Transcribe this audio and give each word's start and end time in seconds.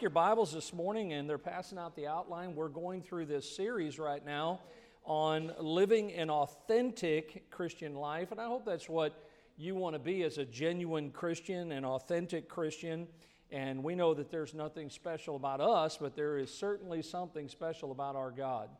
your 0.00 0.10
Bibles 0.10 0.52
this 0.52 0.72
morning 0.72 1.12
and 1.14 1.28
they're 1.28 1.38
passing 1.38 1.76
out 1.76 1.96
the 1.96 2.06
outline. 2.06 2.54
We're 2.54 2.68
going 2.68 3.02
through 3.02 3.26
this 3.26 3.56
series 3.56 3.98
right 3.98 4.24
now 4.24 4.60
on 5.04 5.52
living 5.58 6.12
an 6.12 6.30
authentic 6.30 7.50
Christian 7.50 7.96
life. 7.96 8.30
And 8.30 8.40
I 8.40 8.44
hope 8.44 8.64
that's 8.64 8.88
what 8.88 9.24
you 9.56 9.74
want 9.74 9.96
to 9.96 9.98
be 9.98 10.22
as 10.22 10.38
a 10.38 10.44
genuine 10.44 11.10
Christian, 11.10 11.72
an 11.72 11.84
authentic 11.84 12.48
Christian. 12.48 13.08
And 13.50 13.82
we 13.82 13.96
know 13.96 14.14
that 14.14 14.30
there's 14.30 14.54
nothing 14.54 14.88
special 14.88 15.34
about 15.34 15.60
us, 15.60 15.98
but 16.00 16.14
there 16.14 16.38
is 16.38 16.54
certainly 16.54 17.02
something 17.02 17.48
special 17.48 17.90
about 17.90 18.14
our 18.14 18.30
God. 18.30 18.70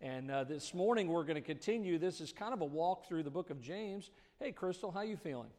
And 0.00 0.30
uh, 0.30 0.44
this 0.44 0.74
morning 0.74 1.08
we're 1.08 1.24
going 1.24 1.34
to 1.34 1.40
continue. 1.40 1.98
This 1.98 2.20
is 2.20 2.32
kind 2.32 2.54
of 2.54 2.60
a 2.60 2.66
walk 2.66 3.08
through 3.08 3.24
the 3.24 3.30
book 3.30 3.50
of 3.50 3.60
James. 3.60 4.10
Hey, 4.38 4.52
Crystal, 4.52 4.92
how 4.92 5.00
you 5.00 5.16
feeling? 5.16 5.50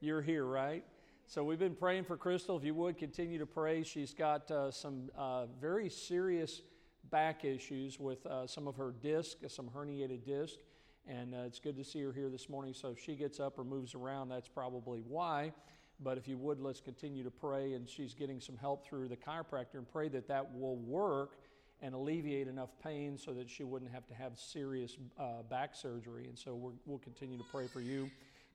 You're 0.00 0.22
here, 0.22 0.44
right? 0.44 0.84
So 1.26 1.42
we've 1.42 1.58
been 1.58 1.74
praying 1.74 2.04
for 2.04 2.18
Crystal. 2.18 2.56
If 2.56 2.64
you 2.64 2.74
would 2.74 2.98
continue 2.98 3.38
to 3.38 3.46
pray, 3.46 3.82
she's 3.82 4.12
got 4.12 4.50
uh, 4.50 4.70
some 4.70 5.10
uh, 5.16 5.46
very 5.58 5.88
serious 5.88 6.60
back 7.10 7.46
issues 7.46 7.98
with 7.98 8.24
uh, 8.26 8.46
some 8.46 8.68
of 8.68 8.76
her 8.76 8.94
disc, 9.02 9.38
some 9.48 9.70
herniated 9.74 10.24
disc, 10.24 10.56
and 11.08 11.34
uh, 11.34 11.38
it's 11.46 11.58
good 11.58 11.76
to 11.76 11.84
see 11.84 12.02
her 12.02 12.12
here 12.12 12.28
this 12.28 12.50
morning. 12.50 12.74
So 12.74 12.88
if 12.88 13.02
she 13.02 13.14
gets 13.16 13.40
up 13.40 13.58
or 13.58 13.64
moves 13.64 13.94
around, 13.94 14.28
that's 14.28 14.48
probably 14.48 15.00
why. 15.00 15.52
But 15.98 16.18
if 16.18 16.28
you 16.28 16.36
would, 16.36 16.60
let's 16.60 16.80
continue 16.80 17.24
to 17.24 17.30
pray, 17.30 17.72
and 17.72 17.88
she's 17.88 18.12
getting 18.14 18.38
some 18.38 18.58
help 18.58 18.86
through 18.86 19.08
the 19.08 19.16
chiropractor, 19.16 19.74
and 19.74 19.90
pray 19.90 20.08
that 20.10 20.28
that 20.28 20.54
will 20.54 20.76
work 20.76 21.38
and 21.80 21.94
alleviate 21.94 22.48
enough 22.48 22.70
pain 22.82 23.16
so 23.16 23.32
that 23.32 23.48
she 23.48 23.64
wouldn't 23.64 23.90
have 23.90 24.06
to 24.08 24.14
have 24.14 24.38
serious 24.38 24.98
uh, 25.18 25.42
back 25.48 25.74
surgery. 25.74 26.26
And 26.28 26.38
so 26.38 26.54
we 26.54 26.72
will 26.84 26.98
continue 26.98 27.38
to 27.38 27.44
pray 27.50 27.66
for 27.66 27.80
you. 27.80 28.10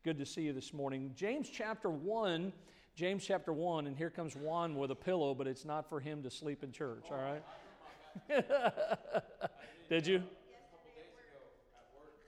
Good 0.05 0.17
to 0.19 0.25
see 0.25 0.43
you 0.43 0.53
this 0.53 0.73
morning. 0.73 1.11
James 1.13 1.49
chapter 1.49 1.89
1, 1.89 2.53
James 2.95 3.25
chapter 3.25 3.51
1, 3.51 3.85
and 3.85 3.97
here 3.97 4.09
comes 4.09 4.33
Juan 4.33 4.75
with 4.75 4.91
a 4.91 4.95
pillow, 4.95 5.33
but 5.33 5.45
it's 5.45 5.65
not 5.65 5.89
for 5.89 5.99
him 5.99 6.23
to 6.23 6.31
sleep 6.31 6.63
in 6.63 6.71
church, 6.71 7.03
all 7.11 7.17
right? 8.29 8.45
Did 9.89 10.07
you? 10.07 10.23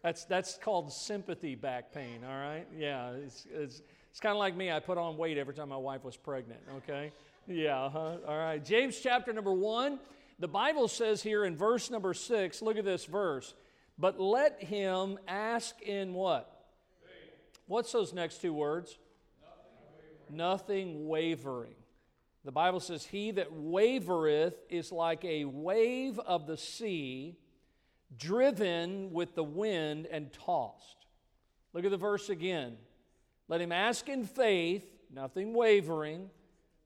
That's, 0.03 0.25
that's 0.25 0.58
called 0.58 0.92
sympathy 0.92 1.55
back 1.55 1.94
pain, 1.94 2.25
all 2.25 2.36
right? 2.36 2.67
Yeah, 2.77 3.11
it's, 3.11 3.47
it's, 3.49 3.81
it's 4.09 4.19
kind 4.19 4.33
of 4.33 4.39
like 4.39 4.53
me. 4.53 4.69
I 4.69 4.81
put 4.81 4.97
on 4.97 5.16
weight 5.16 5.38
every 5.38 5.53
time 5.53 5.69
my 5.69 5.77
wife 5.77 6.03
was 6.03 6.17
pregnant, 6.17 6.59
okay? 6.75 7.14
Yeah, 7.47 7.89
huh? 7.89 8.17
all 8.27 8.38
right. 8.38 8.64
James 8.64 8.99
chapter 8.99 9.31
number 9.31 9.53
1, 9.53 9.97
the 10.39 10.47
Bible 10.49 10.89
says 10.89 11.23
here 11.23 11.45
in 11.45 11.55
verse 11.55 11.89
number 11.89 12.14
6, 12.14 12.61
look 12.61 12.75
at 12.75 12.83
this 12.83 13.05
verse. 13.05 13.53
But 13.97 14.19
let 14.19 14.61
him 14.61 15.17
ask 15.25 15.81
in 15.81 16.14
what? 16.14 16.58
What's 17.72 17.94
those 17.94 18.11
next 18.11 18.41
two 18.41 18.53
words? 18.53 18.97
Nothing, 20.30 20.38
Nothing 20.38 21.08
wavering. 21.08 21.75
The 22.44 22.52
Bible 22.52 22.81
says, 22.81 23.05
He 23.05 23.31
that 23.31 23.53
wavereth 23.53 24.55
is 24.69 24.91
like 24.91 25.23
a 25.23 25.45
wave 25.45 26.19
of 26.19 26.47
the 26.47 26.58
sea, 26.58 27.38
driven 28.17 29.14
with 29.14 29.36
the 29.36 29.44
wind 29.45 30.05
and 30.11 30.33
tossed. 30.33 31.05
Look 31.72 31.86
at 31.86 31.92
the 31.92 31.97
verse 31.97 32.27
again. 32.27 32.75
Let 33.47 33.61
him 33.61 33.72
ask 33.72 34.09
in 34.09 34.25
faith, 34.25 34.83
nothing 35.09 35.53
wavering, 35.53 36.30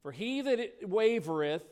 for 0.03 0.11
he 0.11 0.41
that 0.41 0.87
wavereth 0.87 1.63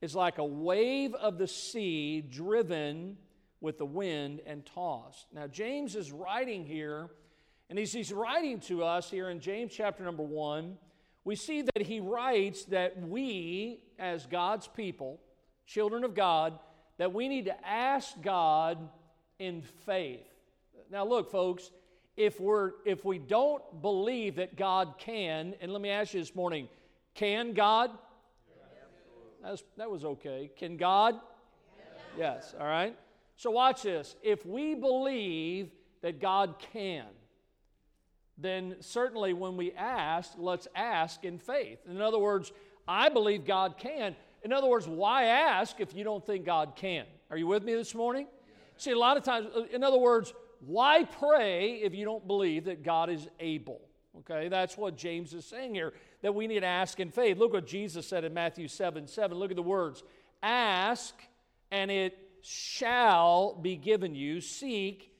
is 0.00 0.16
like 0.16 0.38
a 0.38 0.44
wave 0.44 1.14
of 1.14 1.38
the 1.38 1.46
sea, 1.46 2.20
driven 2.20 3.16
with 3.60 3.78
the 3.78 3.86
wind 3.86 4.40
and 4.44 4.66
tossed. 4.66 5.28
Now, 5.32 5.46
James 5.46 5.94
is 5.94 6.10
writing 6.10 6.66
here 6.66 7.10
and 7.68 7.78
as 7.78 7.92
he's 7.92 8.12
writing 8.12 8.60
to 8.60 8.84
us 8.84 9.10
here 9.10 9.30
in 9.30 9.40
James 9.40 9.72
chapter 9.74 10.04
number 10.04 10.22
one, 10.22 10.78
we 11.24 11.34
see 11.34 11.62
that 11.62 11.82
he 11.82 11.98
writes 11.98 12.64
that 12.66 13.00
we, 13.00 13.80
as 13.98 14.26
God's 14.26 14.68
people, 14.68 15.20
children 15.66 16.04
of 16.04 16.14
God, 16.14 16.58
that 16.98 17.12
we 17.12 17.28
need 17.28 17.46
to 17.46 17.66
ask 17.66 18.20
God 18.22 18.88
in 19.38 19.62
faith. 19.84 20.26
Now, 20.90 21.04
look, 21.04 21.30
folks, 21.30 21.72
if 22.16 22.40
we're 22.40 22.72
if 22.84 23.04
we 23.04 23.18
don't 23.18 23.82
believe 23.82 24.36
that 24.36 24.56
God 24.56 24.94
can, 24.98 25.54
and 25.60 25.72
let 25.72 25.82
me 25.82 25.90
ask 25.90 26.14
you 26.14 26.20
this 26.20 26.34
morning, 26.34 26.68
can 27.14 27.52
God? 27.52 27.90
That 29.76 29.90
was 29.90 30.04
okay. 30.04 30.50
Can 30.56 30.76
God? 30.76 31.14
Yes. 32.18 32.52
yes. 32.52 32.54
All 32.58 32.66
right. 32.66 32.96
So 33.36 33.50
watch 33.50 33.82
this. 33.82 34.16
If 34.22 34.46
we 34.46 34.74
believe 34.74 35.70
that 36.02 36.20
God 36.20 36.56
can, 36.72 37.06
then 38.38 38.76
certainly 38.80 39.32
when 39.32 39.56
we 39.56 39.72
ask, 39.72 40.32
let's 40.36 40.68
ask 40.74 41.24
in 41.24 41.38
faith. 41.38 41.78
In 41.88 42.00
other 42.00 42.18
words, 42.18 42.52
I 42.86 43.08
believe 43.08 43.44
God 43.44 43.76
can. 43.78 44.14
In 44.42 44.52
other 44.52 44.68
words, 44.68 44.86
why 44.86 45.24
ask 45.24 45.80
if 45.80 45.94
you 45.94 46.04
don't 46.04 46.24
think 46.24 46.44
God 46.44 46.74
can? 46.76 47.06
Are 47.30 47.36
you 47.36 47.46
with 47.46 47.64
me 47.64 47.74
this 47.74 47.94
morning? 47.94 48.26
See, 48.76 48.90
a 48.90 48.98
lot 48.98 49.16
of 49.16 49.24
times, 49.24 49.48
uh, 49.56 49.64
in 49.72 49.82
other 49.82 49.98
words, 49.98 50.32
why 50.60 51.04
pray 51.04 51.76
if 51.76 51.94
you 51.94 52.04
don't 52.04 52.26
believe 52.26 52.64
that 52.66 52.82
God 52.82 53.10
is 53.10 53.26
able? 53.40 53.80
Okay, 54.18 54.48
that's 54.48 54.76
what 54.76 54.96
James 54.96 55.34
is 55.34 55.44
saying 55.44 55.74
here, 55.74 55.92
that 56.22 56.34
we 56.34 56.46
need 56.46 56.60
to 56.60 56.66
ask 56.66 57.00
in 57.00 57.10
faith. 57.10 57.38
Look 57.38 57.52
what 57.52 57.66
Jesus 57.66 58.06
said 58.06 58.24
in 58.24 58.32
Matthew 58.32 58.68
7 58.68 59.06
7. 59.06 59.36
Look 59.36 59.50
at 59.50 59.56
the 59.56 59.62
words 59.62 60.02
Ask, 60.42 61.14
and 61.70 61.90
it 61.90 62.16
shall 62.42 63.54
be 63.54 63.76
given 63.76 64.14
you. 64.14 64.40
Seek, 64.40 65.12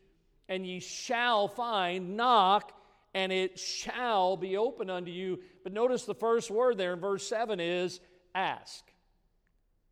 and 0.49 0.67
ye 0.67 0.81
shall 0.81 1.49
find. 1.49 2.17
Knock, 2.17 2.73
and 3.17 3.33
it 3.33 3.59
shall 3.59 4.37
be 4.37 4.59
open 4.59 4.91
unto 4.91 5.11
you. 5.11 5.39
But 5.65 5.73
notice 5.73 6.05
the 6.05 6.15
first 6.15 6.51
word 6.51 6.77
there 6.77 6.93
in 6.93 7.01
verse 7.01 7.27
7 7.27 7.61
is 7.61 7.99
ask. 8.35 8.85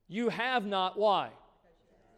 You 0.08 0.28
have 0.28 0.66
not, 0.66 0.98
why? 0.98 1.30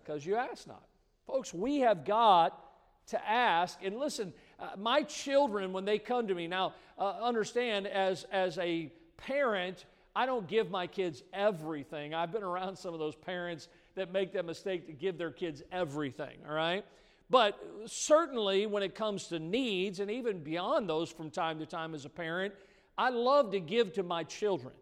Because 0.03 0.27
you 0.27 0.35
ask 0.35 0.67
not. 0.67 0.83
Folks, 1.25 1.55
we 1.55 1.79
have 1.79 2.05
got 2.05 2.61
to 3.07 3.25
ask. 3.25 3.79
And 3.85 3.97
listen, 4.01 4.33
uh, 4.59 4.71
my 4.77 5.05
children, 5.05 5.73
when 5.73 5.85
they 5.85 6.01
come 6.01 6.27
to 6.27 6.35
me, 6.35 6.49
now 6.49 6.75
uh, 6.99 7.11
understand, 7.23 7.87
as, 7.87 8.25
as 8.33 8.59
a 8.59 8.91
parent, 9.17 9.85
I 10.17 10.27
don't 10.27 10.49
give 10.49 10.73
my 10.73 10.89
kids 10.89 11.23
everything. 11.33 12.15
I've 12.15 12.33
been 12.33 12.43
around 12.43 12.77
some 12.77 12.95
of 12.95 12.99
those 12.99 13.15
parents 13.15 13.69
that 13.95 14.13
make 14.13 14.33
that 14.33 14.45
mistake 14.45 14.89
to 14.89 14.93
give 14.93 15.19
their 15.19 15.31
kids 15.31 15.63
everything, 15.71 16.39
all 16.49 16.55
right? 16.55 16.85
But 17.29 17.59
certainly, 17.87 18.67
when 18.67 18.83
it 18.83 18.95
comes 18.95 19.27
to 19.29 19.39
needs, 19.39 19.99
and 19.99 20.11
even 20.11 20.43
beyond 20.43 20.89
those 20.89 21.11
from 21.11 21.31
time 21.31 21.59
to 21.59 21.67
time 21.67 21.95
as 21.95 22.05
a 22.05 22.09
parent, 22.09 22.55
I 22.97 23.11
love 23.11 23.51
to 23.53 23.61
give 23.61 23.93
to 23.95 24.03
my 24.03 24.23
children. 24.23 24.75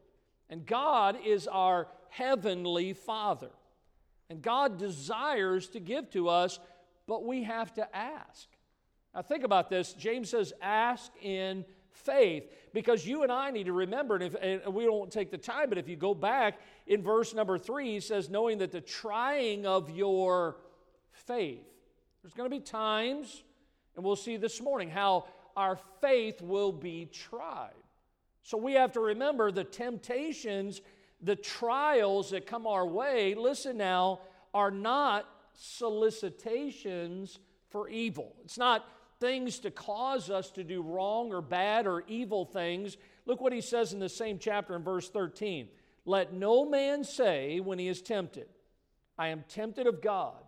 And 0.50 0.66
God 0.66 1.16
is 1.25 1.47
our 1.47 1.88
heavenly 2.10 2.93
Father. 2.93 3.50
And 4.28 4.43
God 4.43 4.78
desires 4.78 5.69
to 5.69 5.81
give 5.81 6.10
to 6.10 6.28
us, 6.28 6.59
but 7.06 7.25
we 7.25 7.44
have 7.44 7.72
to 7.75 7.97
ask. 7.97 8.49
Now, 9.15 9.22
think 9.22 9.44
about 9.44 9.71
this. 9.71 9.94
James 9.94 10.31
says, 10.31 10.53
ask 10.60 11.10
in 11.22 11.65
faith, 11.93 12.44
because 12.72 13.06
you 13.06 13.22
and 13.22 13.33
I 13.33 13.50
need 13.53 13.66
to 13.66 13.72
remember, 13.72 14.16
and, 14.16 14.25
if, 14.25 14.34
and 14.34 14.75
we 14.75 14.84
don't 14.84 15.10
take 15.10 15.31
the 15.31 15.38
time, 15.38 15.69
but 15.69 15.78
if 15.78 15.88
you 15.88 15.97
go 15.97 16.12
back 16.12 16.60
in 16.87 17.03
verse 17.03 17.33
number 17.33 17.56
three, 17.56 17.93
he 17.93 18.00
says, 18.00 18.28
knowing 18.28 18.59
that 18.59 18.72
the 18.72 18.81
trying 18.81 19.65
of 19.65 19.91
your 19.91 20.56
faith 21.12 21.73
there's 22.24 22.32
going 22.32 22.48
to 22.50 22.56
be 22.56 22.62
times, 22.62 23.42
and 23.94 24.02
we'll 24.02 24.16
see 24.16 24.38
this 24.38 24.62
morning, 24.62 24.88
how 24.88 25.26
our 25.58 25.78
faith 26.00 26.40
will 26.40 26.72
be 26.72 27.04
tried. 27.12 27.74
So 28.42 28.56
we 28.56 28.72
have 28.72 28.92
to 28.92 29.00
remember 29.00 29.52
the 29.52 29.62
temptations, 29.62 30.80
the 31.20 31.36
trials 31.36 32.30
that 32.30 32.46
come 32.46 32.66
our 32.66 32.86
way, 32.86 33.34
listen 33.34 33.76
now, 33.76 34.20
are 34.54 34.70
not 34.70 35.28
solicitations 35.52 37.40
for 37.68 37.90
evil. 37.90 38.34
It's 38.42 38.56
not 38.56 38.88
things 39.20 39.58
to 39.58 39.70
cause 39.70 40.30
us 40.30 40.50
to 40.52 40.64
do 40.64 40.80
wrong 40.80 41.30
or 41.30 41.42
bad 41.42 41.86
or 41.86 42.04
evil 42.08 42.46
things. 42.46 42.96
Look 43.26 43.42
what 43.42 43.52
he 43.52 43.60
says 43.60 43.92
in 43.92 43.98
the 43.98 44.08
same 44.08 44.38
chapter 44.38 44.74
in 44.74 44.82
verse 44.82 45.10
13. 45.10 45.68
Let 46.06 46.32
no 46.32 46.65
man 46.65 47.04
say 47.04 47.60
when 47.60 47.78
he 47.78 47.86
is 47.86 48.00
tempted, 48.00 48.48
I 49.18 49.28
am 49.28 49.44
tempted 49.47 49.86
of 49.86 50.00
God. 50.00 50.43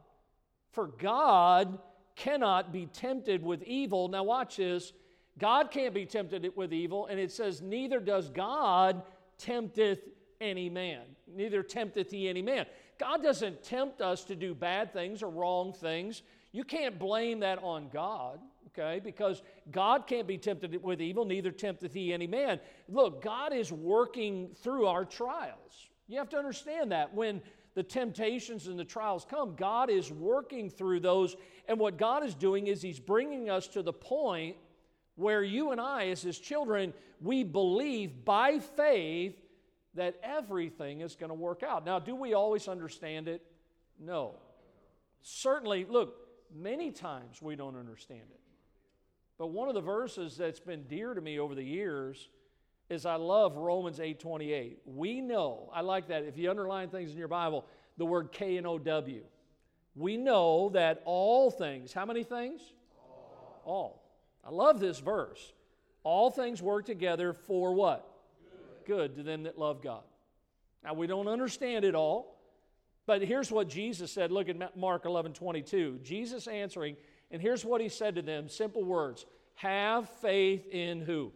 For 0.76 0.88
God 0.88 1.78
cannot 2.16 2.70
be 2.70 2.84
tempted 2.84 3.42
with 3.42 3.62
evil. 3.62 4.08
Now, 4.08 4.24
watch 4.24 4.58
this. 4.58 4.92
God 5.38 5.70
can't 5.70 5.94
be 5.94 6.04
tempted 6.04 6.52
with 6.54 6.70
evil, 6.70 7.06
and 7.06 7.18
it 7.18 7.32
says, 7.32 7.62
Neither 7.62 7.98
does 7.98 8.28
God 8.28 9.02
tempteth 9.38 10.00
any 10.38 10.68
man. 10.68 11.00
Neither 11.34 11.62
tempteth 11.62 12.10
he 12.10 12.28
any 12.28 12.42
man. 12.42 12.66
God 12.98 13.22
doesn't 13.22 13.62
tempt 13.62 14.02
us 14.02 14.22
to 14.24 14.36
do 14.36 14.54
bad 14.54 14.92
things 14.92 15.22
or 15.22 15.30
wrong 15.30 15.72
things. 15.72 16.20
You 16.52 16.62
can't 16.62 16.98
blame 16.98 17.40
that 17.40 17.58
on 17.62 17.88
God, 17.88 18.38
okay? 18.66 19.00
Because 19.02 19.40
God 19.70 20.06
can't 20.06 20.26
be 20.26 20.36
tempted 20.36 20.82
with 20.82 21.00
evil, 21.00 21.24
neither 21.24 21.52
tempteth 21.52 21.94
he 21.94 22.12
any 22.12 22.26
man. 22.26 22.60
Look, 22.86 23.22
God 23.22 23.54
is 23.54 23.72
working 23.72 24.50
through 24.62 24.88
our 24.88 25.06
trials. 25.06 25.88
You 26.06 26.18
have 26.18 26.28
to 26.28 26.36
understand 26.36 26.92
that. 26.92 27.14
When 27.14 27.40
the 27.76 27.82
temptations 27.82 28.68
and 28.68 28.78
the 28.78 28.84
trials 28.84 29.26
come, 29.28 29.54
God 29.54 29.90
is 29.90 30.10
working 30.10 30.70
through 30.70 31.00
those. 31.00 31.36
And 31.68 31.78
what 31.78 31.98
God 31.98 32.24
is 32.24 32.34
doing 32.34 32.68
is 32.68 32.80
He's 32.80 32.98
bringing 32.98 33.50
us 33.50 33.68
to 33.68 33.82
the 33.82 33.92
point 33.92 34.56
where 35.14 35.44
you 35.44 35.72
and 35.72 35.80
I, 35.80 36.08
as 36.08 36.22
His 36.22 36.38
children, 36.38 36.94
we 37.20 37.44
believe 37.44 38.24
by 38.24 38.60
faith 38.60 39.36
that 39.92 40.18
everything 40.22 41.02
is 41.02 41.16
going 41.16 41.28
to 41.28 41.34
work 41.34 41.62
out. 41.62 41.84
Now, 41.84 41.98
do 41.98 42.14
we 42.14 42.32
always 42.32 42.66
understand 42.66 43.28
it? 43.28 43.42
No. 44.00 44.36
Certainly, 45.20 45.84
look, 45.84 46.16
many 46.54 46.90
times 46.90 47.42
we 47.42 47.56
don't 47.56 47.76
understand 47.76 48.22
it. 48.30 48.40
But 49.36 49.48
one 49.48 49.68
of 49.68 49.74
the 49.74 49.82
verses 49.82 50.34
that's 50.38 50.60
been 50.60 50.84
dear 50.84 51.12
to 51.12 51.20
me 51.20 51.38
over 51.38 51.54
the 51.54 51.62
years 51.62 52.30
is 52.88 53.04
I 53.06 53.16
love 53.16 53.56
Romans 53.56 53.98
8:28. 53.98 54.78
We 54.84 55.20
know, 55.20 55.70
I 55.72 55.80
like 55.80 56.08
that. 56.08 56.24
If 56.24 56.38
you 56.38 56.50
underline 56.50 56.88
things 56.88 57.10
in 57.12 57.18
your 57.18 57.28
Bible, 57.28 57.66
the 57.96 58.06
word 58.06 58.32
K 58.32 58.56
and 58.56 58.66
O 58.66 58.78
W. 58.78 59.24
We 59.94 60.16
know 60.16 60.68
that 60.70 61.02
all 61.04 61.50
things, 61.50 61.92
how 61.92 62.04
many 62.04 62.22
things? 62.22 62.60
All. 62.98 63.62
all. 63.64 64.02
I 64.44 64.50
love 64.50 64.78
this 64.78 64.98
verse. 64.98 65.52
All 66.04 66.30
things 66.30 66.62
work 66.62 66.84
together 66.84 67.32
for 67.32 67.72
what? 67.72 68.06
Good. 68.84 68.86
Good 68.86 69.16
to 69.16 69.22
them 69.22 69.44
that 69.44 69.58
love 69.58 69.82
God. 69.82 70.04
Now 70.84 70.94
we 70.94 71.08
don't 71.08 71.26
understand 71.26 71.84
it 71.84 71.96
all, 71.96 72.38
but 73.06 73.22
here's 73.22 73.50
what 73.50 73.68
Jesus 73.68 74.12
said. 74.12 74.30
Look 74.30 74.48
at 74.48 74.76
Mark 74.76 75.04
11 75.04 75.32
22. 75.32 76.00
Jesus 76.04 76.46
answering, 76.46 76.96
and 77.30 77.42
here's 77.42 77.64
what 77.64 77.80
he 77.80 77.88
said 77.88 78.14
to 78.14 78.22
them 78.22 78.48
simple 78.48 78.84
words 78.84 79.26
Have 79.54 80.08
faith 80.20 80.68
in 80.68 81.00
who? 81.00 81.32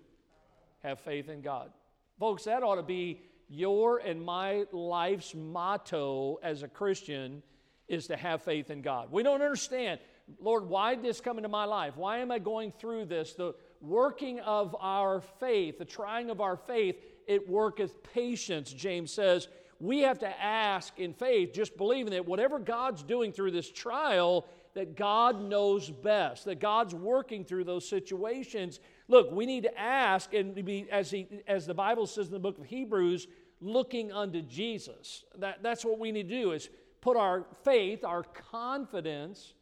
Have 0.82 1.00
faith 1.00 1.28
in 1.28 1.42
God. 1.42 1.70
Folks, 2.18 2.44
that 2.44 2.62
ought 2.62 2.76
to 2.76 2.82
be 2.82 3.22
your 3.48 3.98
and 3.98 4.22
my 4.22 4.64
life's 4.72 5.34
motto 5.34 6.38
as 6.42 6.62
a 6.62 6.68
Christian 6.68 7.42
is 7.88 8.06
to 8.06 8.16
have 8.16 8.42
faith 8.42 8.70
in 8.70 8.82
God. 8.82 9.10
We 9.10 9.22
don't 9.22 9.42
understand, 9.42 10.00
Lord, 10.40 10.68
why 10.68 10.94
did 10.94 11.04
this 11.04 11.20
come 11.20 11.38
into 11.38 11.48
my 11.48 11.64
life? 11.64 11.96
Why 11.96 12.18
am 12.18 12.30
I 12.30 12.38
going 12.38 12.72
through 12.72 13.06
this? 13.06 13.32
The 13.32 13.54
working 13.80 14.38
of 14.40 14.76
our 14.80 15.20
faith, 15.20 15.78
the 15.78 15.84
trying 15.84 16.30
of 16.30 16.40
our 16.40 16.56
faith, 16.56 16.96
it 17.26 17.48
worketh 17.48 18.02
patience, 18.14 18.72
James 18.72 19.12
says 19.12 19.48
we 19.80 20.00
have 20.00 20.18
to 20.18 20.40
ask 20.40 20.98
in 20.98 21.14
faith, 21.14 21.54
just 21.54 21.76
believing 21.76 22.12
that 22.12 22.26
whatever 22.26 22.58
God's 22.58 23.02
doing 23.02 23.32
through 23.32 23.52
this 23.52 23.70
trial, 23.70 24.46
that 24.74 24.94
God 24.94 25.42
knows 25.42 25.90
best, 25.90 26.44
that 26.44 26.60
God's 26.60 26.94
working 26.94 27.44
through 27.44 27.64
those 27.64 27.88
situations. 27.88 28.78
Look, 29.10 29.32
we 29.32 29.44
need 29.44 29.64
to 29.64 29.76
ask 29.76 30.32
and 30.34 30.54
be, 30.64 30.86
as, 30.88 31.10
he, 31.10 31.26
as 31.48 31.66
the 31.66 31.74
Bible 31.74 32.06
says 32.06 32.28
in 32.28 32.32
the 32.32 32.38
book 32.38 32.58
of 32.58 32.64
Hebrews, 32.64 33.26
looking 33.60 34.12
unto 34.12 34.40
Jesus. 34.40 35.24
That, 35.38 35.64
that's 35.64 35.84
what 35.84 35.98
we 35.98 36.12
need 36.12 36.28
to 36.28 36.42
do 36.42 36.52
is 36.52 36.70
put 37.00 37.16
our 37.16 37.44
faith, 37.64 38.04
our 38.04 38.22
confidence 38.22 39.54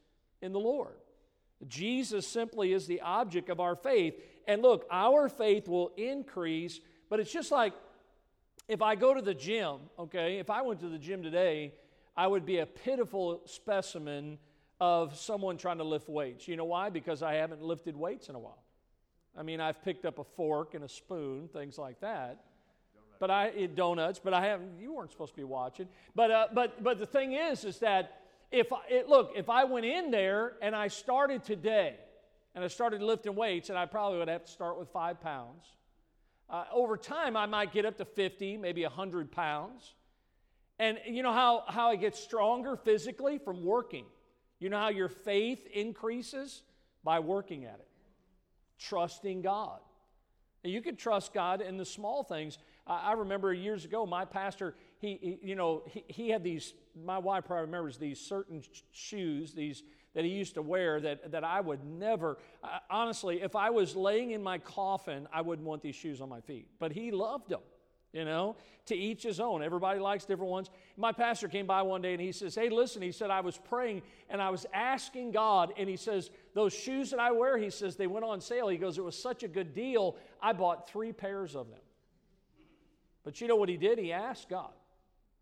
in 0.42 0.52
the 0.52 0.60
Lord. 0.60 0.98
Jesus 1.66 2.26
simply 2.26 2.74
is 2.74 2.86
the 2.86 3.00
object 3.00 3.48
of 3.48 3.58
our 3.58 3.74
faith. 3.74 4.20
And 4.46 4.60
look, 4.60 4.86
our 4.90 5.30
faith 5.30 5.66
will 5.66 5.92
increase, 5.96 6.78
but 7.08 7.18
it's 7.18 7.32
just 7.32 7.50
like 7.50 7.72
if 8.68 8.82
I 8.82 8.96
go 8.96 9.14
to 9.14 9.22
the 9.22 9.32
gym, 9.32 9.78
okay, 9.98 10.38
if 10.38 10.50
I 10.50 10.60
went 10.60 10.80
to 10.80 10.90
the 10.90 10.98
gym 10.98 11.22
today, 11.22 11.72
I 12.14 12.26
would 12.26 12.44
be 12.44 12.58
a 12.58 12.66
pitiful 12.66 13.40
specimen 13.46 14.36
of 14.78 15.16
someone 15.16 15.56
trying 15.56 15.78
to 15.78 15.84
lift 15.84 16.10
weights. 16.10 16.46
You 16.46 16.56
know 16.56 16.66
why? 16.66 16.90
Because 16.90 17.22
I 17.22 17.36
haven't 17.36 17.62
lifted 17.62 17.96
weights 17.96 18.28
in 18.28 18.34
a 18.34 18.38
while. 18.38 18.62
I 19.38 19.42
mean, 19.42 19.60
I've 19.60 19.82
picked 19.84 20.04
up 20.04 20.18
a 20.18 20.24
fork 20.24 20.74
and 20.74 20.82
a 20.84 20.88
spoon, 20.88 21.48
things 21.52 21.78
like 21.78 22.00
that. 22.00 22.40
But 23.20 23.30
I 23.30 23.52
eat 23.56 23.76
donuts, 23.76 24.20
but 24.22 24.34
I 24.34 24.44
haven't. 24.44 24.78
You 24.80 24.94
weren't 24.94 25.12
supposed 25.12 25.32
to 25.32 25.36
be 25.36 25.44
watching. 25.44 25.88
But 26.14 26.30
uh, 26.30 26.48
but 26.52 26.82
but 26.82 26.98
the 26.98 27.06
thing 27.06 27.32
is, 27.32 27.64
is 27.64 27.78
that 27.78 28.22
if 28.50 28.72
I, 28.72 28.78
it, 28.88 29.08
look, 29.08 29.32
if 29.36 29.48
I 29.48 29.64
went 29.64 29.86
in 29.86 30.10
there 30.10 30.54
and 30.62 30.74
I 30.74 30.88
started 30.88 31.44
today, 31.44 31.96
and 32.54 32.64
I 32.64 32.68
started 32.68 33.02
lifting 33.02 33.34
weights, 33.34 33.70
and 33.70 33.78
I 33.78 33.86
probably 33.86 34.18
would 34.18 34.28
have 34.28 34.44
to 34.44 34.50
start 34.50 34.78
with 34.78 34.88
five 34.90 35.20
pounds. 35.20 35.64
Uh, 36.50 36.64
over 36.72 36.96
time, 36.96 37.36
I 37.36 37.46
might 37.46 37.72
get 37.72 37.84
up 37.84 37.98
to 37.98 38.04
50, 38.04 38.56
maybe 38.56 38.82
100 38.82 39.30
pounds. 39.30 39.94
And 40.78 40.98
you 41.06 41.22
know 41.22 41.32
how, 41.32 41.64
how 41.66 41.90
I 41.90 41.96
get 41.96 42.16
stronger 42.16 42.76
physically? 42.76 43.38
From 43.38 43.64
working. 43.64 44.06
You 44.58 44.70
know 44.70 44.78
how 44.78 44.88
your 44.88 45.08
faith 45.08 45.66
increases? 45.66 46.62
By 47.04 47.20
working 47.20 47.64
at 47.64 47.78
it, 47.78 47.87
trusting 48.78 49.42
God. 49.42 49.80
You 50.64 50.82
can 50.82 50.96
trust 50.96 51.32
God 51.32 51.60
in 51.60 51.76
the 51.76 51.84
small 51.84 52.22
things. 52.22 52.58
I, 52.86 53.10
I 53.10 53.12
remember 53.12 53.52
years 53.52 53.84
ago, 53.84 54.06
my 54.06 54.24
pastor, 54.24 54.74
he, 54.98 55.18
he 55.20 55.48
you 55.48 55.54
know, 55.54 55.82
he, 55.86 56.04
he, 56.08 56.28
had 56.30 56.42
these, 56.42 56.74
my 57.04 57.18
wife 57.18 57.44
probably 57.46 57.66
remembers 57.66 57.96
these 57.96 58.20
certain 58.20 58.62
sh- 58.62 58.80
shoes, 58.92 59.52
these 59.52 59.82
that 60.14 60.24
he 60.24 60.30
used 60.30 60.54
to 60.54 60.62
wear 60.62 61.00
that, 61.00 61.30
that 61.30 61.44
I 61.44 61.60
would 61.60 61.84
never, 61.84 62.38
uh, 62.64 62.78
honestly, 62.90 63.40
if 63.40 63.54
I 63.54 63.70
was 63.70 63.94
laying 63.94 64.32
in 64.32 64.42
my 64.42 64.58
coffin, 64.58 65.28
I 65.32 65.42
wouldn't 65.42 65.66
want 65.66 65.82
these 65.82 65.94
shoes 65.94 66.20
on 66.20 66.28
my 66.28 66.40
feet. 66.40 66.66
But 66.80 66.92
he 66.92 67.12
loved 67.12 67.50
them, 67.50 67.60
you 68.12 68.24
know, 68.24 68.56
to 68.86 68.96
each 68.96 69.22
his 69.22 69.38
own. 69.38 69.62
Everybody 69.62 70.00
likes 70.00 70.24
different 70.24 70.50
ones. 70.50 70.70
My 70.96 71.12
pastor 71.12 71.48
came 71.48 71.66
by 71.66 71.82
one 71.82 72.02
day 72.02 72.12
and 72.12 72.20
he 72.20 72.32
says, 72.32 72.54
Hey, 72.54 72.68
listen, 72.70 73.02
he 73.02 73.12
said, 73.12 73.30
I 73.30 73.40
was 73.40 73.58
praying 73.58 74.02
and 74.30 74.40
I 74.40 74.50
was 74.50 74.66
asking 74.72 75.32
God, 75.32 75.72
and 75.76 75.88
he 75.88 75.96
says, 75.96 76.30
Those 76.54 76.72
shoes 76.72 77.10
that 77.10 77.20
I 77.20 77.32
wear, 77.32 77.58
he 77.58 77.70
says, 77.70 77.96
they 77.96 78.06
went 78.06 78.24
on 78.24 78.40
sale. 78.40 78.68
He 78.68 78.78
goes, 78.78 78.98
It 78.98 79.04
was 79.04 79.20
such 79.20 79.42
a 79.42 79.48
good 79.48 79.74
deal, 79.74 80.16
I 80.40 80.52
bought 80.52 80.88
three 80.88 81.12
pairs 81.12 81.54
of 81.54 81.68
them. 81.68 81.80
But 83.24 83.40
you 83.40 83.48
know 83.48 83.56
what 83.56 83.68
he 83.68 83.76
did? 83.76 83.98
He 83.98 84.12
asked 84.12 84.48
God. 84.48 84.72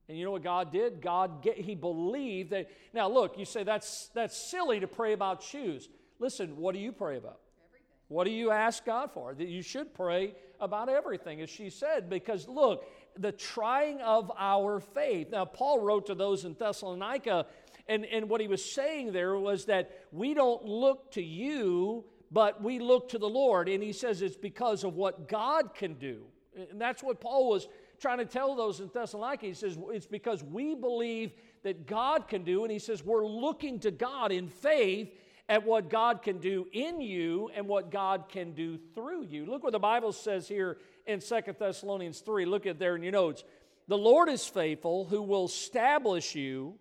And 0.08 0.16
you 0.16 0.24
know 0.24 0.30
what 0.30 0.42
God 0.44 0.72
did? 0.72 1.00
God 1.00 1.42
get, 1.42 1.56
he 1.56 1.74
believed 1.74 2.50
that. 2.50 2.68
Now 2.92 3.08
look, 3.08 3.38
you 3.38 3.44
say 3.44 3.64
that's 3.64 4.08
that's 4.14 4.36
silly 4.36 4.80
to 4.80 4.86
pray 4.86 5.12
about 5.12 5.42
shoes. 5.42 5.88
Listen, 6.18 6.56
what 6.56 6.74
do 6.74 6.80
you 6.80 6.92
pray 6.92 7.16
about? 7.16 7.40
Everything. 7.66 7.86
What 8.08 8.24
do 8.24 8.30
you 8.30 8.50
ask 8.50 8.84
God 8.84 9.10
for? 9.12 9.34
That 9.34 9.48
you 9.48 9.62
should 9.62 9.94
pray 9.94 10.34
about 10.60 10.88
everything, 10.88 11.40
as 11.40 11.50
she 11.50 11.70
said, 11.70 12.08
because 12.08 12.48
look, 12.48 12.84
the 13.18 13.32
trying 13.32 14.00
of 14.00 14.30
our 14.38 14.80
faith. 14.80 15.30
Now, 15.30 15.44
Paul 15.44 15.80
wrote 15.80 16.06
to 16.06 16.14
those 16.14 16.44
in 16.44 16.54
Thessalonica, 16.54 17.46
and, 17.88 18.04
and 18.04 18.28
what 18.28 18.40
he 18.40 18.48
was 18.48 18.64
saying 18.64 19.12
there 19.12 19.36
was 19.36 19.66
that 19.66 19.90
we 20.12 20.34
don't 20.34 20.64
look 20.64 21.12
to 21.12 21.22
you, 21.22 22.04
but 22.30 22.62
we 22.62 22.78
look 22.78 23.10
to 23.10 23.18
the 23.18 23.28
Lord. 23.28 23.68
And 23.68 23.82
he 23.82 23.92
says 23.92 24.22
it's 24.22 24.36
because 24.36 24.84
of 24.84 24.94
what 24.94 25.28
God 25.28 25.74
can 25.74 25.94
do. 25.94 26.24
And 26.70 26.80
that's 26.80 27.02
what 27.02 27.20
Paul 27.20 27.48
was 27.50 27.68
trying 28.00 28.18
to 28.18 28.24
tell 28.24 28.54
those 28.54 28.80
in 28.80 28.90
Thessalonica. 28.92 29.46
He 29.46 29.54
says, 29.54 29.78
it's 29.90 30.06
because 30.06 30.42
we 30.42 30.74
believe 30.74 31.32
that 31.62 31.86
God 31.86 32.28
can 32.28 32.44
do, 32.44 32.64
and 32.64 32.72
he 32.72 32.78
says, 32.78 33.04
we're 33.04 33.26
looking 33.26 33.80
to 33.80 33.90
God 33.90 34.32
in 34.32 34.48
faith 34.48 35.12
at 35.48 35.64
what 35.64 35.90
God 35.90 36.22
can 36.22 36.38
do 36.38 36.66
in 36.72 37.00
you 37.00 37.50
and 37.54 37.68
what 37.68 37.90
God 37.90 38.28
can 38.28 38.52
do 38.52 38.78
through 38.94 39.24
you. 39.24 39.46
Look 39.46 39.62
what 39.62 39.72
the 39.72 39.78
Bible 39.78 40.12
says 40.12 40.48
here 40.48 40.78
in 41.06 41.20
Second 41.20 41.56
Thessalonians 41.58 42.20
3. 42.20 42.44
Look 42.46 42.66
at 42.66 42.78
there 42.78 42.96
in 42.96 43.02
your 43.02 43.12
notes. 43.12 43.44
The 43.88 43.98
Lord 43.98 44.28
is 44.28 44.46
faithful, 44.46 45.04
who 45.04 45.22
will 45.22 45.44
establish 45.44 46.34
you 46.34 46.74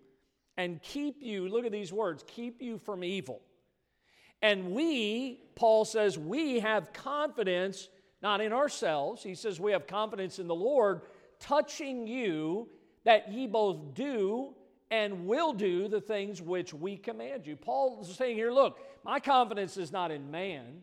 and 0.56 0.82
keep 0.82 1.22
you, 1.22 1.48
look 1.48 1.64
at 1.64 1.72
these 1.72 1.92
words, 1.92 2.24
keep 2.26 2.60
you 2.60 2.78
from 2.78 3.04
evil. 3.04 3.40
And 4.42 4.72
we, 4.72 5.40
Paul 5.54 5.84
says, 5.84 6.18
we 6.18 6.60
have 6.60 6.92
confidence 6.92 7.88
not 8.22 8.40
in 8.40 8.52
ourselves. 8.52 9.22
He 9.22 9.34
says 9.34 9.60
we 9.60 9.72
have 9.72 9.86
confidence 9.86 10.38
in 10.38 10.48
the 10.48 10.54
Lord, 10.54 11.02
touching 11.38 12.06
you 12.06 12.68
that 13.04 13.32
ye 13.32 13.46
both 13.46 13.94
do 13.94 14.54
and 14.90 15.26
will 15.26 15.52
do 15.52 15.88
the 15.88 16.00
things 16.00 16.40
which 16.40 16.72
we 16.72 16.96
command 16.96 17.46
you. 17.46 17.56
Paul 17.56 18.00
is 18.02 18.14
saying 18.14 18.36
here, 18.36 18.52
look, 18.52 18.78
my 19.04 19.20
confidence 19.20 19.76
is 19.76 19.92
not 19.92 20.10
in 20.10 20.30
man. 20.30 20.82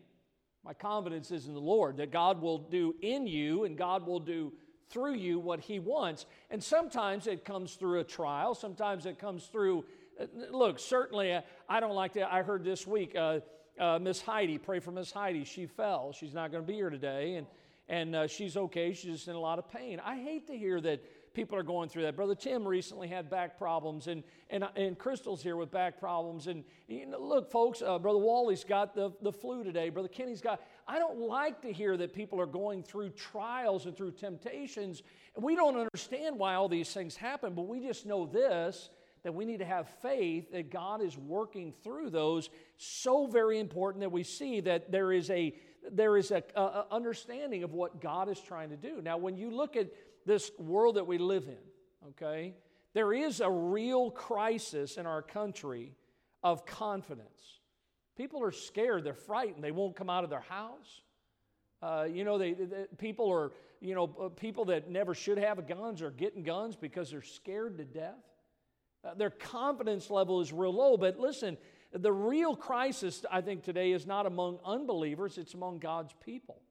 My 0.64 0.74
confidence 0.74 1.30
is 1.30 1.46
in 1.46 1.54
the 1.54 1.60
Lord, 1.60 1.98
that 1.98 2.10
God 2.10 2.40
will 2.40 2.58
do 2.58 2.94
in 3.02 3.26
you 3.26 3.64
and 3.64 3.76
God 3.76 4.06
will 4.06 4.20
do 4.20 4.52
through 4.88 5.14
you 5.14 5.38
what 5.38 5.60
He 5.60 5.78
wants. 5.78 6.26
And 6.50 6.62
sometimes 6.62 7.26
it 7.26 7.44
comes 7.44 7.74
through 7.74 8.00
a 8.00 8.04
trial, 8.04 8.54
sometimes 8.54 9.06
it 9.06 9.18
comes 9.18 9.46
through. 9.46 9.84
Uh, 10.18 10.26
look, 10.50 10.78
certainly, 10.78 11.32
uh, 11.32 11.40
I 11.68 11.80
don't 11.80 11.94
like 11.94 12.14
that. 12.14 12.32
I 12.32 12.42
heard 12.42 12.64
this 12.64 12.86
week, 12.86 13.14
uh, 13.16 13.40
uh, 13.78 13.98
Miss 13.98 14.22
Heidi. 14.22 14.58
Pray 14.58 14.78
for 14.78 14.92
Miss 14.92 15.10
Heidi. 15.10 15.44
She 15.44 15.66
fell. 15.66 16.12
She's 16.12 16.32
not 16.32 16.52
going 16.52 16.62
to 16.62 16.66
be 16.66 16.74
here 16.74 16.90
today, 16.90 17.34
and 17.34 17.46
and 17.88 18.16
uh, 18.16 18.26
she's 18.26 18.56
okay. 18.56 18.92
She's 18.92 19.12
just 19.12 19.28
in 19.28 19.34
a 19.34 19.40
lot 19.40 19.58
of 19.58 19.68
pain. 19.70 20.00
I 20.04 20.16
hate 20.16 20.46
to 20.46 20.56
hear 20.56 20.80
that 20.80 21.02
people 21.34 21.58
are 21.58 21.62
going 21.62 21.88
through 21.88 22.02
that. 22.02 22.16
Brother 22.16 22.34
Tim 22.34 22.66
recently 22.66 23.08
had 23.08 23.28
back 23.28 23.58
problems, 23.58 24.06
and 24.06 24.22
and 24.50 24.64
and 24.76 24.98
Crystal's 24.98 25.42
here 25.42 25.56
with 25.56 25.70
back 25.70 25.98
problems. 25.98 26.46
And 26.46 26.64
you 26.88 27.06
know, 27.06 27.18
look, 27.18 27.50
folks, 27.50 27.82
uh, 27.82 27.98
Brother 27.98 28.18
Wally's 28.18 28.64
got 28.64 28.94
the 28.94 29.12
the 29.22 29.32
flu 29.32 29.64
today. 29.64 29.90
Brother 29.90 30.08
Kenny's 30.08 30.40
got. 30.40 30.62
I 30.86 30.98
don't 30.98 31.18
like 31.18 31.60
to 31.62 31.72
hear 31.72 31.96
that 31.96 32.14
people 32.14 32.40
are 32.40 32.46
going 32.46 32.82
through 32.82 33.10
trials 33.10 33.86
and 33.86 33.96
through 33.96 34.12
temptations. 34.12 35.02
We 35.36 35.56
don't 35.56 35.76
understand 35.76 36.38
why 36.38 36.54
all 36.54 36.68
these 36.68 36.92
things 36.92 37.16
happen, 37.16 37.54
but 37.54 37.66
we 37.66 37.80
just 37.80 38.06
know 38.06 38.26
this 38.26 38.90
that 39.24 39.34
we 39.34 39.46
need 39.46 39.58
to 39.58 39.64
have 39.64 39.88
faith 40.02 40.52
that 40.52 40.70
God 40.70 41.02
is 41.02 41.16
working 41.16 41.72
through 41.82 42.10
those. 42.10 42.50
So 42.76 43.26
very 43.26 43.58
important 43.58 44.02
that 44.02 44.12
we 44.12 44.22
see 44.22 44.60
that 44.60 44.92
there 44.92 45.12
is 45.12 45.30
a 45.30 45.54
there 45.92 46.16
is 46.16 46.30
a, 46.30 46.42
a, 46.56 46.86
understanding 46.90 47.62
of 47.62 47.72
what 47.72 48.00
God 48.00 48.30
is 48.30 48.40
trying 48.40 48.70
to 48.70 48.76
do. 48.76 49.02
Now, 49.02 49.18
when 49.18 49.36
you 49.36 49.50
look 49.50 49.76
at 49.76 49.88
this 50.26 50.50
world 50.58 50.96
that 50.96 51.06
we 51.06 51.18
live 51.18 51.44
in, 51.44 52.08
okay, 52.10 52.54
there 52.92 53.12
is 53.12 53.40
a 53.40 53.50
real 53.50 54.10
crisis 54.10 54.96
in 54.96 55.06
our 55.06 55.22
country 55.22 55.92
of 56.42 56.64
confidence. 56.66 57.60
People 58.16 58.42
are 58.42 58.52
scared, 58.52 59.04
they're 59.04 59.14
frightened, 59.14 59.64
they 59.64 59.72
won't 59.72 59.96
come 59.96 60.08
out 60.08 60.24
of 60.24 60.30
their 60.30 60.40
house. 60.40 61.02
Uh, 61.82 62.06
you 62.10 62.24
know, 62.24 62.38
they, 62.38 62.52
they, 62.52 62.86
people 62.96 63.30
are 63.30 63.52
you 63.84 63.94
know, 63.94 64.10
uh, 64.18 64.28
people 64.30 64.64
that 64.66 64.88
never 64.88 65.14
should 65.14 65.36
have 65.36 65.68
guns 65.68 66.00
are 66.00 66.10
getting 66.10 66.42
guns 66.42 66.74
because 66.74 67.10
they're 67.10 67.22
scared 67.22 67.76
to 67.76 67.84
death. 67.84 68.14
Uh, 69.04 69.12
their 69.14 69.28
confidence 69.28 70.08
level 70.08 70.40
is 70.40 70.52
real 70.52 70.72
low. 70.72 70.96
But 70.96 71.20
listen, 71.20 71.58
the 71.92 72.12
real 72.12 72.56
crisis, 72.56 73.24
I 73.30 73.42
think, 73.42 73.62
today 73.62 73.92
is 73.92 74.06
not 74.06 74.24
among 74.24 74.58
unbelievers, 74.64 75.36
it's 75.36 75.52
among 75.52 75.80
God's 75.80 76.14
people. 76.24 76.62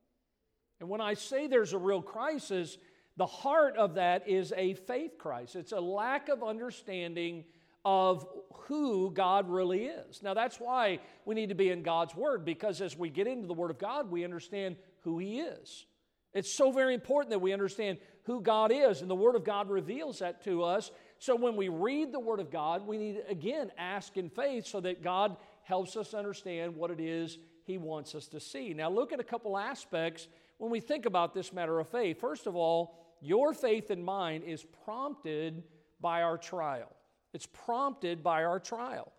And 0.80 0.90
when 0.90 1.02
I 1.02 1.14
say 1.14 1.46
there's 1.46 1.74
a 1.74 1.78
real 1.78 2.02
crisis, 2.02 2.80
the 3.17 3.25
heart 3.25 3.77
of 3.77 3.96
that 3.96 4.27
is 4.27 4.53
a 4.58 4.74
faith 4.74 5.17
crisis. 5.17 5.55
It's 5.55 5.72
a 5.72 5.79
lack 5.79 6.29
of 6.29 6.43
understanding 6.43 7.46
of 7.86 8.25
who 8.67 9.12
God 9.12 9.50
really 9.50 9.86
is. 9.86 10.24
Now, 10.24 10.34
that's 10.34 10.60
why 10.60 11.00
we 11.25 11.36
need 11.36 11.50
to 11.50 11.55
be 11.55 11.70
in 11.70 11.84
God's 11.84 12.15
Word, 12.15 12.46
because 12.46 12.82
as 12.82 12.98
we 12.98 13.10
get 13.10 13.27
into 13.27 13.46
the 13.46 13.53
Word 13.53 13.72
of 13.72 13.77
God, 13.77 14.10
we 14.10 14.24
understand 14.24 14.77
who 15.01 15.20
He 15.20 15.41
is. 15.41 15.86
It's 16.34 16.51
so 16.51 16.72
very 16.72 16.93
important 16.93 17.32
that 17.32 17.39
we 17.39 17.53
understand 17.53 17.98
who 18.24 18.41
God 18.41 18.72
is, 18.74 19.01
and 19.01 19.10
the 19.10 19.15
Word 19.15 19.36
of 19.36 19.43
God 19.43 19.70
reveals 19.70 20.20
that 20.20 20.43
to 20.46 20.63
us. 20.63 20.91
So 21.20 21.36
when 21.36 21.55
we 21.55 21.67
read 21.70 22.12
the 22.12 22.20
Word 22.20 22.39
of 22.39 22.51
God, 22.51 22.88
we 22.88 22.98
need 22.98 23.15
to, 23.17 23.29
again, 23.29 23.72
ask 23.77 24.17
in 24.17 24.29
faith 24.29 24.65
so 24.65 24.79
that 24.79 25.03
God 25.03 25.36
helps 25.63 25.96
us 25.96 26.13
understand 26.13 26.75
what 26.75 26.89
it 26.89 27.00
is 27.00 27.38
He 27.65 27.77
wants 27.77 28.15
us 28.15 28.27
to 28.27 28.39
see. 28.39 28.74
Now, 28.74 28.89
look 28.89 29.12
at 29.12 29.20
a 29.20 29.25
couple 29.25 29.58
aspects 29.58 30.27
when 30.58 30.72
we 30.72 30.79
think 30.79 31.05
about 31.05 31.34
this 31.34 31.51
matter 31.51 31.79
of 31.79 31.89
faith. 31.89 32.20
First 32.20 32.48
of 32.48 32.55
all, 32.55 33.03
your 33.24 33.53
faith 33.53 33.89
and 33.89 34.03
mine 34.03 34.44
is 34.44 34.65
prompted 34.84 35.63
by 36.01 36.22
our 36.22 36.38
trial. 36.38 36.92
It's 37.34 37.48
prompted 37.48 38.22
by 38.22 38.44
our 38.44 38.60
trial. 38.60 39.12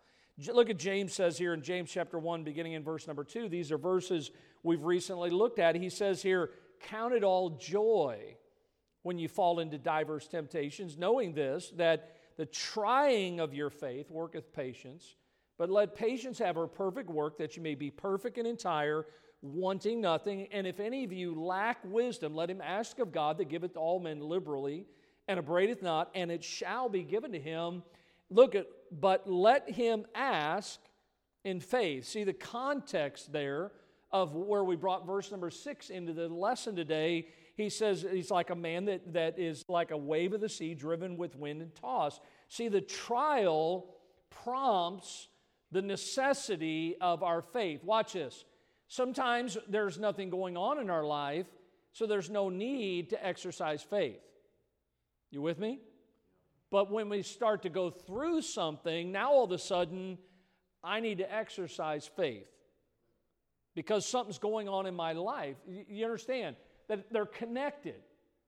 Look 0.53 0.69
at 0.69 0.77
James 0.77 1.13
says 1.13 1.37
here 1.37 1.53
in 1.53 1.61
James 1.61 1.89
chapter 1.91 2.19
1, 2.19 2.43
beginning 2.43 2.73
in 2.73 2.83
verse 2.83 3.07
number 3.07 3.23
2. 3.23 3.49
These 3.49 3.71
are 3.71 3.77
verses 3.77 4.31
we've 4.63 4.83
recently 4.83 5.29
looked 5.29 5.59
at. 5.59 5.75
He 5.75 5.89
says 5.89 6.21
here, 6.21 6.51
Count 6.81 7.13
it 7.13 7.23
all 7.23 7.51
joy 7.51 8.35
when 9.01 9.17
you 9.17 9.27
fall 9.27 9.59
into 9.59 9.77
diverse 9.77 10.27
temptations, 10.27 10.97
knowing 10.97 11.33
this, 11.33 11.71
that 11.77 12.15
the 12.37 12.45
trying 12.45 13.39
of 13.39 13.53
your 13.53 13.69
faith 13.69 14.11
worketh 14.11 14.53
patience. 14.53 15.15
But 15.57 15.69
let 15.69 15.95
patience 15.95 16.37
have 16.39 16.55
her 16.55 16.67
perfect 16.67 17.09
work, 17.09 17.37
that 17.37 17.55
you 17.55 17.63
may 17.63 17.75
be 17.75 17.89
perfect 17.89 18.37
and 18.37 18.45
entire, 18.45 19.05
wanting 19.41 20.01
nothing. 20.01 20.47
And 20.51 20.65
if 20.65 20.79
any 20.79 21.03
of 21.03 21.11
you 21.11 21.39
lack 21.39 21.79
wisdom, 21.83 22.35
let 22.35 22.49
him 22.49 22.61
ask 22.61 22.99
of 22.99 23.11
God 23.11 23.37
that 23.37 23.49
giveth 23.49 23.73
to 23.73 23.79
all 23.79 23.99
men 23.99 24.19
liberally 24.19 24.85
and 25.27 25.39
abradeth 25.39 25.81
not, 25.81 26.09
and 26.13 26.31
it 26.31 26.43
shall 26.43 26.89
be 26.89 27.03
given 27.03 27.31
to 27.31 27.39
him. 27.39 27.83
Look 28.29 28.55
at, 28.55 28.67
but 28.91 29.29
let 29.29 29.69
him 29.69 30.05
ask 30.13 30.79
in 31.43 31.59
faith. 31.59 32.05
See 32.05 32.23
the 32.23 32.33
context 32.33 33.31
there 33.31 33.71
of 34.11 34.33
where 34.33 34.63
we 34.63 34.75
brought 34.75 35.05
verse 35.05 35.31
number 35.31 35.49
six 35.49 35.89
into 35.89 36.13
the 36.13 36.27
lesson 36.27 36.75
today. 36.75 37.27
He 37.55 37.69
says 37.69 38.05
he's 38.09 38.31
like 38.31 38.49
a 38.49 38.55
man 38.55 38.85
that, 38.85 39.13
that 39.13 39.39
is 39.39 39.63
like 39.67 39.91
a 39.91 39.97
wave 39.97 40.33
of 40.33 40.41
the 40.41 40.49
sea 40.49 40.73
driven 40.73 41.17
with 41.17 41.35
wind 41.35 41.61
and 41.61 41.73
tossed. 41.75 42.21
See, 42.47 42.67
the 42.67 42.81
trial 42.81 43.87
prompts 44.29 45.27
the 45.71 45.81
necessity 45.81 46.95
of 47.01 47.23
our 47.23 47.41
faith. 47.41 47.83
Watch 47.83 48.13
this. 48.13 48.45
Sometimes 48.95 49.57
there's 49.67 49.99
nothing 49.99 50.29
going 50.29 50.55
on 50.55 50.79
in 50.79 50.89
our 50.89 51.03
life, 51.03 51.47
so 51.91 52.07
there's 52.07 52.29
no 52.29 52.47
need 52.47 53.09
to 53.09 53.25
exercise 53.25 53.83
faith. 53.83 54.21
You 55.31 55.41
with 55.41 55.59
me? 55.59 55.81
But 56.71 56.89
when 56.89 57.09
we 57.09 57.21
start 57.21 57.63
to 57.63 57.69
go 57.69 57.89
through 57.89 58.41
something, 58.43 59.11
now 59.11 59.33
all 59.33 59.43
of 59.43 59.51
a 59.51 59.57
sudden, 59.57 60.17
I 60.81 61.01
need 61.01 61.17
to 61.17 61.29
exercise 61.29 62.09
faith 62.15 62.47
because 63.75 64.05
something's 64.05 64.37
going 64.37 64.69
on 64.69 64.85
in 64.85 64.95
my 64.95 65.11
life. 65.11 65.57
You 65.67 66.05
understand 66.05 66.55
that 66.87 67.11
they're 67.11 67.25
connected. 67.25 68.01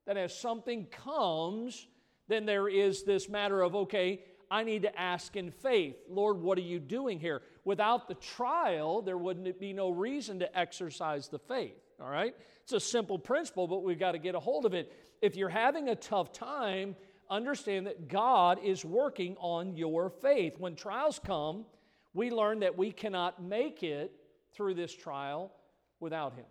That 0.06 0.16
as 0.16 0.34
something 0.34 0.86
comes, 0.86 1.88
then 2.30 2.46
there 2.46 2.70
is 2.70 3.04
this 3.04 3.28
matter 3.28 3.62
of, 3.62 3.76
okay, 3.76 4.22
I 4.50 4.64
need 4.64 4.84
to 4.84 5.00
ask 5.00 5.36
in 5.36 5.52
faith, 5.52 5.96
Lord, 6.10 6.42
what 6.42 6.58
are 6.58 6.62
you 6.62 6.80
doing 6.80 7.20
here? 7.20 7.42
Without 7.66 8.08
the 8.08 8.16
trial, 8.16 9.02
there 9.02 9.18
wouldn't 9.18 9.60
be 9.60 9.74
no 9.74 9.90
reason 9.90 10.40
to 10.40 10.58
exercise 10.58 11.28
the 11.28 11.40
faith. 11.40 11.76
All 12.02 12.10
right? 12.10 12.36
It's 12.64 12.74
a 12.74 12.80
simple 12.80 13.20
principle, 13.20 13.68
but 13.68 13.84
we've 13.84 14.00
got 14.00 14.14
to 14.14 14.20
get 14.20 14.36
a 14.36 14.40
hold 14.40 14.66
of 14.66 14.74
it. 14.74 14.92
If 15.22 15.36
you're 15.36 15.50
having 15.50 15.90
a 15.90 15.96
tough 15.96 16.32
time, 16.32 16.96
understand 17.30 17.88
that 17.88 18.08
God 18.08 18.60
is 18.64 18.86
working 18.86 19.36
on 19.40 19.76
your 19.76 20.10
faith. 20.10 20.56
When 20.58 20.76
trials 20.76 21.20
come, 21.24 21.66
we 22.14 22.32
learn 22.32 22.60
that 22.62 22.78
we 22.78 22.92
cannot 22.92 23.42
make 23.42 23.84
it 23.84 24.12
through 24.54 24.76
this 24.76 24.94
trial 24.94 25.52
without 26.00 26.34
Him. 26.34 26.46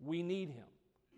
We 0.00 0.22
need 0.22 0.50
Him. 0.50 0.64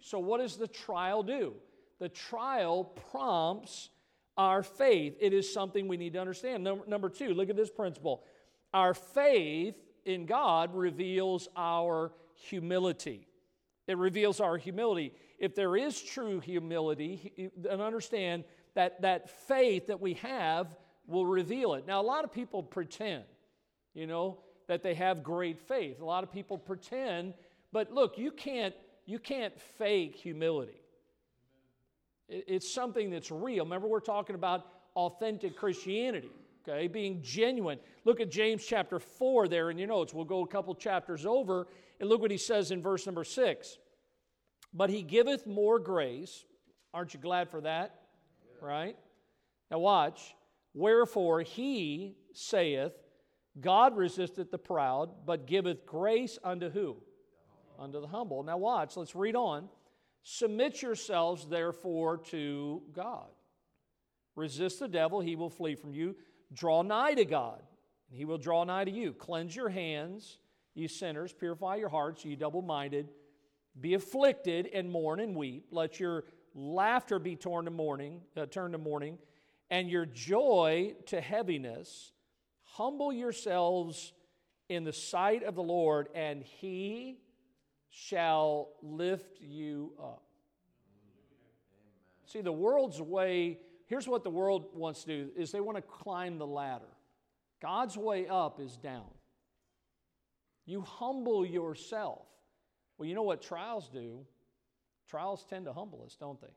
So, 0.01 0.19
what 0.19 0.41
does 0.41 0.57
the 0.57 0.69
trial 0.69 1.23
do? 1.23 1.55
The 1.99 2.09
trial 2.09 2.85
prompts 3.11 3.91
our 4.39 4.63
faith. 4.63 5.17
It 5.21 5.35
is 5.35 5.53
something 5.53 5.89
we 5.89 5.97
need 5.97 6.15
to 6.15 6.21
understand. 6.21 6.65
Number, 6.65 6.85
number 6.87 7.09
two, 7.11 7.35
look 7.35 7.51
at 7.51 7.57
this 7.57 7.71
principle. 7.71 8.23
Our 8.73 8.95
faith 8.95 9.75
in 10.05 10.25
God 10.25 10.75
reveals 10.75 11.49
our 11.57 12.13
humility. 12.35 13.27
It 13.89 13.99
reveals 13.99 14.41
our 14.41 14.57
humility. 14.57 15.13
If 15.39 15.55
there 15.55 15.77
is 15.77 16.01
true 16.01 16.41
humility, 16.41 17.51
then 17.57 17.81
understand 17.81 18.45
that 18.75 19.03
that 19.03 19.29
faith 19.49 19.89
that 19.89 20.01
we 20.01 20.15
have 20.15 20.77
will 21.07 21.27
reveal 21.27 21.75
it. 21.75 21.87
Now, 21.87 22.01
a 22.01 22.03
lot 22.03 22.25
of 22.25 22.33
people 22.33 22.63
pretend, 22.63 23.25
you 23.95 24.07
know, 24.07 24.39
that 24.69 24.83
they 24.83 24.95
have 24.95 25.23
great 25.23 25.59
faith. 25.59 26.01
A 26.01 26.05
lot 26.05 26.23
of 26.23 26.31
people 26.31 26.59
pretend, 26.59 27.35
but 27.73 27.93
look, 27.93 28.19
you 28.19 28.31
can't 28.31 28.75
you 29.07 29.19
can't 29.19 29.59
fake 29.79 30.15
humility. 30.15 30.83
It's 32.29 32.71
something 32.73 33.11
that's 33.11 33.31
real. 33.31 33.65
Remember, 33.65 33.89
we're 33.89 34.01
talking 34.01 34.35
about 34.35 34.67
authentic 34.95 35.57
Christianity, 35.57 36.31
okay, 36.67 36.87
being 36.87 37.23
genuine. 37.23 37.79
Look 38.05 38.21
at 38.21 38.31
James 38.31 38.65
chapter 38.65 38.99
4 38.99 39.49
there 39.49 39.71
in 39.71 39.79
your 39.79 39.89
notes. 39.89 40.13
We'll 40.13 40.27
go 40.27 40.43
a 40.43 40.47
couple 40.47 40.75
chapters 40.75 41.25
over, 41.25 41.69
and 42.01 42.09
look 42.09 42.21
what 42.21 42.31
he 42.31 42.37
says 42.37 42.71
in 42.71 42.83
verse 42.83 43.07
number 43.07 43.25
6. 43.25 43.79
But 44.75 44.91
he 44.91 45.03
giveth 45.03 45.47
more 45.47 45.79
grace. 45.79 46.45
Aren't 46.93 47.15
you 47.15 47.21
glad 47.21 47.49
for 47.49 47.63
that? 47.63 47.95
Yeah. 48.45 48.69
Right? 48.69 48.97
Now, 49.71 49.79
watch. 49.79 50.35
Wherefore 50.75 51.41
he 51.41 52.17
saith, 52.35 52.93
God 53.61 53.97
resisteth 53.97 54.51
the 54.51 54.59
proud, 54.59 55.11
but 55.27 55.47
giveth 55.47 55.87
grace 55.87 56.39
unto 56.45 56.69
who? 56.69 56.97
Unto 57.79 58.01
the 58.01 58.07
humble. 58.07 58.43
Now, 58.43 58.59
watch. 58.59 58.97
Let's 58.97 59.15
read 59.15 59.35
on. 59.35 59.69
Submit 60.23 60.83
yourselves, 60.83 61.47
therefore, 61.49 62.19
to 62.19 62.83
God. 62.93 63.29
Resist 64.37 64.81
the 64.81 64.89
devil, 64.89 65.21
he 65.21 65.37
will 65.37 65.51
flee 65.51 65.75
from 65.75 65.93
you. 65.93 66.15
Draw 66.53 66.83
nigh 66.83 67.15
to 67.15 67.25
God, 67.25 67.63
and 68.09 68.17
he 68.19 68.25
will 68.25 68.39
draw 68.39 68.65
nigh 68.65 68.85
to 68.85 68.91
you. 68.91 69.13
Cleanse 69.13 69.55
your 69.57 69.69
hands, 69.69 70.39
ye 70.75 70.87
sinners. 70.87 71.33
Purify 71.33 71.77
your 71.77 71.89
hearts, 71.89 72.25
ye 72.25 72.37
double 72.37 72.63
minded. 72.63 73.09
Be 73.81 73.95
afflicted 73.95 74.69
and 74.73 74.91
mourn 74.91 75.21
and 75.21 75.37
weep. 75.37 75.67
Let 75.71 75.99
your 76.01 76.25
laughter 76.55 77.19
be 77.19 77.37
torn 77.37 77.65
to 77.67 77.71
mourning, 77.71 78.23
uh, 78.37 78.47
turned 78.47 78.73
to 78.73 78.79
mourning, 78.79 79.19
and 79.71 79.91
your 79.91 80.07
joy 80.07 80.95
to 81.07 81.21
heaviness. 81.21 82.13
Humble 82.63 83.13
yourselves 83.13 84.13
in 84.69 84.85
the 84.85 84.93
sight 84.93 85.43
of 85.43 85.55
the 85.55 85.63
Lord, 85.63 86.09
and 86.15 86.43
he 86.43 87.19
shall 87.91 88.71
lift 88.83 89.41
you 89.41 89.93
up. 89.99 90.23
See, 92.27 92.43
the 92.43 92.53
world's 92.53 93.01
way, 93.01 93.59
here's 93.87 94.07
what 94.07 94.23
the 94.23 94.31
world 94.31 94.67
wants 94.75 95.05
to 95.05 95.25
do 95.25 95.31
is 95.37 95.51
they 95.51 95.61
want 95.61 95.77
to 95.77 95.83
climb 95.83 96.39
the 96.39 96.47
ladder. 96.47 96.85
God's 97.61 97.97
way 97.97 98.29
up 98.29 98.61
is 98.61 98.77
down. 98.77 99.09
You 100.67 100.83
humble 100.83 101.47
yourself. 101.47 102.27
Well, 102.99 103.09
you 103.09 103.15
know 103.15 103.23
what 103.23 103.41
trials 103.41 103.89
do? 103.89 104.27
Trials 105.09 105.47
tend 105.49 105.65
to 105.65 105.73
humble 105.73 106.03
us, 106.05 106.17
don't 106.21 106.39
they? 106.41 106.53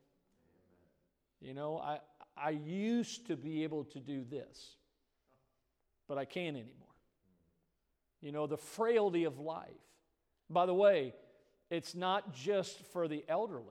You 1.39 1.53
know, 1.53 1.77
I, 1.77 1.99
I 2.35 2.49
used 2.51 3.27
to 3.27 3.37
be 3.37 3.63
able 3.63 3.85
to 3.85 3.99
do 3.99 4.25
this, 4.29 4.75
but 6.07 6.17
I 6.17 6.25
can't 6.25 6.57
anymore. 6.57 6.75
You 8.19 8.31
know, 8.31 8.45
the 8.45 8.57
frailty 8.57 9.23
of 9.23 9.39
life. 9.39 9.69
By 10.49 10.65
the 10.65 10.73
way, 10.73 11.13
it's 11.71 11.95
not 11.95 12.35
just 12.35 12.85
for 12.91 13.07
the 13.07 13.23
elderly. 13.27 13.65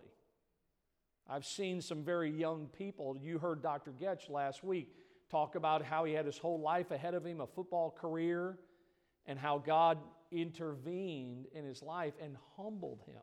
I've 1.29 1.45
seen 1.45 1.81
some 1.81 2.03
very 2.03 2.31
young 2.31 2.67
people. 2.77 3.17
You 3.23 3.39
heard 3.39 3.63
Dr. 3.63 3.93
Getch 3.93 4.29
last 4.29 4.65
week 4.65 4.89
talk 5.31 5.55
about 5.55 5.85
how 5.85 6.05
he 6.05 6.13
had 6.13 6.27
his 6.27 6.39
whole 6.39 6.59
life 6.59 6.91
ahead 6.91 7.15
of 7.15 7.25
him, 7.25 7.41
a 7.41 7.47
football 7.47 7.91
career, 7.91 8.59
and 9.27 9.39
how 9.39 9.59
God 9.59 9.99
intervened 10.33 11.47
in 11.53 11.65
his 11.65 11.83
life 11.83 12.15
and 12.21 12.37
humbled 12.57 13.03
him. 13.07 13.23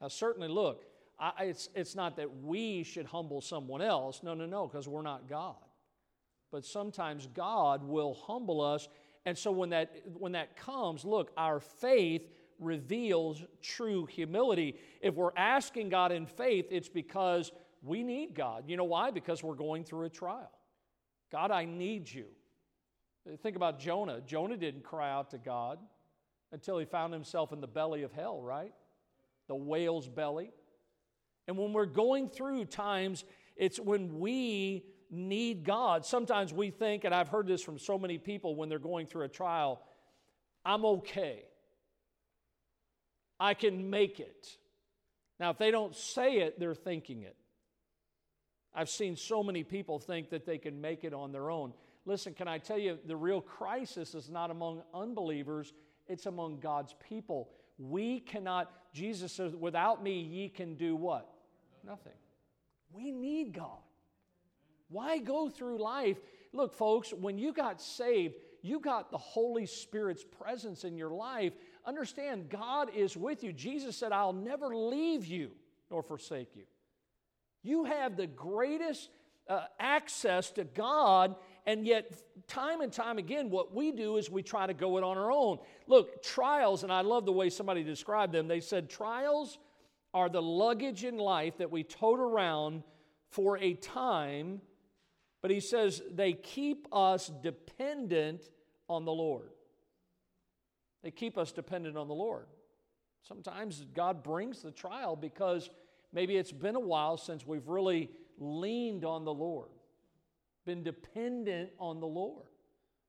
Now, 0.00 0.08
certainly, 0.08 0.48
look, 0.48 0.84
I, 1.18 1.32
it's, 1.44 1.68
it's 1.76 1.94
not 1.94 2.16
that 2.16 2.42
we 2.42 2.82
should 2.82 3.06
humble 3.06 3.40
someone 3.40 3.82
else. 3.82 4.22
No, 4.24 4.34
no, 4.34 4.46
no, 4.46 4.66
because 4.66 4.88
we're 4.88 5.02
not 5.02 5.28
God. 5.28 5.54
But 6.50 6.64
sometimes 6.64 7.28
God 7.32 7.84
will 7.84 8.14
humble 8.14 8.60
us. 8.60 8.88
And 9.24 9.38
so 9.38 9.52
when 9.52 9.70
that, 9.70 9.94
when 10.18 10.32
that 10.32 10.56
comes, 10.56 11.04
look, 11.04 11.30
our 11.36 11.60
faith 11.60 12.28
reveals 12.62 13.42
true 13.60 14.06
humility. 14.06 14.76
If 15.00 15.14
we're 15.14 15.36
asking 15.36 15.88
God 15.88 16.12
in 16.12 16.26
faith, 16.26 16.66
it's 16.70 16.88
because 16.88 17.52
we 17.82 18.02
need 18.02 18.34
God. 18.34 18.64
You 18.66 18.76
know 18.76 18.84
why? 18.84 19.10
Because 19.10 19.42
we're 19.42 19.54
going 19.54 19.84
through 19.84 20.06
a 20.06 20.10
trial. 20.10 20.50
God, 21.30 21.50
I 21.50 21.64
need 21.64 22.10
you. 22.10 22.26
Think 23.42 23.56
about 23.56 23.78
Jonah. 23.78 24.20
Jonah 24.20 24.56
didn't 24.56 24.84
cry 24.84 25.10
out 25.10 25.30
to 25.30 25.38
God 25.38 25.78
until 26.52 26.78
he 26.78 26.84
found 26.84 27.12
himself 27.12 27.52
in 27.52 27.60
the 27.60 27.66
belly 27.66 28.02
of 28.02 28.12
hell, 28.12 28.40
right? 28.42 28.72
The 29.48 29.54
whale's 29.54 30.08
belly. 30.08 30.50
And 31.48 31.56
when 31.56 31.72
we're 31.72 31.86
going 31.86 32.28
through 32.28 32.66
times, 32.66 33.24
it's 33.56 33.80
when 33.80 34.18
we 34.18 34.84
need 35.10 35.64
God. 35.64 36.04
Sometimes 36.04 36.52
we 36.52 36.70
think, 36.70 37.04
and 37.04 37.14
I've 37.14 37.28
heard 37.28 37.46
this 37.46 37.62
from 37.62 37.78
so 37.78 37.98
many 37.98 38.18
people 38.18 38.56
when 38.56 38.68
they're 38.68 38.78
going 38.78 39.06
through 39.06 39.24
a 39.24 39.28
trial, 39.28 39.82
I'm 40.64 40.84
okay. 40.84 41.44
I 43.42 43.54
can 43.54 43.90
make 43.90 44.20
it. 44.20 44.56
Now, 45.40 45.50
if 45.50 45.58
they 45.58 45.72
don't 45.72 45.96
say 45.96 46.36
it, 46.36 46.60
they're 46.60 46.76
thinking 46.76 47.22
it. 47.22 47.34
I've 48.72 48.88
seen 48.88 49.16
so 49.16 49.42
many 49.42 49.64
people 49.64 49.98
think 49.98 50.30
that 50.30 50.46
they 50.46 50.58
can 50.58 50.80
make 50.80 51.02
it 51.02 51.12
on 51.12 51.32
their 51.32 51.50
own. 51.50 51.72
Listen, 52.06 52.34
can 52.34 52.46
I 52.46 52.58
tell 52.58 52.78
you, 52.78 53.00
the 53.04 53.16
real 53.16 53.40
crisis 53.40 54.14
is 54.14 54.30
not 54.30 54.52
among 54.52 54.82
unbelievers, 54.94 55.72
it's 56.06 56.26
among 56.26 56.60
God's 56.60 56.94
people. 57.08 57.50
We 57.78 58.20
cannot, 58.20 58.70
Jesus 58.94 59.32
says, 59.32 59.56
without 59.56 60.04
me, 60.04 60.20
ye 60.20 60.48
can 60.48 60.76
do 60.76 60.94
what? 60.94 61.28
Nothing. 61.84 62.12
We 62.92 63.10
need 63.10 63.54
God. 63.54 63.82
Why 64.88 65.18
go 65.18 65.48
through 65.48 65.82
life? 65.82 66.18
Look, 66.52 66.74
folks, 66.74 67.12
when 67.12 67.38
you 67.38 67.52
got 67.52 67.82
saved, 67.82 68.36
you 68.62 68.78
got 68.78 69.10
the 69.10 69.18
Holy 69.18 69.66
Spirit's 69.66 70.24
presence 70.24 70.84
in 70.84 70.96
your 70.96 71.10
life. 71.10 71.54
Understand, 71.84 72.48
God 72.48 72.90
is 72.94 73.16
with 73.16 73.42
you. 73.42 73.52
Jesus 73.52 73.96
said, 73.96 74.12
I'll 74.12 74.32
never 74.32 74.74
leave 74.76 75.26
you 75.26 75.50
nor 75.90 76.02
forsake 76.02 76.54
you. 76.54 76.64
You 77.62 77.84
have 77.84 78.16
the 78.16 78.26
greatest 78.26 79.10
uh, 79.48 79.62
access 79.78 80.50
to 80.52 80.64
God, 80.64 81.34
and 81.66 81.86
yet, 81.86 82.12
time 82.48 82.80
and 82.80 82.92
time 82.92 83.18
again, 83.18 83.50
what 83.50 83.74
we 83.74 83.92
do 83.92 84.16
is 84.16 84.30
we 84.30 84.42
try 84.42 84.66
to 84.66 84.74
go 84.74 84.98
it 84.98 85.04
on 85.04 85.18
our 85.18 85.30
own. 85.30 85.58
Look, 85.86 86.22
trials, 86.22 86.82
and 86.82 86.92
I 86.92 87.00
love 87.02 87.26
the 87.26 87.32
way 87.32 87.50
somebody 87.50 87.82
described 87.82 88.32
them. 88.32 88.48
They 88.48 88.60
said, 88.60 88.88
trials 88.88 89.58
are 90.14 90.28
the 90.28 90.42
luggage 90.42 91.04
in 91.04 91.18
life 91.18 91.58
that 91.58 91.70
we 91.70 91.82
tote 91.82 92.20
around 92.20 92.82
for 93.30 93.58
a 93.58 93.74
time, 93.74 94.60
but 95.40 95.50
he 95.50 95.60
says 95.60 96.02
they 96.10 96.32
keep 96.34 96.86
us 96.92 97.30
dependent 97.42 98.42
on 98.88 99.04
the 99.04 99.12
Lord. 99.12 99.50
They 101.02 101.10
keep 101.10 101.36
us 101.36 101.52
dependent 101.52 101.96
on 101.96 102.08
the 102.08 102.14
Lord. 102.14 102.46
Sometimes 103.22 103.84
God 103.94 104.22
brings 104.22 104.62
the 104.62 104.70
trial 104.70 105.16
because 105.16 105.70
maybe 106.12 106.36
it's 106.36 106.52
been 106.52 106.76
a 106.76 106.80
while 106.80 107.16
since 107.16 107.46
we've 107.46 107.68
really 107.68 108.10
leaned 108.38 109.04
on 109.04 109.24
the 109.24 109.32
Lord, 109.32 109.70
been 110.64 110.82
dependent 110.82 111.70
on 111.78 112.00
the 112.00 112.06
Lord. 112.06 112.46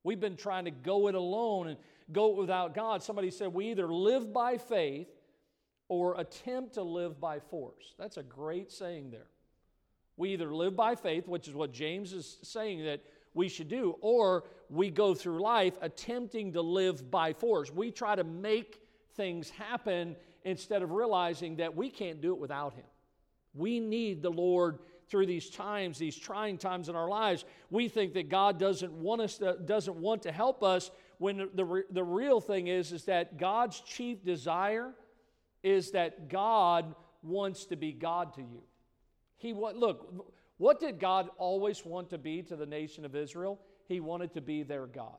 We've 0.04 0.20
been 0.20 0.36
trying 0.36 0.66
to 0.66 0.72
go 0.72 1.08
it 1.08 1.16
alone 1.16 1.68
and 1.68 1.78
go 2.12 2.30
without 2.30 2.76
God. 2.76 3.02
Somebody 3.02 3.32
said 3.32 3.54
we 3.54 3.72
either 3.72 3.88
live 3.88 4.34
by 4.34 4.58
faith 4.58 5.08
or 5.88 6.20
attempt 6.20 6.74
to 6.74 6.84
live 6.84 7.20
by 7.20 7.40
force. 7.40 7.94
That's 7.98 8.18
a 8.18 8.24
great 8.24 8.72
saying 8.72 9.12
there. 9.12 9.28
We 10.18 10.34
either 10.34 10.54
live 10.54 10.76
by 10.76 10.96
faith, 10.96 11.28
which 11.28 11.48
is 11.48 11.56
what 11.56 11.72
James 11.72 12.14
is 12.14 12.38
saying 12.44 12.84
that 12.86 13.04
we 13.34 13.50
should 13.50 13.68
do, 13.68 13.96
or 14.02 14.44
we 14.70 14.90
go 14.90 15.13
through 15.13 15.42
life 15.42 15.78
attempting 15.82 16.54
to 16.54 16.62
live 16.62 17.10
by 17.10 17.34
force. 17.34 17.72
We 17.72 17.92
try 17.92 18.16
to 18.16 18.24
make 18.24 18.82
things 19.16 19.50
happen 19.50 20.16
instead 20.44 20.82
of 20.82 20.92
realizing 20.92 21.58
that 21.58 21.75
we 21.75 21.90
can't 21.90 22.22
do 22.22 22.34
it 22.34 22.40
without 22.40 22.74
Him. 22.74 22.86
We 23.54 23.80
need 23.80 24.22
the 24.22 24.30
Lord 24.30 24.80
through 25.08 25.25
these 25.28 25.50
times, 25.50 25.98
these 25.98 26.18
trying 26.18 26.58
times 26.58 26.90
in 26.90 26.96
our 26.96 27.08
lives. 27.08 27.46
We 27.70 27.88
think 27.88 28.13
that 28.13 28.30
God 28.30 28.58
doesn't 28.60 28.92
want 28.92 29.22
us 29.22 29.38
to, 29.38 29.58
doesn't 29.66 29.96
want 29.96 30.24
to 30.24 30.32
help 30.32 30.63
us 30.63 30.91
when 31.17 31.50
the, 31.54 31.84
the 31.91 32.04
real 32.04 32.41
thing 32.41 32.67
is 32.67 32.91
is 32.91 33.06
that 33.06 33.38
God's 33.38 33.80
chief 33.82 34.24
desire 34.26 34.91
is 35.62 35.91
that 35.91 36.30
God 36.30 36.96
wants 37.22 37.65
to 37.65 37.76
be 37.76 37.93
God 37.93 38.34
to 38.36 38.41
you. 38.41 38.63
He 39.38 39.54
what 39.54 39.76
look, 39.76 40.34
what 40.63 40.80
did 40.80 40.97
God 40.97 41.28
always 41.38 41.84
want 41.84 42.12
to 42.12 42.17
be 42.17 42.41
to 42.43 42.56
the 42.56 42.65
nation 42.65 43.04
of 43.04 43.17
Israel? 43.17 43.60
He 43.86 43.99
wanted 43.99 44.34
to 44.36 44.39
be 44.39 44.63
their 44.63 44.86
God. 44.86 45.17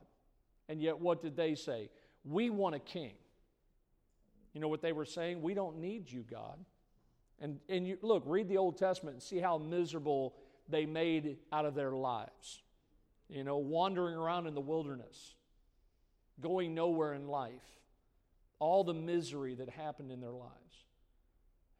And 0.70 0.80
yet, 0.80 0.98
what 0.98 1.20
did 1.20 1.36
they 1.36 1.54
say? 1.54 1.90
We 2.24 2.48
want 2.48 2.76
a 2.76 2.78
king. 2.78 3.12
You 4.54 4.62
know 4.62 4.68
what 4.68 4.80
they 4.80 4.92
were 4.92 5.04
saying? 5.04 5.42
We 5.42 5.52
don't 5.52 5.80
need 5.80 6.10
you, 6.10 6.22
God. 6.22 6.64
And, 7.42 7.60
and 7.68 7.86
you, 7.86 7.98
look, 8.00 8.22
read 8.24 8.48
the 8.48 8.56
Old 8.56 8.78
Testament 8.78 9.16
and 9.16 9.22
see 9.22 9.38
how 9.38 9.58
miserable 9.58 10.34
they 10.70 10.86
made 10.86 11.36
out 11.52 11.66
of 11.66 11.74
their 11.74 11.92
lives. 11.92 12.62
You 13.28 13.44
know, 13.44 13.58
wandering 13.58 14.16
around 14.16 14.46
in 14.46 14.54
the 14.54 14.62
wilderness, 14.62 15.34
going 16.40 16.74
nowhere 16.74 17.12
in 17.12 17.28
life, 17.28 17.52
all 18.60 18.82
the 18.82 18.94
misery 18.94 19.56
that 19.56 19.68
happened 19.68 20.10
in 20.10 20.22
their 20.22 20.32
lives. 20.32 20.83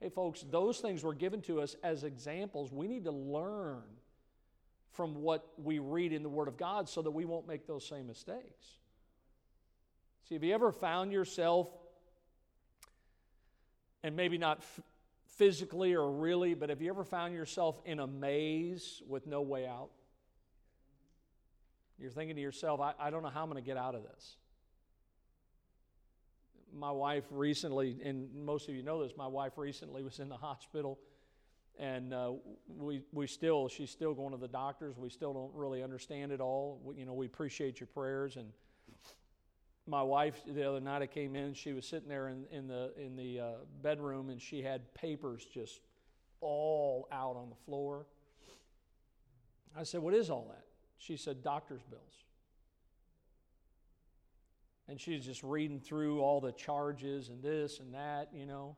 Hey, 0.05 0.11
folks, 0.11 0.45
those 0.51 0.81
things 0.81 1.03
were 1.03 1.15
given 1.15 1.41
to 1.43 1.63
us 1.63 1.77
as 1.83 2.05
examples. 2.05 2.71
We 2.71 2.89
need 2.89 3.05
to 3.05 3.11
learn 3.11 3.85
from 4.91 5.23
what 5.23 5.47
we 5.57 5.79
read 5.79 6.13
in 6.13 6.23
the 6.23 6.29
Word 6.29 6.47
of 6.47 6.59
God 6.59 6.91
so 6.91 7.01
that 7.01 7.11
we 7.11 7.25
won't 7.25 7.49
make 7.49 7.67
those 7.67 7.87
same 7.87 8.07
mistakes. 8.07 8.67
See, 10.29 10.35
have 10.35 10.45
you 10.45 10.53
ever 10.53 10.73
found 10.73 11.11
yourself, 11.11 11.71
and 14.03 14.15
maybe 14.15 14.37
not 14.37 14.59
f- 14.59 14.81
physically 15.39 15.95
or 15.95 16.13
really, 16.13 16.53
but 16.53 16.69
have 16.69 16.83
you 16.83 16.91
ever 16.91 17.05
found 17.05 17.33
yourself 17.33 17.81
in 17.87 17.99
a 17.99 18.07
maze 18.07 19.01
with 19.09 19.27
no 19.27 19.41
way 19.41 19.67
out? 19.67 19.89
You're 21.99 22.11
thinking 22.11 22.37
to 22.37 22.43
yourself, 22.43 22.79
I, 22.79 22.93
I 23.01 23.09
don't 23.09 23.23
know 23.23 23.31
how 23.31 23.43
I'm 23.43 23.51
going 23.51 23.63
to 23.63 23.67
get 23.67 23.79
out 23.79 23.95
of 23.95 24.03
this 24.03 24.37
my 26.77 26.91
wife 26.91 27.25
recently, 27.31 27.97
and 28.05 28.29
most 28.35 28.69
of 28.69 28.75
you 28.75 28.83
know 28.83 29.03
this, 29.03 29.13
my 29.17 29.27
wife 29.27 29.53
recently 29.57 30.03
was 30.03 30.19
in 30.19 30.29
the 30.29 30.37
hospital, 30.37 30.99
and 31.79 32.13
uh, 32.13 32.33
we 32.69 33.03
we 33.13 33.27
still 33.27 33.69
she's 33.69 33.91
still 33.91 34.15
going 34.15 34.33
to 34.33 34.37
the 34.37 34.49
doctors. 34.49 34.97
We 34.97 35.11
still 35.11 35.33
don't 35.33 35.53
really 35.55 35.83
understand 35.83 36.33
it 36.33 36.41
all. 36.41 36.81
We, 36.85 36.97
you 36.97 37.07
know, 37.07 37.15
we 37.15 37.27
appreciate 37.27 37.81
your 37.81 37.87
prayers. 37.89 38.37
And 38.37 38.49
my 39.87 40.03
wife 40.03 40.41
the 40.47 40.69
other 40.69 40.81
night 40.81 41.03
I 41.03 41.07
came 41.07 41.37
in, 41.37 41.55
she 41.55 41.73
was 41.73 41.87
sitting 41.87 42.09
there 42.09 42.29
in, 42.29 42.45
in 42.51 42.67
the 42.67 42.93
in 42.97 43.17
the 43.17 43.41
uh, 43.41 43.53
bedroom, 43.83 44.31
and 44.31 44.41
she 44.41 44.63
had 44.63 44.93
papers 44.95 45.45
just 45.53 45.81
all 46.41 47.09
out 47.11 47.37
on 47.37 47.49
the 47.49 47.57
floor. 47.67 48.07
I 49.77 49.83
said, 49.83 50.01
"What 50.01 50.15
is 50.15 50.31
all 50.31 50.47
that?" 50.51 50.65
She 50.99 51.17
said, 51.17 51.43
"Doctor's 51.43 51.83
bills." 51.83 52.24
And 54.89 55.01
she's 55.01 55.25
just 55.25 55.43
reading 55.43 55.81
through 55.81 56.21
all 56.21 56.41
the 56.41 56.53
charges 56.53 57.29
and 57.29 57.43
this 57.43 57.81
and 57.81 57.95
that, 57.95 58.29
you 58.33 58.47
know. 58.47 58.77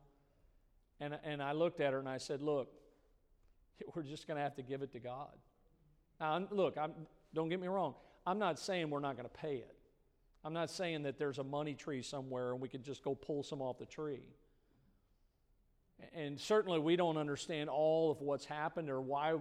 And, 0.99 1.17
and 1.23 1.43
I 1.43 1.51
looked 1.51 1.79
at 1.81 1.93
her 1.93 1.99
and 1.99 2.09
I 2.09 2.17
said, 2.17 2.41
Look, 2.41 2.69
we're 3.95 4.03
just 4.03 4.27
going 4.27 4.37
to 4.37 4.43
have 4.43 4.55
to 4.55 4.63
give 4.63 4.81
it 4.81 4.91
to 4.93 4.99
God. 4.99 5.35
Now, 6.19 6.47
look, 6.51 6.77
I'm, 6.77 6.93
don't 7.33 7.49
get 7.49 7.59
me 7.59 7.67
wrong. 7.67 7.93
I'm 8.25 8.39
not 8.39 8.59
saying 8.59 8.89
we're 8.89 8.99
not 8.99 9.15
going 9.15 9.29
to 9.29 9.35
pay 9.35 9.57
it. 9.57 9.75
I'm 10.43 10.53
not 10.53 10.69
saying 10.69 11.03
that 11.03 11.17
there's 11.17 11.39
a 11.39 11.43
money 11.43 11.73
tree 11.73 12.01
somewhere 12.01 12.51
and 12.51 12.61
we 12.61 12.69
can 12.69 12.81
just 12.81 13.03
go 13.03 13.15
pull 13.15 13.43
some 13.43 13.61
off 13.61 13.77
the 13.77 13.85
tree. 13.85 14.23
And 16.13 16.39
certainly 16.39 16.79
we 16.79 16.95
don't 16.95 17.17
understand 17.17 17.69
all 17.69 18.11
of 18.11 18.21
what's 18.21 18.45
happened 18.45 18.89
or 18.89 19.01
why 19.01 19.33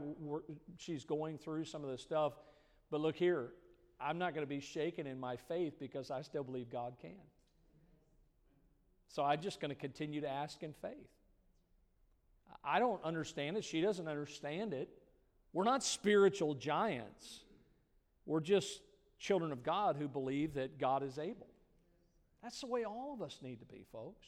she's 0.79 1.05
going 1.05 1.39
through 1.39 1.65
some 1.65 1.85
of 1.85 1.91
this 1.91 2.01
stuff. 2.01 2.33
But 2.91 3.01
look 3.01 3.17
here, 3.17 3.51
I'm 4.01 4.19
not 4.19 4.35
going 4.35 4.47
to 4.47 4.49
be 4.49 4.61
shaken 4.61 5.07
in 5.07 5.19
my 5.19 5.37
faith 5.37 5.79
because 5.79 6.11
I 6.11 6.23
still 6.23 6.45
believe 6.45 6.71
God 6.71 6.95
can. 7.01 7.13
So 9.09 9.25
I'm 9.25 9.41
just 9.41 9.61
going 9.61 9.71
to 9.71 9.75
continue 9.75 10.21
to 10.21 10.29
ask 10.29 10.63
in 10.63 10.73
faith. 10.75 11.09
I 12.63 12.79
don't 12.79 13.03
understand 13.05 13.57
it. 13.57 13.65
She 13.65 13.81
doesn't 13.81 14.09
understand 14.09 14.75
it. 14.75 14.89
We're 15.53 15.65
not 15.65 15.83
spiritual 15.83 16.55
giants. 16.55 17.41
We're 18.27 18.41
just 18.41 18.81
children 19.19 19.53
of 19.53 19.63
God 19.63 19.97
who 19.97 20.09
believe 20.09 20.55
that 20.55 20.79
God 20.79 21.03
is 21.03 21.19
able. 21.19 21.47
That's 22.43 22.61
the 22.61 22.67
way 22.67 22.85
all 22.85 23.15
of 23.15 23.23
us 23.23 23.39
need 23.41 23.61
to 23.61 23.67
be, 23.67 23.85
folks. 23.91 24.27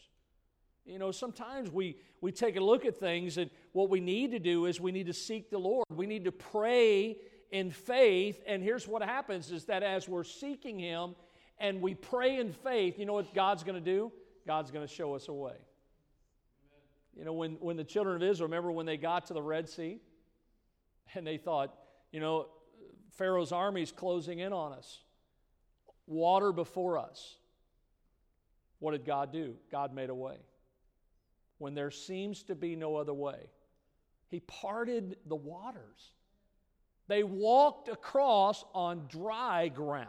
You 0.87 0.99
know, 0.99 1.11
sometimes 1.11 1.71
we, 1.71 1.97
we 2.23 2.33
take 2.33 2.57
a 2.57 2.61
look 2.61 2.87
at 2.87 2.97
things, 2.97 3.37
and 3.37 3.51
what 3.73 3.91
we 3.91 4.01
need 4.01 4.31
to 4.31 4.39
do 4.39 4.65
is 4.65 4.81
we 4.81 4.91
need 4.91 5.07
to 5.07 5.13
seek 5.13 5.51
the 5.51 5.59
Lord. 5.59 5.85
We 5.91 6.07
need 6.07 6.25
to 6.25 6.33
pray 6.33 7.19
in 7.51 7.71
faith. 7.71 8.43
And 8.47 8.63
here's 8.63 8.87
what 8.87 9.03
happens 9.03 9.51
is 9.51 9.65
that 9.67 9.83
as 9.83 10.09
we're 10.09 10.25
seeking 10.25 10.79
Him 10.79 11.15
and 11.59 11.81
we 11.81 11.95
pray 11.95 12.39
in 12.39 12.53
faith, 12.53 12.99
you 12.99 13.07
know 13.07 13.15
what 13.15 13.35
God's 13.35 13.65
going 13.65 13.83
to 13.83 13.85
do? 13.85 14.13
God's 14.47 14.71
going 14.71 14.87
to 14.87 14.93
show 14.93 15.15
us 15.15 15.29
a 15.29 15.33
way. 15.33 15.57
You 17.17 17.25
know, 17.25 17.33
when, 17.33 17.53
when 17.55 17.77
the 17.77 17.85
children 17.85 18.17
of 18.17 18.23
Israel, 18.23 18.49
remember 18.49 18.71
when 18.71 18.87
they 18.87 18.97
got 18.97 19.27
to 19.27 19.35
the 19.35 19.43
Red 19.43 19.69
Sea 19.69 20.01
and 21.15 21.27
they 21.27 21.37
thought, 21.37 21.75
you 22.13 22.21
know, 22.21 22.47
Pharaoh's 23.11 23.51
army 23.51 23.83
is 23.83 23.91
closing 23.91 24.39
in 24.39 24.53
on 24.53 24.73
us, 24.73 25.01
water 26.07 26.53
before 26.53 26.99
us. 26.99 27.37
What 28.79 28.93
did 28.93 29.05
God 29.05 29.33
do? 29.33 29.57
God 29.73 29.93
made 29.93 30.11
a 30.11 30.15
way. 30.15 30.37
When 31.59 31.75
there 31.75 31.91
seems 31.91 32.45
to 32.45 32.55
be 32.55 32.77
no 32.77 32.95
other 32.95 33.13
way, 33.13 33.51
He 34.29 34.39
parted 34.41 35.17
the 35.27 35.35
waters. 35.35 36.13
They 37.09 37.23
walked 37.23 37.89
across 37.89 38.65
on 38.75 39.07
dry 39.09 39.69
ground. 39.69 40.09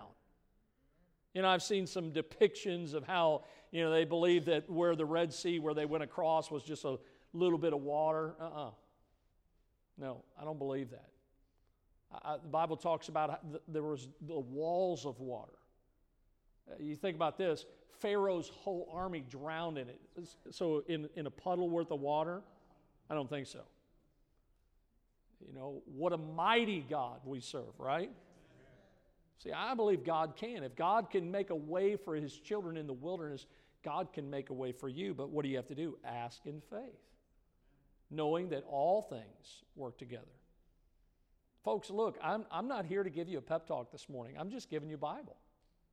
You 1.33 1.41
know, 1.41 1.47
I've 1.47 1.63
seen 1.63 1.87
some 1.87 2.11
depictions 2.11 2.93
of 2.93 3.05
how, 3.05 3.45
you 3.71 3.83
know, 3.83 3.91
they 3.91 4.03
believe 4.03 4.45
that 4.45 4.69
where 4.69 4.95
the 4.95 5.05
Red 5.05 5.33
Sea, 5.33 5.59
where 5.59 5.73
they 5.73 5.85
went 5.85 6.03
across, 6.03 6.51
was 6.51 6.63
just 6.63 6.83
a 6.83 6.97
little 7.33 7.57
bit 7.57 7.73
of 7.73 7.81
water. 7.81 8.35
Uh 8.39 8.43
uh-uh. 8.43 8.67
uh 8.67 8.71
No, 9.97 10.23
I 10.39 10.43
don't 10.43 10.59
believe 10.59 10.89
that. 10.91 11.09
I, 12.11 12.37
the 12.37 12.47
Bible 12.49 12.75
talks 12.75 13.07
about 13.07 13.39
there 13.71 13.83
was 13.83 14.09
the 14.27 14.39
walls 14.39 15.05
of 15.05 15.19
water. 15.19 15.53
Uh, 16.69 16.75
you 16.79 16.95
think 16.95 17.15
about 17.15 17.37
this 17.37 17.65
Pharaoh's 17.99 18.49
whole 18.49 18.89
army 18.93 19.23
drowned 19.29 19.77
in 19.77 19.89
it. 19.89 20.01
So, 20.51 20.83
in, 20.87 21.07
in 21.15 21.27
a 21.27 21.31
puddle 21.31 21.69
worth 21.69 21.91
of 21.91 21.99
water? 21.99 22.41
I 23.09 23.13
don't 23.13 23.29
think 23.29 23.47
so. 23.47 23.61
You 25.47 25.53
know, 25.53 25.81
what 25.85 26.13
a 26.13 26.17
mighty 26.17 26.85
God 26.89 27.21
we 27.23 27.39
serve, 27.39 27.77
right? 27.77 28.11
See, 29.43 29.51
I 29.53 29.73
believe 29.73 30.03
God 30.03 30.35
can. 30.35 30.63
If 30.63 30.75
God 30.75 31.09
can 31.09 31.31
make 31.31 31.49
a 31.49 31.55
way 31.55 31.95
for 31.95 32.15
his 32.15 32.37
children 32.37 32.75
in 32.75 32.87
the 32.87 32.93
wilderness, 32.93 33.45
God 33.83 34.11
can 34.11 34.29
make 34.29 34.49
a 34.49 34.53
way 34.53 34.73
for 34.73 34.89
you. 34.89 35.13
But 35.13 35.29
what 35.29 35.43
do 35.43 35.49
you 35.49 35.55
have 35.55 35.67
to 35.67 35.75
do? 35.75 35.97
Ask 36.03 36.45
in 36.45 36.61
faith, 36.69 36.99
knowing 38.11 38.49
that 38.49 38.65
all 38.69 39.01
things 39.01 39.63
work 39.75 39.97
together. 39.97 40.25
Folks, 41.63 41.89
look, 41.89 42.17
I'm, 42.21 42.45
I'm 42.51 42.67
not 42.67 42.85
here 42.85 43.03
to 43.03 43.09
give 43.09 43.29
you 43.29 43.37
a 43.37 43.41
pep 43.41 43.65
talk 43.65 43.91
this 43.91 44.09
morning. 44.09 44.35
I'm 44.37 44.49
just 44.49 44.69
giving 44.69 44.89
you 44.89 44.97
Bible, 44.97 45.37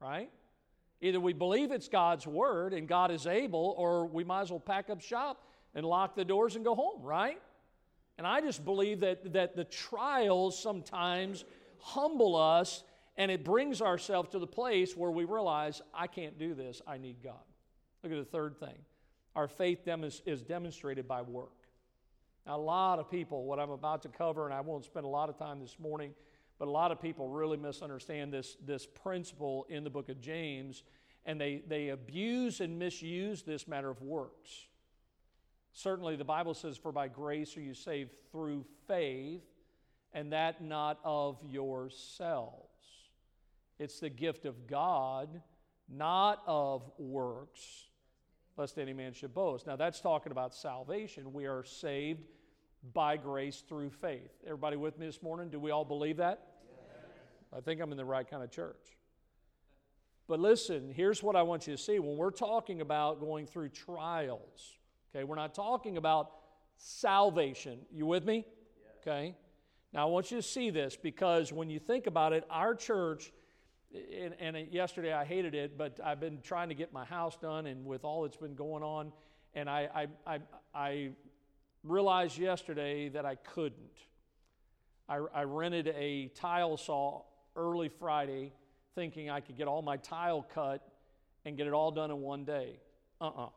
right? 0.00 0.30
Either 1.00 1.20
we 1.20 1.32
believe 1.32 1.70
it's 1.70 1.88
God's 1.88 2.26
word 2.26 2.72
and 2.72 2.88
God 2.88 3.10
is 3.10 3.26
able, 3.26 3.74
or 3.76 4.06
we 4.06 4.24
might 4.24 4.42
as 4.42 4.50
well 4.50 4.60
pack 4.60 4.90
up 4.90 5.00
shop 5.00 5.42
and 5.74 5.84
lock 5.84 6.16
the 6.16 6.24
doors 6.24 6.56
and 6.56 6.64
go 6.64 6.74
home, 6.74 7.02
right? 7.02 7.40
And 8.18 8.26
I 8.26 8.40
just 8.40 8.64
believe 8.64 9.00
that, 9.00 9.32
that 9.34 9.56
the 9.56 9.64
trials 9.64 10.58
sometimes 10.58 11.44
humble 11.78 12.34
us 12.34 12.82
and 13.16 13.30
it 13.30 13.44
brings 13.44 13.80
ourselves 13.80 14.30
to 14.30 14.38
the 14.38 14.46
place 14.46 14.96
where 14.96 15.10
we 15.10 15.24
realize, 15.24 15.80
I 15.94 16.06
can't 16.06 16.38
do 16.38 16.54
this, 16.54 16.82
I 16.86 16.98
need 16.98 17.22
God. 17.22 17.34
Look 18.02 18.12
at 18.12 18.18
the 18.18 18.24
third 18.24 18.58
thing. 18.58 18.76
Our 19.34 19.48
faith 19.48 19.84
dem- 19.84 20.04
is 20.04 20.42
demonstrated 20.42 21.08
by 21.08 21.22
work. 21.22 21.52
Now, 22.46 22.56
a 22.56 22.58
lot 22.58 22.98
of 22.98 23.10
people, 23.10 23.44
what 23.44 23.58
I'm 23.58 23.70
about 23.70 24.02
to 24.02 24.08
cover, 24.08 24.44
and 24.44 24.54
I 24.54 24.60
won't 24.60 24.84
spend 24.84 25.04
a 25.04 25.08
lot 25.08 25.28
of 25.28 25.38
time 25.38 25.60
this 25.60 25.78
morning, 25.78 26.14
but 26.58 26.68
a 26.68 26.70
lot 26.70 26.92
of 26.92 27.00
people 27.00 27.28
really 27.28 27.56
misunderstand 27.56 28.32
this, 28.32 28.56
this 28.64 28.86
principle 28.86 29.66
in 29.68 29.82
the 29.82 29.90
book 29.90 30.08
of 30.08 30.20
James, 30.20 30.84
and 31.24 31.40
they, 31.40 31.62
they 31.66 31.88
abuse 31.88 32.60
and 32.60 32.78
misuse 32.78 33.42
this 33.42 33.66
matter 33.66 33.90
of 33.90 34.00
works. 34.00 34.68
Certainly, 35.76 36.16
the 36.16 36.24
Bible 36.24 36.54
says, 36.54 36.78
For 36.78 36.90
by 36.90 37.08
grace 37.08 37.54
are 37.58 37.60
you 37.60 37.74
saved 37.74 38.10
through 38.32 38.64
faith, 38.88 39.42
and 40.14 40.32
that 40.32 40.64
not 40.64 40.98
of 41.04 41.36
yourselves. 41.46 42.62
It's 43.78 44.00
the 44.00 44.08
gift 44.08 44.46
of 44.46 44.66
God, 44.66 45.42
not 45.86 46.42
of 46.46 46.90
works, 46.96 47.60
lest 48.56 48.78
any 48.78 48.94
man 48.94 49.12
should 49.12 49.34
boast. 49.34 49.66
Now, 49.66 49.76
that's 49.76 50.00
talking 50.00 50.32
about 50.32 50.54
salvation. 50.54 51.34
We 51.34 51.44
are 51.44 51.62
saved 51.62 52.24
by 52.94 53.18
grace 53.18 53.62
through 53.68 53.90
faith. 53.90 54.32
Everybody 54.46 54.78
with 54.78 54.98
me 54.98 55.04
this 55.04 55.22
morning? 55.22 55.50
Do 55.50 55.60
we 55.60 55.72
all 55.72 55.84
believe 55.84 56.16
that? 56.16 56.54
Yes. 56.70 57.04
I 57.54 57.60
think 57.60 57.82
I'm 57.82 57.90
in 57.90 57.98
the 57.98 58.04
right 58.06 58.26
kind 58.26 58.42
of 58.42 58.50
church. 58.50 58.96
But 60.26 60.40
listen, 60.40 60.90
here's 60.90 61.22
what 61.22 61.36
I 61.36 61.42
want 61.42 61.66
you 61.66 61.76
to 61.76 61.82
see. 61.82 61.98
When 61.98 62.16
we're 62.16 62.30
talking 62.30 62.80
about 62.80 63.20
going 63.20 63.46
through 63.46 63.68
trials, 63.68 64.78
Okay, 65.16 65.24
we're 65.24 65.34
not 65.34 65.54
talking 65.54 65.96
about 65.96 66.30
salvation. 66.76 67.78
You 67.90 68.04
with 68.04 68.26
me? 68.26 68.44
Okay. 69.00 69.34
Now 69.94 70.02
I 70.02 70.10
want 70.10 70.30
you 70.30 70.36
to 70.36 70.42
see 70.42 70.68
this 70.68 70.94
because 70.94 71.54
when 71.54 71.70
you 71.70 71.78
think 71.78 72.06
about 72.06 72.34
it, 72.34 72.44
our 72.50 72.74
church, 72.74 73.32
and, 73.94 74.34
and, 74.38 74.70
yesterday 74.70 75.14
I 75.14 75.24
hated 75.24 75.54
it, 75.54 75.78
but 75.78 75.98
I've 76.04 76.20
been 76.20 76.42
trying 76.42 76.68
to 76.68 76.74
get 76.74 76.92
my 76.92 77.06
house 77.06 77.34
done, 77.38 77.66
and 77.66 77.86
with 77.86 78.04
all 78.04 78.24
that's 78.24 78.36
been 78.36 78.54
going 78.54 78.82
on, 78.82 79.10
and 79.54 79.70
I, 79.70 79.88
I, 80.26 80.34
I, 80.34 80.40
I 80.74 81.10
realized 81.82 82.36
yesterday 82.36 83.08
that 83.08 83.24
I 83.24 83.36
couldn't. 83.36 83.96
I, 85.08 85.20
I 85.34 85.44
rented 85.44 85.88
a 85.96 86.28
tile 86.34 86.76
saw 86.76 87.22
early 87.54 87.88
Friday, 87.88 88.52
thinking 88.94 89.30
I 89.30 89.40
could 89.40 89.56
get 89.56 89.66
all 89.66 89.80
my 89.80 89.96
tile 89.96 90.46
cut 90.52 90.86
and 91.46 91.56
get 91.56 91.66
it 91.66 91.72
all 91.72 91.90
done 91.90 92.10
in 92.10 92.20
one 92.20 92.44
day. 92.44 92.80
Uh 93.18 93.28
uh-uh. 93.28 93.44
uh 93.46 93.48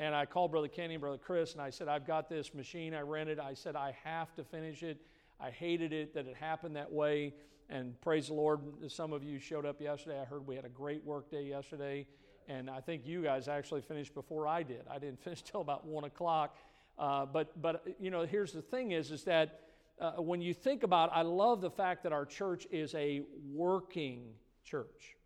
and 0.00 0.14
I 0.14 0.24
called 0.24 0.50
Brother 0.50 0.66
Kenny 0.66 0.94
and 0.94 1.02
Brother 1.02 1.18
Chris, 1.18 1.52
and 1.52 1.60
I 1.60 1.68
said, 1.68 1.86
I've 1.86 2.06
got 2.06 2.30
this 2.30 2.54
machine 2.54 2.94
I 2.94 3.02
rented. 3.02 3.38
I 3.38 3.52
said, 3.52 3.76
I 3.76 3.94
have 4.02 4.34
to 4.36 4.44
finish 4.44 4.82
it. 4.82 4.96
I 5.38 5.50
hated 5.50 5.92
it 5.92 6.14
that 6.14 6.26
it 6.26 6.36
happened 6.36 6.74
that 6.76 6.90
way. 6.90 7.34
And 7.68 8.00
praise 8.00 8.28
the 8.28 8.32
Lord, 8.32 8.60
some 8.88 9.12
of 9.12 9.22
you 9.22 9.38
showed 9.38 9.66
up 9.66 9.78
yesterday. 9.78 10.18
I 10.18 10.24
heard 10.24 10.46
we 10.46 10.56
had 10.56 10.64
a 10.64 10.70
great 10.70 11.04
work 11.04 11.30
day 11.30 11.42
yesterday. 11.42 12.06
And 12.48 12.70
I 12.70 12.80
think 12.80 13.06
you 13.06 13.22
guys 13.22 13.46
actually 13.46 13.82
finished 13.82 14.14
before 14.14 14.48
I 14.48 14.62
did. 14.62 14.86
I 14.90 14.98
didn't 14.98 15.20
finish 15.22 15.42
till 15.42 15.60
about 15.60 15.86
1 15.86 16.04
o'clock. 16.04 16.56
Uh, 16.98 17.26
but, 17.26 17.60
but, 17.60 17.84
you 18.00 18.10
know, 18.10 18.24
here's 18.24 18.52
the 18.52 18.62
thing 18.62 18.92
is, 18.92 19.10
is 19.10 19.24
that 19.24 19.60
uh, 20.00 20.12
when 20.12 20.40
you 20.40 20.54
think 20.54 20.82
about 20.82 21.10
I 21.12 21.22
love 21.22 21.60
the 21.60 21.70
fact 21.70 22.04
that 22.04 22.12
our 22.12 22.24
church 22.24 22.66
is 22.70 22.94
a 22.94 23.20
working 23.52 24.32
church. 24.64 25.18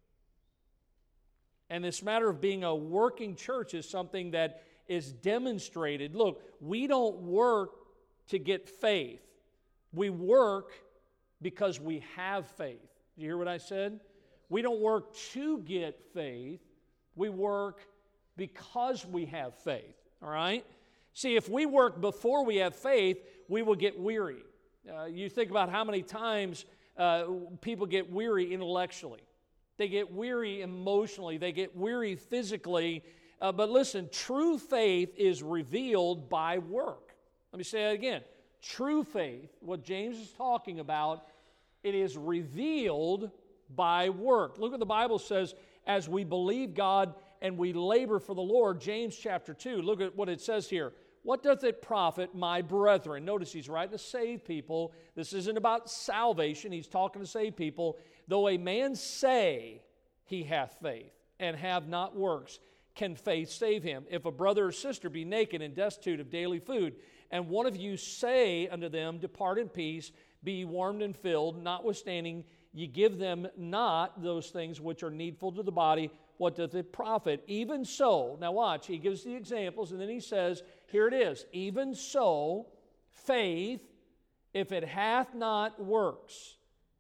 And 1.71 1.83
this 1.83 2.03
matter 2.03 2.29
of 2.29 2.41
being 2.41 2.65
a 2.65 2.75
working 2.75 3.37
church 3.37 3.75
is 3.75 3.89
something 3.89 4.33
that 4.33 4.63
is 4.87 5.13
demonstrated. 5.13 6.15
Look, 6.15 6.43
we 6.61 6.87
don't 6.87 7.17
work 7.23 7.71
to 8.29 8.39
get 8.39 8.69
faith, 8.69 9.23
we 9.93 10.11
work 10.11 10.73
because 11.43 11.81
we 11.81 12.03
have 12.17 12.47
faith. 12.47 12.81
Do 13.17 13.23
you 13.23 13.29
hear 13.29 13.37
what 13.37 13.49
I 13.49 13.59
said? 13.59 14.01
We 14.49 14.63
don't 14.63 14.81
work 14.81 15.15
to 15.33 15.59
get 15.59 16.01
faith, 16.13 16.61
we 17.17 17.29
work 17.29 17.81
because 18.37 19.07
we 19.07 19.27
have 19.27 19.55
faith. 19.55 19.95
All 20.23 20.31
right? 20.31 20.65
See, 21.13 21.37
if 21.37 21.49
we 21.49 21.67
work 21.67 22.01
before 22.01 22.45
we 22.45 22.57
have 22.57 22.75
faith, 22.75 23.19
we 23.49 23.63
will 23.63 23.77
get 23.77 23.99
weary. 23.99 24.43
Uh, 24.93 25.05
you 25.05 25.29
think 25.29 25.51
about 25.51 25.71
how 25.71 25.85
many 25.85 26.03
times 26.03 26.65
uh, 26.99 27.25
people 27.61 27.87
get 27.87 28.11
weary 28.11 28.53
intellectually. 28.53 29.23
They 29.77 29.89
get 29.89 30.13
weary 30.13 30.63
emotionally, 30.63 31.39
they 31.39 31.53
get 31.53 31.77
weary 31.77 32.17
physically. 32.17 33.03
Uh, 33.41 33.53
but 33.53 33.69
listen, 33.69 34.09
true 34.11 34.59
faith 34.59 35.13
is 35.17 35.43
revealed 35.43 36.29
by 36.29 36.59
work. 36.59 37.15
Let 37.53 37.59
me 37.59 37.65
say 37.65 37.83
that 37.85 37.95
again. 37.95 38.23
True 38.63 39.05
faith, 39.05 39.51
what 39.61 39.85
James 39.85 40.17
is 40.17 40.31
talking 40.31 40.81
about, 40.81 41.27
it 41.83 41.95
is 41.95 42.17
revealed 42.17 43.31
by 43.75 44.09
work. 44.09 44.59
Look 44.59 44.71
what 44.71 44.81
the 44.81 44.87
Bible 44.87 45.19
says 45.19 45.55
as 45.87 46.09
we 46.09 46.25
believe 46.25 46.75
God 46.75 47.15
and 47.43 47.59
we 47.59 47.73
labor 47.75 48.19
for 48.19 48.35
the 48.35 48.41
Lord. 48.41 48.81
James 48.81 49.15
chapter 49.15 49.53
2, 49.53 49.83
look 49.83 50.01
at 50.01 50.17
what 50.17 50.29
it 50.29 50.41
says 50.41 50.69
here. 50.69 50.93
What 51.25 51.43
doth 51.43 51.65
it 51.65 51.81
profit, 51.81 52.35
my 52.35 52.61
brethren? 52.61 53.25
Notice 53.25 53.51
he's 53.51 53.69
writing 53.69 53.93
to 53.93 53.99
save 53.99 54.45
people. 54.45 54.93
This 55.17 55.33
isn't 55.33 55.57
about 55.57 55.91
salvation. 55.91 56.71
He's 56.71 56.87
talking 56.87 57.23
to 57.23 57.27
save 57.27 57.57
people. 57.57 57.97
Though 58.29 58.47
a 58.49 58.59
man 58.59 58.95
say 58.95 59.83
he 60.27 60.43
hath 60.43 60.77
faith 60.83 61.13
and 61.41 61.57
have 61.57 61.89
not 61.89 62.15
works, 62.15 62.61
can 62.95 63.17
faith 63.17 63.51
save 63.51 63.83
him? 63.83 64.05
If 64.11 64.27
a 64.27 64.31
brother 64.31 64.67
or 64.67 64.73
sister 64.73 65.09
be 65.09 65.25
naked 65.25 65.63
and 65.63 65.75
destitute 65.75 66.21
of 66.21 66.31
daily 66.31 66.59
food, 66.59 66.95
and 67.31 67.49
one 67.49 67.65
of 67.65 67.75
you 67.75 67.97
say 67.97 68.69
unto 68.69 68.91
them, 68.91 69.17
Depart 69.17 69.59
in 69.59 69.71
peace, 69.71 70.13
be 70.45 70.67
warmed 70.67 71.01
and 71.01 71.17
filled, 71.17 71.61
notwithstanding 71.63 72.45
ye 72.75 72.87
give 72.87 73.17
them 73.17 73.49
not 73.57 74.23
those 74.23 74.51
things 74.51 74.79
which 74.79 75.03
are 75.03 75.11
needful 75.11 75.53
to 75.53 75.63
the 75.63 75.73
body, 75.73 76.11
what 76.37 76.57
doth 76.57 76.75
it 76.75 76.93
profit? 76.93 77.43
Even 77.47 77.85
so, 77.85 78.37
now 78.41 78.53
watch, 78.53 78.87
he 78.87 78.99
gives 78.99 79.23
the 79.23 79.35
examples, 79.35 79.93
and 79.93 80.01
then 80.01 80.09
he 80.09 80.21
says, 80.21 80.63
Here 80.87 81.09
it 81.09 81.15
is, 81.15 81.47
even 81.53 81.95
so, 81.95 82.67
faith, 83.11 83.81
if 84.53 84.73
it 84.73 84.85
hath 84.85 85.35
not 85.35 85.83
works, 85.83 86.57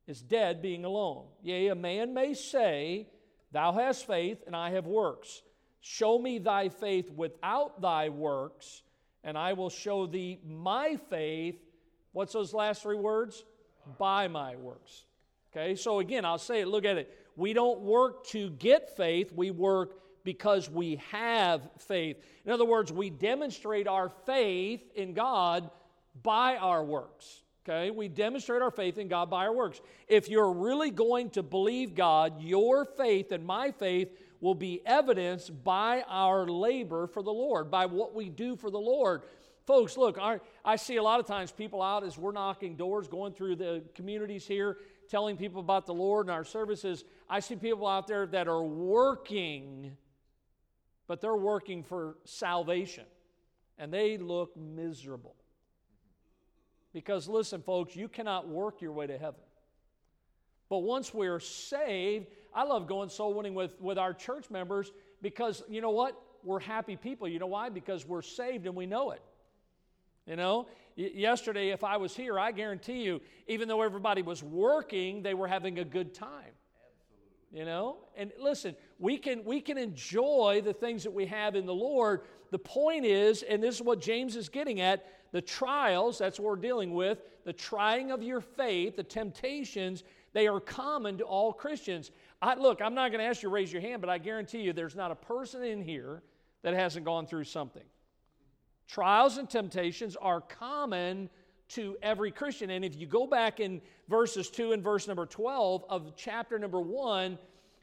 is 0.06 0.20
dead 0.20 0.60
being 0.60 0.84
alone. 0.84 1.26
Yea, 1.42 1.68
a 1.68 1.74
man 1.74 2.12
may 2.12 2.34
say, 2.34 3.08
Thou 3.52 3.72
hast 3.72 4.06
faith, 4.06 4.42
and 4.46 4.56
I 4.56 4.70
have 4.70 4.86
works. 4.86 5.42
Show 5.80 6.18
me 6.18 6.38
thy 6.38 6.68
faith 6.68 7.10
without 7.10 7.80
thy 7.80 8.08
works, 8.08 8.82
and 9.22 9.38
I 9.38 9.52
will 9.52 9.70
show 9.70 10.06
thee 10.06 10.40
my 10.44 10.96
faith. 11.08 11.56
What's 12.12 12.32
those 12.32 12.52
last 12.52 12.82
three 12.82 12.96
words? 12.96 13.44
By 13.98 14.26
my 14.28 14.56
works. 14.56 15.04
Okay, 15.52 15.76
so 15.76 16.00
again, 16.00 16.24
I'll 16.24 16.38
say 16.38 16.62
it, 16.62 16.68
look 16.68 16.84
at 16.84 16.98
it. 16.98 17.16
We 17.36 17.52
don't 17.52 17.80
work 17.80 18.26
to 18.28 18.50
get 18.50 18.96
faith, 18.96 19.30
we 19.32 19.52
work 19.52 20.00
because 20.24 20.68
we 20.70 20.96
have 21.10 21.68
faith. 21.78 22.16
In 22.44 22.52
other 22.52 22.64
words, 22.64 22.92
we 22.92 23.10
demonstrate 23.10 23.86
our 23.86 24.08
faith 24.08 24.80
in 24.94 25.14
God 25.14 25.70
by 26.22 26.56
our 26.56 26.82
works. 26.82 27.42
Okay, 27.66 27.90
we 27.90 28.08
demonstrate 28.08 28.60
our 28.60 28.70
faith 28.70 28.98
in 28.98 29.08
God 29.08 29.30
by 29.30 29.46
our 29.46 29.54
works. 29.54 29.80
If 30.06 30.28
you're 30.28 30.52
really 30.52 30.90
going 30.90 31.30
to 31.30 31.42
believe 31.42 31.94
God, 31.94 32.42
your 32.42 32.84
faith 32.84 33.32
and 33.32 33.44
my 33.44 33.70
faith 33.70 34.10
will 34.40 34.54
be 34.54 34.82
evidenced 34.84 35.64
by 35.64 36.04
our 36.06 36.46
labor 36.46 37.06
for 37.06 37.22
the 37.22 37.32
Lord, 37.32 37.70
by 37.70 37.86
what 37.86 38.14
we 38.14 38.28
do 38.28 38.56
for 38.56 38.70
the 38.70 38.78
Lord. 38.78 39.22
Folks, 39.66 39.96
look, 39.96 40.18
our, 40.18 40.42
I 40.62 40.76
see 40.76 40.96
a 40.96 41.02
lot 41.02 41.20
of 41.20 41.26
times 41.26 41.50
people 41.50 41.80
out 41.80 42.04
as 42.04 42.18
we're 42.18 42.32
knocking 42.32 42.76
doors, 42.76 43.08
going 43.08 43.32
through 43.32 43.56
the 43.56 43.82
communities 43.94 44.46
here, 44.46 44.76
telling 45.08 45.38
people 45.38 45.60
about 45.60 45.86
the 45.86 45.94
Lord 45.94 46.26
and 46.26 46.34
our 46.34 46.44
services. 46.44 47.04
I 47.30 47.40
see 47.40 47.56
people 47.56 47.86
out 47.86 48.06
there 48.06 48.26
that 48.26 48.46
are 48.46 48.62
working, 48.62 49.96
but 51.06 51.20
they're 51.20 51.36
working 51.36 51.82
for 51.82 52.16
salvation, 52.24 53.04
and 53.78 53.92
they 53.92 54.16
look 54.16 54.56
miserable. 54.56 55.34
Because 56.92 57.28
listen, 57.28 57.60
folks, 57.60 57.96
you 57.96 58.08
cannot 58.08 58.48
work 58.48 58.80
your 58.80 58.92
way 58.92 59.06
to 59.06 59.18
heaven. 59.18 59.40
But 60.68 60.78
once 60.78 61.12
we're 61.12 61.40
saved, 61.40 62.28
I 62.54 62.64
love 62.64 62.86
going 62.86 63.08
soul 63.08 63.34
winning 63.34 63.54
with, 63.54 63.78
with 63.80 63.98
our 63.98 64.14
church 64.14 64.50
members 64.50 64.92
because 65.20 65.62
you 65.68 65.80
know 65.80 65.90
what? 65.90 66.20
We're 66.44 66.60
happy 66.60 66.96
people. 66.96 67.26
You 67.26 67.38
know 67.38 67.46
why? 67.46 67.68
Because 67.68 68.06
we're 68.06 68.22
saved 68.22 68.66
and 68.66 68.74
we 68.74 68.86
know 68.86 69.10
it. 69.10 69.22
You 70.26 70.36
know, 70.36 70.66
y- 70.96 71.10
yesterday, 71.14 71.70
if 71.70 71.84
I 71.84 71.96
was 71.96 72.16
here, 72.16 72.38
I 72.38 72.52
guarantee 72.52 73.02
you, 73.02 73.20
even 73.46 73.68
though 73.68 73.82
everybody 73.82 74.22
was 74.22 74.42
working, 74.42 75.22
they 75.22 75.34
were 75.34 75.48
having 75.48 75.78
a 75.78 75.84
good 75.84 76.14
time. 76.14 76.52
You 77.54 77.64
know, 77.64 77.98
and 78.16 78.32
listen, 78.36 78.74
we 78.98 79.16
can 79.16 79.44
we 79.44 79.60
can 79.60 79.78
enjoy 79.78 80.60
the 80.64 80.72
things 80.72 81.04
that 81.04 81.12
we 81.12 81.24
have 81.26 81.54
in 81.54 81.66
the 81.66 81.74
Lord. 81.74 82.22
The 82.50 82.58
point 82.58 83.04
is, 83.04 83.44
and 83.44 83.62
this 83.62 83.76
is 83.76 83.80
what 83.80 84.00
James 84.00 84.34
is 84.34 84.48
getting 84.48 84.80
at: 84.80 85.06
the 85.30 85.40
trials. 85.40 86.18
That's 86.18 86.40
what 86.40 86.46
we're 86.46 86.56
dealing 86.56 86.94
with. 86.94 87.18
The 87.44 87.52
trying 87.52 88.10
of 88.10 88.24
your 88.24 88.40
faith, 88.40 88.96
the 88.96 89.04
temptations. 89.04 90.02
They 90.32 90.48
are 90.48 90.58
common 90.58 91.18
to 91.18 91.24
all 91.24 91.52
Christians. 91.52 92.10
I, 92.42 92.56
look, 92.56 92.82
I'm 92.82 92.92
not 92.92 93.12
going 93.12 93.20
to 93.20 93.24
ask 93.24 93.40
you 93.40 93.48
to 93.48 93.54
raise 93.54 93.72
your 93.72 93.82
hand, 93.82 94.00
but 94.00 94.10
I 94.10 94.18
guarantee 94.18 94.62
you 94.62 94.72
there's 94.72 94.96
not 94.96 95.12
a 95.12 95.14
person 95.14 95.62
in 95.62 95.80
here 95.80 96.24
that 96.62 96.74
hasn't 96.74 97.04
gone 97.04 97.24
through 97.24 97.44
something. 97.44 97.84
Trials 98.88 99.38
and 99.38 99.48
temptations 99.48 100.16
are 100.16 100.40
common 100.40 101.30
to 101.74 101.96
every 102.02 102.30
Christian. 102.30 102.70
And 102.70 102.84
if 102.84 102.96
you 102.96 103.06
go 103.06 103.26
back 103.26 103.60
in 103.60 103.80
verses 104.08 104.50
2 104.50 104.72
and 104.72 104.82
verse 104.82 105.06
number 105.06 105.26
12 105.26 105.84
of 105.88 106.12
chapter 106.16 106.58
number 106.58 106.80
1, 106.80 107.38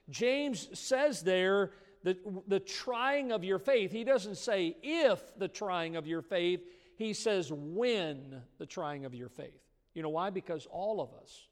James 0.10 0.68
says 0.78 1.22
there 1.22 1.72
that 2.04 2.18
the 2.48 2.60
trying 2.60 3.32
of 3.32 3.44
your 3.44 3.60
faith, 3.60 3.92
he 3.92 4.04
doesn't 4.04 4.38
say 4.38 4.76
if 4.82 5.20
the 5.38 5.48
trying 5.48 5.96
of 5.96 6.08
your 6.08 6.22
faith, 6.22 6.62
he 6.98 7.14
says 7.14 7.52
when 7.52 8.42
the 8.58 8.66
trying 8.66 9.06
of 9.06 9.14
your 9.14 9.30
faith. 9.30 9.62
You 9.94 10.04
know 10.04 10.10
why? 10.10 10.30
Because 10.30 10.68
all 10.72 11.02
of 11.02 11.10
us 11.22 11.48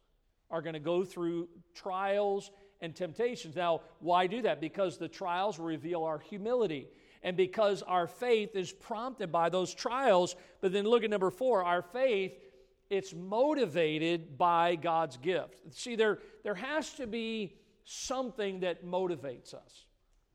are 0.50 0.62
going 0.62 0.74
to 0.74 0.80
go 0.80 1.04
through 1.04 1.48
trials 1.76 2.52
and 2.82 2.96
temptations. 2.96 3.56
Now, 3.56 3.82
why 4.00 4.28
do 4.28 4.42
that? 4.44 4.62
Because 4.62 4.98
the 4.98 5.08
trials 5.08 5.60
reveal 5.60 6.04
our 6.04 6.20
humility 6.20 6.88
and 7.24 7.36
because 7.36 7.82
our 7.82 8.08
faith 8.08 8.56
is 8.56 8.72
prompted 8.72 9.32
by 9.32 9.50
those 9.50 9.74
trials. 9.74 10.36
But 10.62 10.72
then 10.72 10.86
look 10.86 11.04
at 11.04 11.10
number 11.10 11.32
four 11.32 11.64
our 11.64 11.82
faith, 11.82 12.34
it's 12.90 13.14
motivated 13.14 14.38
by 14.38 14.76
God's 14.76 15.18
gift. 15.18 15.62
See, 15.72 15.96
there, 15.96 16.20
there 16.44 16.56
has 16.56 16.94
to 16.94 17.08
be 17.08 17.56
something 17.84 18.62
that 18.62 18.86
motivates 18.86 19.54
us, 19.54 19.86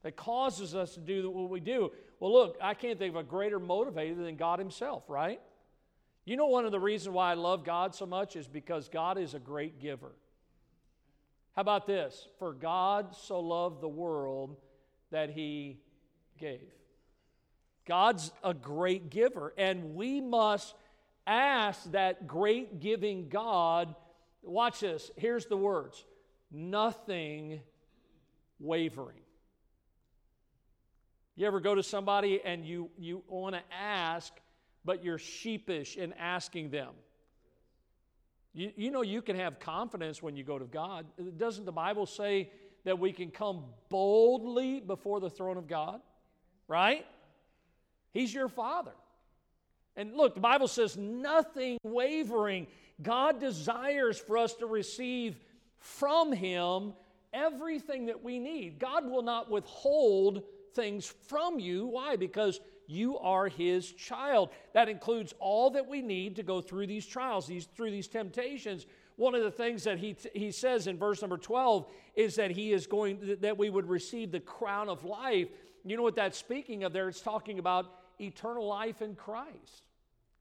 that 0.03 0.17
causes 0.17 0.75
us 0.75 0.95
to 0.95 1.01
do 1.01 1.31
what 1.31 1.51
we 1.51 1.61
do. 1.61 1.91
Well, 2.21 2.33
look, 2.33 2.57
I 2.63 2.75
can't 2.75 2.99
think 2.99 3.15
of 3.15 3.21
a 3.21 3.25
greater 3.25 3.59
motivator 3.59 4.17
than 4.17 4.37
God 4.37 4.59
Himself, 4.59 5.05
right? 5.09 5.41
You 6.25 6.37
know, 6.37 6.47
one 6.47 6.65
of 6.65 6.73
the 6.73 6.81
reasons 6.81 7.15
why 7.15 7.33
I 7.33 7.35
love 7.35 7.65
God 7.65 7.95
so 7.95 8.07
much 8.07 8.37
is 8.37 8.47
because 8.47 8.89
God 8.89 9.19
is 9.19 9.35
a 9.35 9.39
great 9.39 9.81
giver. 9.81 10.13
How 11.55 11.63
about 11.63 11.87
this? 11.87 12.29
For 12.39 12.53
God 12.53 13.15
so 13.15 13.41
loved 13.41 13.81
the 13.81 13.89
world 13.89 14.57
that 15.11 15.31
he 15.31 15.79
gave. 16.39 16.73
God's 17.87 18.33
a 18.43 18.55
great 18.55 19.11
giver, 19.11 19.53
and 19.59 19.95
we 19.95 20.21
must 20.21 20.75
ask 21.27 21.91
that 21.93 22.27
great 22.27 22.81
giving 22.81 23.29
God. 23.29 23.95
Watch 24.43 24.81
this. 24.81 25.11
Here's 25.17 25.47
the 25.47 25.57
words 25.57 26.05
nothing 26.51 27.61
wavering. 28.59 29.19
You 31.37 31.47
ever 31.47 31.61
go 31.61 31.75
to 31.75 31.83
somebody 31.83 32.41
and 32.45 32.65
you, 32.65 32.91
you 32.97 33.23
want 33.29 33.57
to 33.57 33.63
ask, 33.75 34.33
but 34.85 35.03
you're 35.03 35.19
sheepish 35.19 35.97
in 35.97 36.13
asking 36.13 36.71
them? 36.71 36.91
You, 38.53 38.71
you 38.77 38.91
know, 38.93 39.03
you 39.03 39.21
can 39.21 39.35
have 39.37 39.59
confidence 39.59 40.23
when 40.23 40.37
you 40.37 40.45
go 40.45 40.59
to 40.59 40.65
God. 40.65 41.07
Doesn't 41.37 41.65
the 41.65 41.73
Bible 41.73 42.07
say 42.07 42.51
that 42.85 43.01
we 43.01 43.13
can 43.13 43.31
come 43.31 43.65
boldly 43.89 44.81
before 44.81 45.19
the 45.19 45.31
throne 45.31 45.57
of 45.57 45.67
God? 45.67 46.01
Right? 46.69 47.07
He's 48.13 48.33
your 48.33 48.49
Father. 48.49 48.93
And 49.97 50.15
look, 50.15 50.35
the 50.35 50.41
Bible 50.41 50.69
says 50.69 50.97
nothing 50.97 51.79
wavering. 51.83 52.67
God 53.03 53.41
desires 53.41 54.19
for 54.19 54.39
us 54.39 54.55
to 54.55 54.67
receive 54.67 55.37
from 55.79 56.33
Him 56.33 56.95
everything 57.33 58.07
that 58.07 58.23
we 58.23 58.39
need. 58.39 58.79
God 58.79 59.09
will 59.09 59.23
not 59.23 59.51
withhold 59.51 60.43
things 60.75 61.13
from 61.29 61.59
you. 61.59 61.87
Why? 61.87 62.17
Because 62.17 62.61
you 62.87 63.19
are 63.19 63.49
his 63.49 63.93
child. 63.93 64.51
That 64.73 64.89
includes 64.89 65.35
all 65.39 65.71
that 65.71 65.89
we 65.89 66.03
need 66.03 66.37
to 66.37 66.43
go 66.43 66.61
through 66.61 66.87
these 66.87 67.07
trials, 67.07 67.47
these 67.47 67.67
through 67.77 67.91
these 67.91 68.09
temptations. 68.09 68.87
One 69.17 69.35
of 69.35 69.43
the 69.43 69.51
things 69.51 69.85
that 69.85 69.99
he, 69.99 70.17
he 70.35 70.51
says 70.51 70.87
in 70.87 70.99
verse 70.99 71.21
number 71.21 71.39
12 71.39 71.87
is 72.15 72.35
that 72.37 72.51
he 72.51 72.73
is 72.73 72.87
going 72.87 73.37
that 73.41 73.57
we 73.57 73.71
would 73.71 73.89
receive 73.89 74.33
the 74.33 74.41
crown 74.41 74.89
of 74.89 75.05
life. 75.05 75.49
You 75.85 75.97
know 75.97 76.03
what 76.03 76.17
that's 76.17 76.39
speaking 76.39 76.85
of 76.85 76.93
there? 76.93 77.09
It's 77.09 77.21
talking 77.21 77.59
about 77.59 77.87
eternal 78.21 78.67
life 78.67 79.03
in 79.03 79.15
Christ. 79.15 79.87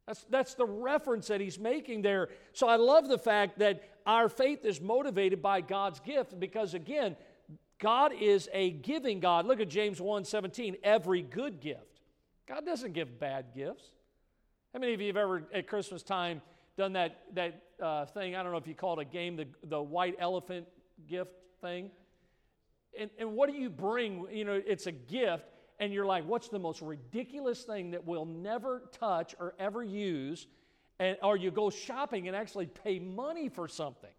That's, 0.08 0.25
that's 0.29 0.53
the 0.53 0.65
reference 0.65 1.27
that 1.27 1.41
he's 1.41 1.60
making 1.60 2.01
there. 2.01 2.29
So 2.53 2.67
I 2.67 2.75
love 2.75 3.08
the 3.08 3.17
fact 3.17 3.60
that 3.60 3.84
our 4.06 4.29
faith 4.29 4.65
is 4.65 4.82
motivated 4.82 5.41
by 5.41 5.62
God's 5.62 5.99
gift 5.99 6.39
because, 6.39 6.73
again, 6.73 7.15
God 7.79 8.13
is 8.19 8.49
a 8.53 8.71
giving 8.71 9.19
God. 9.19 9.45
Look 9.45 9.60
at 9.60 9.69
James 9.69 10.01
1 10.01 10.25
17. 10.25 10.77
Every 10.84 11.21
good 11.21 11.60
gift 11.60 11.93
God 12.47 12.65
doesn't 12.65 12.93
give 12.93 13.19
bad 13.19 13.47
gifts. 13.56 13.86
How 14.73 14.79
many 14.79 14.93
of 14.93 15.01
you 15.01 15.08
have 15.08 15.17
ever 15.17 15.43
at 15.53 15.67
Christmas 15.67 16.03
time 16.03 16.41
done 16.77 16.93
that, 16.93 17.21
that 17.34 17.62
uh, 17.82 18.06
thing? 18.06 18.36
I 18.36 18.43
don't 18.43 18.51
know 18.51 18.58
if 18.58 18.67
you 18.67 18.75
call 18.75 18.99
it 18.99 19.01
a 19.01 19.06
game, 19.10 19.36
the, 19.36 19.47
the 19.63 19.82
white 19.82 20.15
elephant 20.19 20.67
gift 21.08 21.32
thing. 21.62 21.91
And, 22.99 23.10
and 23.17 23.34
what 23.34 23.49
do 23.49 23.56
you 23.56 23.69
bring? 23.69 24.25
You 24.32 24.45
know, 24.45 24.62
it's 24.65 24.88
a 24.88 24.91
gift, 24.91 25.45
and 25.79 25.93
you're 25.93 26.06
like, 26.06 26.25
what's 26.25 26.49
the 26.49 26.60
most 26.60 26.82
ridiculous 26.82 27.63
thing 27.63 27.91
that 27.91 28.06
we'll 28.06 28.25
never 28.25 28.84
touch 28.91 29.36
or 29.39 29.53
ever 29.60 29.84
use? 29.84 30.47
And, 30.99 31.17
or 31.23 31.36
you 31.36 31.51
go 31.51 31.69
shopping 31.69 32.27
and 32.27 32.38
actually 32.38 32.67
pay 32.67 32.99
money 32.99 33.49
for 33.49 33.67
something 33.67 34.12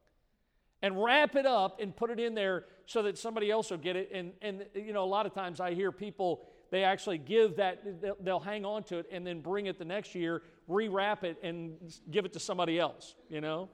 and 0.83 1.03
wrap 1.03 1.37
it 1.37 1.47
up 1.47 1.81
and 1.81 1.97
put 1.97 2.11
it 2.11 2.21
in 2.21 2.35
there 2.35 2.65
so 2.87 3.03
that 3.03 3.17
somebody 3.17 3.51
else 3.51 3.71
will 3.71 3.79
get 3.79 3.97
it. 3.97 4.11
And, 4.13 4.33
and 4.43 4.67
you 4.75 4.93
know, 4.93 5.05
a 5.05 5.07
lot 5.07 5.25
of 5.25 5.33
times 5.33 5.61
I 5.61 5.73
hear 5.73 5.93
people 5.93 6.47
they 6.75 6.83
actually 6.83 7.19
give 7.19 7.57
that, 7.57 8.25
they'll 8.25 8.41
hang 8.41 8.65
on 8.65 8.83
to 8.85 8.99
it 8.99 9.07
and 9.13 9.25
then 9.25 9.41
bring 9.41 9.67
it 9.67 9.79
the 9.79 9.85
next 9.85 10.13
year, 10.13 10.43
rewrap 10.69 11.23
it, 11.23 11.39
and 11.41 11.77
give 12.11 12.25
it 12.25 12.33
to 12.33 12.41
somebody 12.41 12.81
else, 12.81 13.15
you 13.29 13.41
know? 13.41 13.69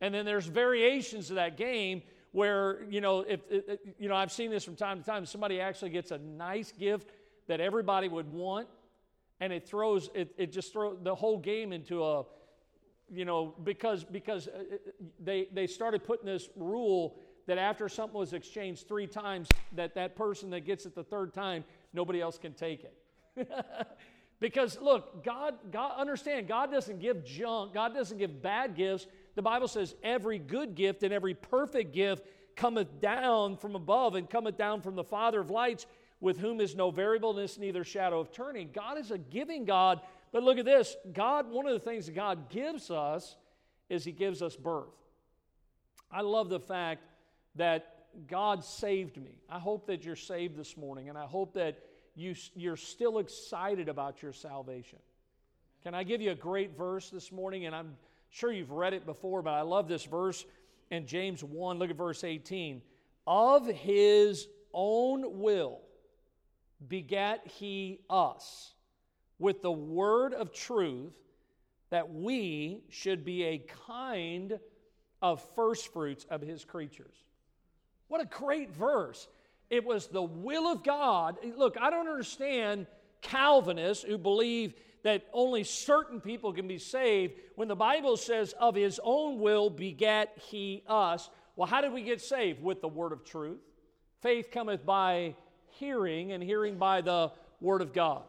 And 0.00 0.14
then 0.14 0.24
there's 0.24 0.46
variations 0.46 1.28
of 1.28 1.36
that 1.36 1.58
game 1.58 2.02
where, 2.34 2.82
you 2.90 3.00
know, 3.00 3.20
if, 3.20 3.42
you 3.96 4.08
know, 4.08 4.16
I've 4.16 4.32
seen 4.32 4.50
this 4.50 4.64
from 4.64 4.74
time 4.74 4.98
to 4.98 5.06
time. 5.06 5.24
Somebody 5.24 5.60
actually 5.60 5.90
gets 5.90 6.10
a 6.10 6.18
nice 6.18 6.72
gift 6.72 7.10
that 7.46 7.60
everybody 7.60 8.08
would 8.08 8.32
want, 8.32 8.66
and 9.38 9.52
it 9.52 9.68
throws, 9.68 10.10
it, 10.16 10.34
it 10.36 10.50
just 10.50 10.72
throws 10.72 10.98
the 11.04 11.14
whole 11.14 11.38
game 11.38 11.72
into 11.72 12.02
a, 12.02 12.24
you 13.08 13.24
know, 13.24 13.54
because, 13.62 14.02
because 14.02 14.48
uh, 14.48 14.50
uh, 14.50 14.76
they, 15.20 15.46
they 15.52 15.68
started 15.68 16.02
putting 16.02 16.26
this 16.26 16.48
rule 16.56 17.20
that 17.46 17.56
after 17.56 17.88
something 17.88 18.18
was 18.18 18.32
exchanged 18.32 18.88
three 18.88 19.06
times, 19.06 19.46
that 19.70 19.94
that 19.94 20.16
person 20.16 20.50
that 20.50 20.62
gets 20.66 20.86
it 20.86 20.96
the 20.96 21.04
third 21.04 21.32
time 21.32 21.62
nobody 21.92 22.20
else 22.20 22.36
can 22.36 22.52
take 22.52 22.82
it. 22.82 23.48
because 24.40 24.76
look, 24.80 25.24
God, 25.24 25.54
God, 25.70 25.92
understand, 25.96 26.48
God 26.48 26.72
doesn't 26.72 26.98
give 26.98 27.24
junk, 27.24 27.74
God 27.74 27.94
doesn't 27.94 28.18
give 28.18 28.42
bad 28.42 28.74
gifts. 28.74 29.06
The 29.34 29.42
Bible 29.42 29.68
says 29.68 29.94
every 30.02 30.38
good 30.38 30.74
gift 30.74 31.02
and 31.02 31.12
every 31.12 31.34
perfect 31.34 31.92
gift 31.92 32.26
cometh 32.56 33.00
down 33.00 33.56
from 33.56 33.74
above 33.74 34.14
and 34.14 34.30
cometh 34.30 34.56
down 34.56 34.80
from 34.80 34.94
the 34.94 35.04
Father 35.04 35.40
of 35.40 35.50
lights, 35.50 35.86
with 36.20 36.38
whom 36.38 36.60
is 36.60 36.74
no 36.74 36.90
variableness, 36.90 37.58
neither 37.58 37.84
shadow 37.84 38.20
of 38.20 38.32
turning. 38.32 38.70
God 38.72 38.98
is 38.98 39.10
a 39.10 39.18
giving 39.18 39.64
God. 39.64 40.00
But 40.32 40.42
look 40.42 40.58
at 40.58 40.64
this 40.64 40.96
God, 41.12 41.50
one 41.50 41.66
of 41.66 41.72
the 41.72 41.80
things 41.80 42.06
that 42.06 42.14
God 42.14 42.48
gives 42.48 42.90
us 42.90 43.36
is 43.88 44.04
He 44.04 44.12
gives 44.12 44.40
us 44.40 44.56
birth. 44.56 44.94
I 46.10 46.20
love 46.20 46.48
the 46.48 46.60
fact 46.60 47.02
that 47.56 48.06
God 48.28 48.64
saved 48.64 49.16
me. 49.16 49.42
I 49.50 49.58
hope 49.58 49.86
that 49.88 50.04
you're 50.04 50.16
saved 50.16 50.56
this 50.56 50.76
morning, 50.76 51.08
and 51.08 51.18
I 51.18 51.24
hope 51.24 51.54
that 51.54 51.78
you, 52.14 52.34
you're 52.54 52.76
still 52.76 53.18
excited 53.18 53.88
about 53.88 54.22
your 54.22 54.32
salvation. 54.32 55.00
Can 55.82 55.94
I 55.94 56.04
give 56.04 56.20
you 56.20 56.30
a 56.30 56.36
great 56.36 56.76
verse 56.76 57.10
this 57.10 57.32
morning? 57.32 57.66
And 57.66 57.74
I'm 57.74 57.96
sure 58.34 58.50
you've 58.50 58.72
read 58.72 58.94
it 58.94 59.06
before, 59.06 59.42
but 59.42 59.54
I 59.54 59.60
love 59.62 59.86
this 59.86 60.04
verse 60.04 60.44
in 60.90 61.06
James 61.06 61.44
1. 61.44 61.78
Look 61.78 61.90
at 61.90 61.96
verse 61.96 62.24
18. 62.24 62.82
Of 63.26 63.66
his 63.66 64.48
own 64.72 65.40
will 65.40 65.80
begat 66.88 67.46
he 67.46 68.00
us 68.10 68.74
with 69.38 69.62
the 69.62 69.70
word 69.70 70.34
of 70.34 70.52
truth 70.52 71.14
that 71.90 72.12
we 72.12 72.82
should 72.88 73.24
be 73.24 73.44
a 73.44 73.58
kind 73.86 74.58
of 75.22 75.40
firstfruits 75.54 76.26
of 76.28 76.40
his 76.40 76.64
creatures. 76.64 77.14
What 78.08 78.20
a 78.20 78.26
great 78.26 78.72
verse. 78.72 79.28
It 79.70 79.84
was 79.84 80.08
the 80.08 80.22
will 80.22 80.66
of 80.66 80.82
God. 80.82 81.38
Look, 81.56 81.76
I 81.80 81.88
don't 81.88 82.08
understand 82.08 82.88
Calvinists 83.22 84.02
who 84.02 84.18
believe 84.18 84.74
that 85.04 85.22
only 85.32 85.62
certain 85.62 86.20
people 86.20 86.52
can 86.52 86.66
be 86.66 86.78
saved 86.78 87.34
when 87.54 87.68
the 87.68 87.76
Bible 87.76 88.16
says, 88.16 88.52
of 88.58 88.74
his 88.74 88.98
own 89.04 89.38
will 89.38 89.70
begat 89.70 90.32
he 90.36 90.82
us. 90.88 91.30
Well, 91.54 91.68
how 91.68 91.80
did 91.80 91.92
we 91.92 92.02
get 92.02 92.20
saved? 92.20 92.62
With 92.62 92.80
the 92.80 92.88
word 92.88 93.12
of 93.12 93.24
truth. 93.24 93.60
Faith 94.20 94.50
cometh 94.50 94.84
by 94.84 95.36
hearing, 95.78 96.32
and 96.32 96.42
hearing 96.42 96.76
by 96.76 97.00
the 97.00 97.30
word 97.60 97.82
of 97.82 97.92
God. 97.92 98.22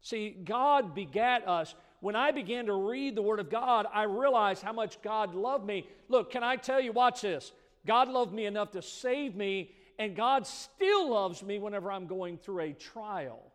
See, 0.00 0.30
God 0.30 0.94
begat 0.94 1.46
us. 1.46 1.74
When 2.00 2.16
I 2.16 2.32
began 2.32 2.66
to 2.66 2.74
read 2.74 3.14
the 3.14 3.22
Word 3.22 3.38
of 3.38 3.48
God, 3.48 3.86
I 3.92 4.02
realized 4.02 4.62
how 4.62 4.72
much 4.72 5.00
God 5.02 5.36
loved 5.36 5.64
me. 5.64 5.86
Look, 6.08 6.32
can 6.32 6.42
I 6.42 6.56
tell 6.56 6.80
you, 6.80 6.90
watch 6.90 7.20
this. 7.20 7.52
God 7.86 8.08
loved 8.08 8.32
me 8.32 8.46
enough 8.46 8.72
to 8.72 8.82
save 8.82 9.36
me, 9.36 9.70
and 10.00 10.16
God 10.16 10.44
still 10.46 11.10
loves 11.10 11.42
me 11.44 11.60
whenever 11.60 11.92
I'm 11.92 12.06
going 12.06 12.38
through 12.38 12.60
a 12.60 12.72
trial, 12.72 13.51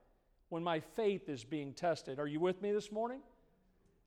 when 0.49 0.63
my 0.63 0.79
faith 0.79 1.29
is 1.29 1.43
being 1.43 1.73
tested. 1.73 2.19
Are 2.19 2.27
you 2.27 2.39
with 2.39 2.61
me 2.61 2.71
this 2.71 2.91
morning? 2.91 3.19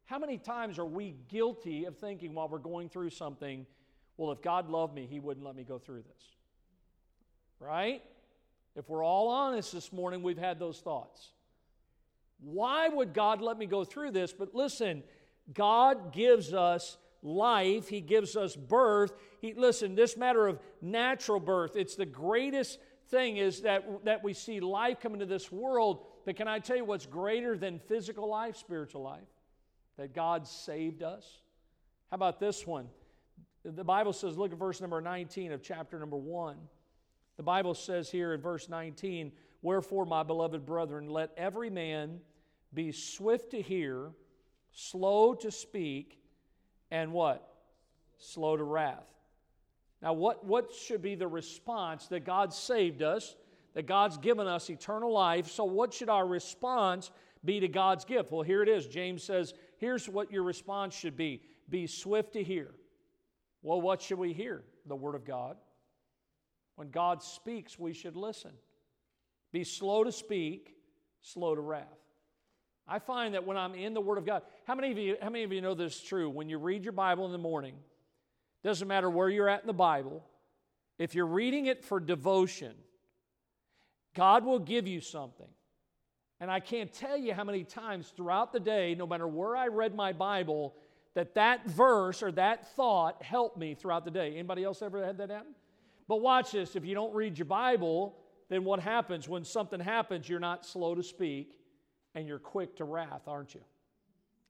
How 0.06 0.18
many 0.18 0.38
times 0.38 0.78
are 0.78 0.86
we 0.86 1.14
guilty 1.28 1.84
of 1.84 1.96
thinking 1.98 2.34
while 2.34 2.48
we're 2.48 2.58
going 2.58 2.88
through 2.88 3.10
something, 3.10 3.66
well, 4.16 4.32
if 4.32 4.42
God 4.42 4.68
loved 4.68 4.94
me, 4.94 5.06
He 5.06 5.20
wouldn't 5.20 5.46
let 5.46 5.54
me 5.54 5.62
go 5.62 5.78
through 5.78 6.02
this? 6.02 6.22
Right? 7.60 8.02
If 8.74 8.88
we're 8.88 9.04
all 9.04 9.28
honest 9.28 9.72
this 9.72 9.92
morning, 9.92 10.22
we've 10.22 10.38
had 10.38 10.58
those 10.58 10.80
thoughts. 10.80 11.28
Why 12.40 12.88
would 12.88 13.12
God 13.12 13.40
let 13.40 13.58
me 13.58 13.66
go 13.66 13.84
through 13.84 14.12
this? 14.12 14.32
But 14.32 14.54
listen, 14.54 15.02
God 15.52 16.12
gives 16.12 16.54
us 16.54 16.96
life, 17.22 17.88
He 17.88 18.00
gives 18.00 18.36
us 18.36 18.56
birth. 18.56 19.12
He, 19.40 19.54
listen, 19.54 19.94
this 19.94 20.16
matter 20.16 20.46
of 20.46 20.58
natural 20.80 21.40
birth, 21.40 21.76
it's 21.76 21.96
the 21.96 22.06
greatest 22.06 22.78
thing 23.10 23.36
is 23.36 23.62
that, 23.62 24.04
that 24.04 24.24
we 24.24 24.32
see 24.32 24.60
life 24.60 25.00
come 25.00 25.12
into 25.12 25.26
this 25.26 25.50
world. 25.52 26.06
But 26.30 26.36
can 26.36 26.46
I 26.46 26.60
tell 26.60 26.76
you 26.76 26.84
what's 26.84 27.06
greater 27.06 27.58
than 27.58 27.80
physical 27.80 28.28
life, 28.28 28.56
spiritual 28.56 29.02
life? 29.02 29.26
That 29.96 30.14
God 30.14 30.46
saved 30.46 31.02
us. 31.02 31.26
How 32.08 32.14
about 32.14 32.38
this 32.38 32.64
one? 32.64 32.86
The 33.64 33.82
Bible 33.82 34.12
says, 34.12 34.38
look 34.38 34.52
at 34.52 34.58
verse 34.60 34.80
number 34.80 35.00
19 35.00 35.50
of 35.50 35.60
chapter 35.60 35.98
number 35.98 36.16
1. 36.16 36.56
The 37.36 37.42
Bible 37.42 37.74
says 37.74 38.12
here 38.12 38.32
in 38.32 38.40
verse 38.40 38.68
19, 38.68 39.32
Wherefore, 39.60 40.06
my 40.06 40.22
beloved 40.22 40.64
brethren, 40.64 41.08
let 41.08 41.32
every 41.36 41.68
man 41.68 42.20
be 42.72 42.92
swift 42.92 43.50
to 43.50 43.60
hear, 43.60 44.12
slow 44.70 45.34
to 45.34 45.50
speak, 45.50 46.20
and 46.92 47.12
what? 47.12 47.44
Slow 48.18 48.56
to 48.56 48.62
wrath. 48.62 49.08
Now, 50.00 50.12
what, 50.12 50.46
what 50.46 50.72
should 50.72 51.02
be 51.02 51.16
the 51.16 51.26
response 51.26 52.06
that 52.06 52.24
God 52.24 52.54
saved 52.54 53.02
us, 53.02 53.34
that 53.74 53.86
God's 53.86 54.18
given 54.18 54.46
us 54.46 54.70
eternal 54.70 55.12
life? 55.12 55.48
So, 55.48 55.64
what 55.64 55.92
should 55.92 56.08
our 56.08 56.26
response 56.26 57.10
be 57.44 57.60
to 57.60 57.68
God's 57.68 58.04
gift? 58.04 58.32
Well, 58.32 58.42
here 58.42 58.62
it 58.62 58.68
is. 58.68 58.86
James 58.86 59.22
says, 59.22 59.54
here's 59.78 60.08
what 60.08 60.30
your 60.30 60.42
response 60.42 60.94
should 60.94 61.16
be 61.16 61.42
be 61.68 61.86
swift 61.86 62.32
to 62.32 62.42
hear. 62.42 62.74
Well, 63.62 63.80
what 63.80 64.02
should 64.02 64.18
we 64.18 64.32
hear? 64.32 64.64
The 64.86 64.96
Word 64.96 65.14
of 65.14 65.24
God. 65.24 65.56
When 66.76 66.90
God 66.90 67.22
speaks, 67.22 67.78
we 67.78 67.92
should 67.92 68.16
listen. 68.16 68.52
Be 69.52 69.64
slow 69.64 70.04
to 70.04 70.12
speak, 70.12 70.74
slow 71.20 71.54
to 71.54 71.60
wrath. 71.60 71.86
I 72.88 72.98
find 72.98 73.34
that 73.34 73.46
when 73.46 73.56
I'm 73.56 73.74
in 73.74 73.94
the 73.94 74.00
Word 74.00 74.18
of 74.18 74.26
God, 74.26 74.42
how 74.66 74.74
many 74.74 74.90
of 74.90 74.98
you, 74.98 75.16
how 75.22 75.30
many 75.30 75.44
of 75.44 75.52
you 75.52 75.60
know 75.60 75.74
this 75.74 75.96
is 75.96 76.02
true? 76.02 76.28
When 76.28 76.48
you 76.48 76.58
read 76.58 76.84
your 76.84 76.92
Bible 76.92 77.26
in 77.26 77.32
the 77.32 77.38
morning, 77.38 77.74
doesn't 78.64 78.88
matter 78.88 79.08
where 79.08 79.28
you're 79.28 79.48
at 79.48 79.60
in 79.60 79.66
the 79.66 79.72
Bible, 79.72 80.24
if 80.98 81.14
you're 81.14 81.26
reading 81.26 81.66
it 81.66 81.84
for 81.84 82.00
devotion, 82.00 82.74
God 84.14 84.44
will 84.44 84.58
give 84.58 84.86
you 84.86 85.00
something. 85.00 85.46
And 86.40 86.50
I 86.50 86.60
can't 86.60 86.92
tell 86.92 87.16
you 87.16 87.34
how 87.34 87.44
many 87.44 87.64
times 87.64 88.12
throughout 88.16 88.52
the 88.52 88.60
day, 88.60 88.94
no 88.94 89.06
matter 89.06 89.28
where 89.28 89.56
I 89.56 89.68
read 89.68 89.94
my 89.94 90.12
Bible, 90.12 90.74
that 91.14 91.34
that 91.34 91.66
verse 91.66 92.22
or 92.22 92.32
that 92.32 92.74
thought 92.74 93.22
helped 93.22 93.58
me 93.58 93.74
throughout 93.74 94.04
the 94.04 94.10
day. 94.10 94.32
Anybody 94.32 94.64
else 94.64 94.80
ever 94.80 95.04
had 95.04 95.18
that 95.18 95.30
happen? 95.30 95.54
But 96.08 96.22
watch 96.22 96.52
this 96.52 96.76
if 96.76 96.84
you 96.84 96.94
don't 96.94 97.14
read 97.14 97.38
your 97.38 97.46
Bible, 97.46 98.16
then 98.48 98.64
what 98.64 98.80
happens 98.80 99.28
when 99.28 99.44
something 99.44 99.80
happens, 99.80 100.28
you're 100.28 100.40
not 100.40 100.64
slow 100.64 100.94
to 100.94 101.02
speak 101.02 101.58
and 102.14 102.26
you're 102.26 102.38
quick 102.38 102.76
to 102.76 102.84
wrath, 102.84 103.22
aren't 103.28 103.54
you? 103.54 103.60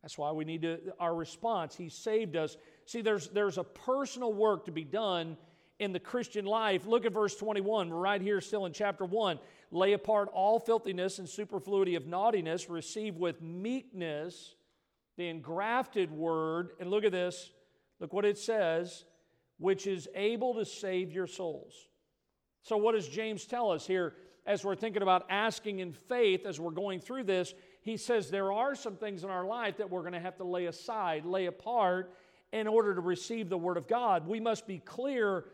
That's 0.02 0.16
why 0.16 0.32
we 0.32 0.44
need 0.44 0.62
to, 0.62 0.78
our 0.98 1.14
response. 1.14 1.76
He 1.76 1.90
saved 1.90 2.36
us. 2.36 2.56
See, 2.86 3.02
there's, 3.02 3.28
there's 3.28 3.58
a 3.58 3.64
personal 3.64 4.32
work 4.32 4.64
to 4.64 4.72
be 4.72 4.84
done 4.84 5.36
in 5.80 5.92
the 5.92 6.00
Christian 6.00 6.44
life. 6.44 6.86
Look 6.86 7.04
at 7.06 7.12
verse 7.12 7.34
21. 7.36 7.90
We're 7.90 7.96
right 7.96 8.20
here 8.20 8.40
still 8.40 8.66
in 8.66 8.72
chapter 8.72 9.04
1. 9.04 9.38
Lay 9.72 9.92
apart 9.94 10.28
all 10.32 10.60
filthiness 10.60 11.18
and 11.18 11.28
superfluity 11.28 11.94
of 11.94 12.06
naughtiness, 12.06 12.70
receive 12.70 13.16
with 13.16 13.42
meekness 13.42 14.54
the 15.16 15.28
engrafted 15.28 16.10
word. 16.10 16.70
And 16.78 16.90
look 16.90 17.04
at 17.04 17.12
this. 17.12 17.50
Look 17.98 18.12
what 18.12 18.24
it 18.24 18.38
says, 18.38 19.04
which 19.58 19.86
is 19.86 20.08
able 20.14 20.54
to 20.54 20.64
save 20.64 21.12
your 21.12 21.26
souls. 21.26 21.74
So, 22.62 22.76
what 22.76 22.94
does 22.94 23.08
James 23.08 23.44
tell 23.44 23.70
us 23.70 23.86
here? 23.86 24.14
as 24.46 24.64
we're 24.64 24.74
thinking 24.74 25.02
about 25.02 25.26
asking 25.28 25.80
in 25.80 25.92
faith 25.92 26.46
as 26.46 26.58
we're 26.58 26.70
going 26.70 27.00
through 27.00 27.24
this, 27.24 27.54
he 27.82 27.96
says 27.96 28.30
there 28.30 28.52
are 28.52 28.74
some 28.74 28.96
things 28.96 29.24
in 29.24 29.30
our 29.30 29.44
life 29.44 29.76
that 29.78 29.88
we're 29.88 30.00
going 30.00 30.12
to 30.12 30.20
have 30.20 30.36
to 30.36 30.44
lay 30.44 30.66
aside, 30.66 31.24
lay 31.24 31.46
apart 31.46 32.12
in 32.52 32.66
order 32.66 32.94
to 32.94 33.00
receive 33.00 33.48
the 33.48 33.58
Word 33.58 33.76
of 33.76 33.86
God. 33.86 34.26
We 34.26 34.40
must 34.40 34.66
be 34.66 34.78
clear 34.78 35.44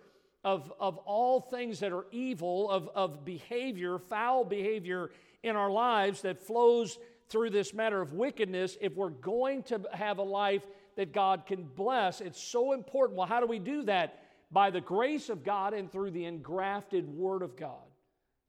of, 0.46 0.72
of 0.78 0.96
all 0.98 1.40
things 1.40 1.80
that 1.80 1.92
are 1.92 2.06
evil, 2.12 2.70
of, 2.70 2.88
of 2.94 3.24
behavior, 3.24 3.98
foul 3.98 4.44
behavior 4.44 5.10
in 5.42 5.56
our 5.56 5.72
lives 5.72 6.22
that 6.22 6.38
flows 6.38 7.00
through 7.28 7.50
this 7.50 7.74
matter 7.74 8.00
of 8.00 8.12
wickedness. 8.12 8.78
If 8.80 8.94
we're 8.94 9.10
going 9.10 9.64
to 9.64 9.80
have 9.92 10.18
a 10.18 10.22
life 10.22 10.62
that 10.94 11.12
God 11.12 11.46
can 11.46 11.64
bless, 11.64 12.20
it's 12.20 12.40
so 12.40 12.72
important. 12.72 13.18
Well, 13.18 13.26
how 13.26 13.40
do 13.40 13.46
we 13.46 13.58
do 13.58 13.82
that? 13.86 14.22
By 14.52 14.70
the 14.70 14.80
grace 14.80 15.30
of 15.30 15.42
God 15.42 15.74
and 15.74 15.90
through 15.90 16.12
the 16.12 16.26
engrafted 16.26 17.08
Word 17.08 17.42
of 17.42 17.56
God. 17.56 17.82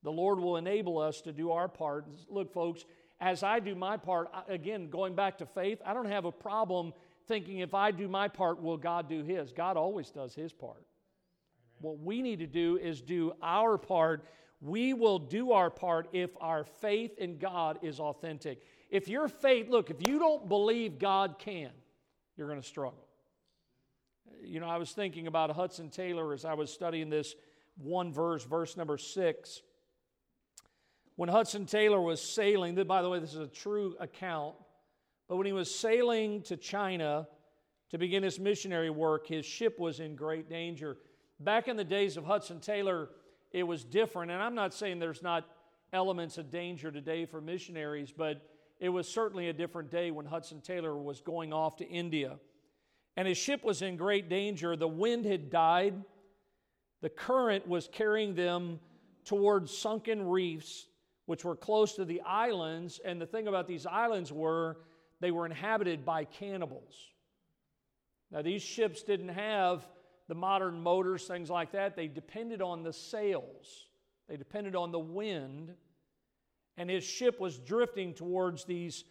The 0.04 0.12
Lord 0.12 0.40
will 0.40 0.58
enable 0.58 1.00
us 1.00 1.22
to 1.22 1.34
do 1.34 1.52
our 1.52 1.68
part. 1.68 2.06
Look, 2.30 2.54
folks, 2.54 2.86
as 3.20 3.42
I 3.42 3.60
do 3.60 3.74
my 3.74 3.98
part, 3.98 4.30
again, 4.48 4.92
going 4.92 5.16
back 5.16 5.40
to 5.40 5.48
faith, 5.48 5.80
I 5.84 5.96
don't 5.96 6.06
have 6.06 6.26
a 6.26 6.32
problem 6.32 6.94
thinking 7.28 7.58
if 7.58 7.74
I 7.74 7.90
do 7.90 8.08
my 8.08 8.28
part, 8.28 8.62
will 8.62 8.78
God 8.78 9.10
do 9.10 9.24
His? 9.24 9.52
God 9.52 9.78
always 9.78 10.12
does 10.12 10.36
His 10.36 10.54
part. 10.54 10.87
What 11.80 12.00
we 12.00 12.22
need 12.22 12.40
to 12.40 12.48
do 12.48 12.78
is 12.78 13.02
do 13.02 13.34
our 13.42 13.78
part. 13.78 14.26
We 14.62 14.94
will 14.94 15.20
do 15.20 15.52
our 15.52 15.70
part 15.70 16.10
if 16.14 16.32
our 16.42 16.64
faith 16.64 17.18
in 17.18 17.38
God 17.38 17.80
is 17.82 18.00
authentic. 18.00 18.64
If 18.90 19.08
your 19.08 19.28
faith, 19.28 19.70
look, 19.70 19.90
if 19.90 20.08
you 20.08 20.20
don't 20.20 20.48
believe 20.48 20.98
God 20.98 21.36
can, 21.40 21.72
you're 22.36 22.48
going 22.48 22.62
to 22.62 22.68
struggle. 22.68 23.06
You 24.44 24.60
know, 24.60 24.68
I 24.68 24.78
was 24.78 24.92
thinking 24.92 25.28
about 25.28 25.50
Hudson 25.52 25.90
Taylor 25.90 26.34
as 26.34 26.46
I 26.46 26.54
was 26.54 26.72
studying 26.72 27.10
this 27.10 27.36
one 27.78 28.12
verse, 28.12 28.44
verse 28.44 28.78
number 28.78 28.98
six. 28.98 29.62
When 31.16 31.30
Hudson 31.30 31.66
Taylor 31.66 32.00
was 32.00 32.22
sailing, 32.22 32.76
by 32.84 33.02
the 33.02 33.10
way, 33.10 33.20
this 33.20 33.34
is 33.34 33.40
a 33.40 33.48
true 33.48 33.96
account, 34.00 34.56
but 35.28 35.36
when 35.36 35.46
he 35.46 35.54
was 35.54 35.74
sailing 35.74 36.44
to 36.44 36.56
China 36.58 37.28
to 37.90 37.98
begin 37.98 38.24
his 38.24 38.40
missionary 38.40 38.90
work, 38.90 39.28
his 39.28 39.46
ship 39.46 39.80
was 39.80 40.00
in 40.00 40.16
great 40.16 40.50
danger. 40.50 40.98
Back 41.40 41.68
in 41.68 41.78
the 41.78 41.84
days 41.84 42.18
of 42.18 42.26
Hudson 42.26 42.60
Taylor, 42.60 43.10
it 43.52 43.64
was 43.64 43.84
different, 43.84 44.32
and 44.32 44.42
I'm 44.42 44.56
not 44.56 44.74
saying 44.74 45.00
there's 45.00 45.22
not 45.22 45.46
elements 45.94 46.38
of 46.38 46.52
danger 46.52 46.92
today 46.92 47.26
for 47.26 47.40
missionaries, 47.40 48.12
but 48.16 48.42
it 48.80 48.90
was 48.90 49.08
certainly 49.08 49.50
a 49.50 49.54
different 49.54 49.90
day 49.90 50.12
when 50.12 50.26
Hudson 50.26 50.62
Taylor 50.62 50.96
was 50.96 51.22
going 51.22 51.54
off 51.54 51.78
to 51.78 51.88
India. 51.88 52.38
And 53.16 53.28
his 53.28 53.38
ship 53.38 53.64
was 53.64 53.82
in 53.82 53.98
great 53.98 54.30
danger. 54.30 54.76
The 54.76 54.88
wind 54.88 55.26
had 55.26 55.50
died, 55.50 55.96
the 57.02 57.10
current 57.10 57.68
was 57.68 57.88
carrying 57.92 58.36
them 58.36 58.80
towards 59.24 59.76
sunken 59.76 60.28
reefs 60.28 60.88
which 61.28 61.44
were 61.44 61.56
close 61.56 61.94
to 61.94 62.06
the 62.06 62.22
islands. 62.22 63.00
And 63.06 63.22
the 63.22 63.26
thing 63.28 63.48
about 63.48 63.68
these 63.68 63.86
islands 63.86 64.34
were 64.34 64.78
they 65.20 65.30
were 65.30 65.46
inhabited 65.46 66.04
by 66.04 66.26
cannibals. 66.26 66.96
Now, 68.32 68.42
these 68.42 68.62
ships 68.62 69.04
didn't 69.04 69.30
have 69.30 69.88
the 70.28 70.36
modern 70.36 70.82
motors, 70.82 71.26
things 71.26 71.50
like 71.50 71.72
that. 71.72 71.96
They 71.96 72.08
depended 72.08 72.62
on 72.62 72.84
the 72.84 72.94
sails, 72.94 73.88
they 74.28 74.38
depended 74.38 74.76
on 74.76 74.92
the 74.92 75.00
wind. 75.00 75.74
And 76.80 76.92
his 76.92 77.04
ship 77.04 77.40
was 77.40 77.58
drifting 77.58 78.14
towards 78.14 78.64
these, 78.64 79.04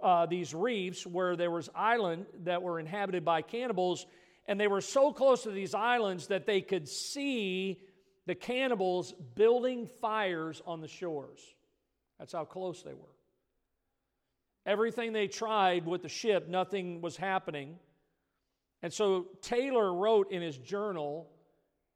uh, 0.00 0.26
these 0.26 0.54
reefs 0.54 1.04
where 1.04 1.34
there 1.34 1.50
was 1.50 1.68
island 1.74 2.26
that 2.44 2.62
were 2.62 2.78
inhabited 2.78 3.24
by 3.24 3.42
cannibals. 3.42 4.06
And 4.46 4.60
they 4.60 4.68
were 4.68 4.80
so 4.80 5.12
close 5.12 5.42
to 5.42 5.50
these 5.50 5.74
islands 5.74 6.28
that 6.28 6.46
they 6.46 6.60
could 6.60 6.88
see 6.88 7.80
the 8.26 8.36
cannibals 8.36 9.12
building 9.34 9.88
fires 10.00 10.62
on 10.66 10.80
the 10.80 10.86
shores. 10.86 11.40
That's 12.20 12.32
how 12.32 12.44
close 12.44 12.82
they 12.84 12.94
were. 12.94 13.16
Everything 14.66 15.12
they 15.12 15.26
tried 15.26 15.86
with 15.86 16.02
the 16.02 16.08
ship, 16.08 16.48
nothing 16.48 17.00
was 17.00 17.16
happening. 17.16 17.78
And 18.82 18.92
so 18.92 19.26
Taylor 19.42 19.92
wrote 19.92 20.32
in 20.32 20.42
his 20.42 20.56
journal 20.56 21.30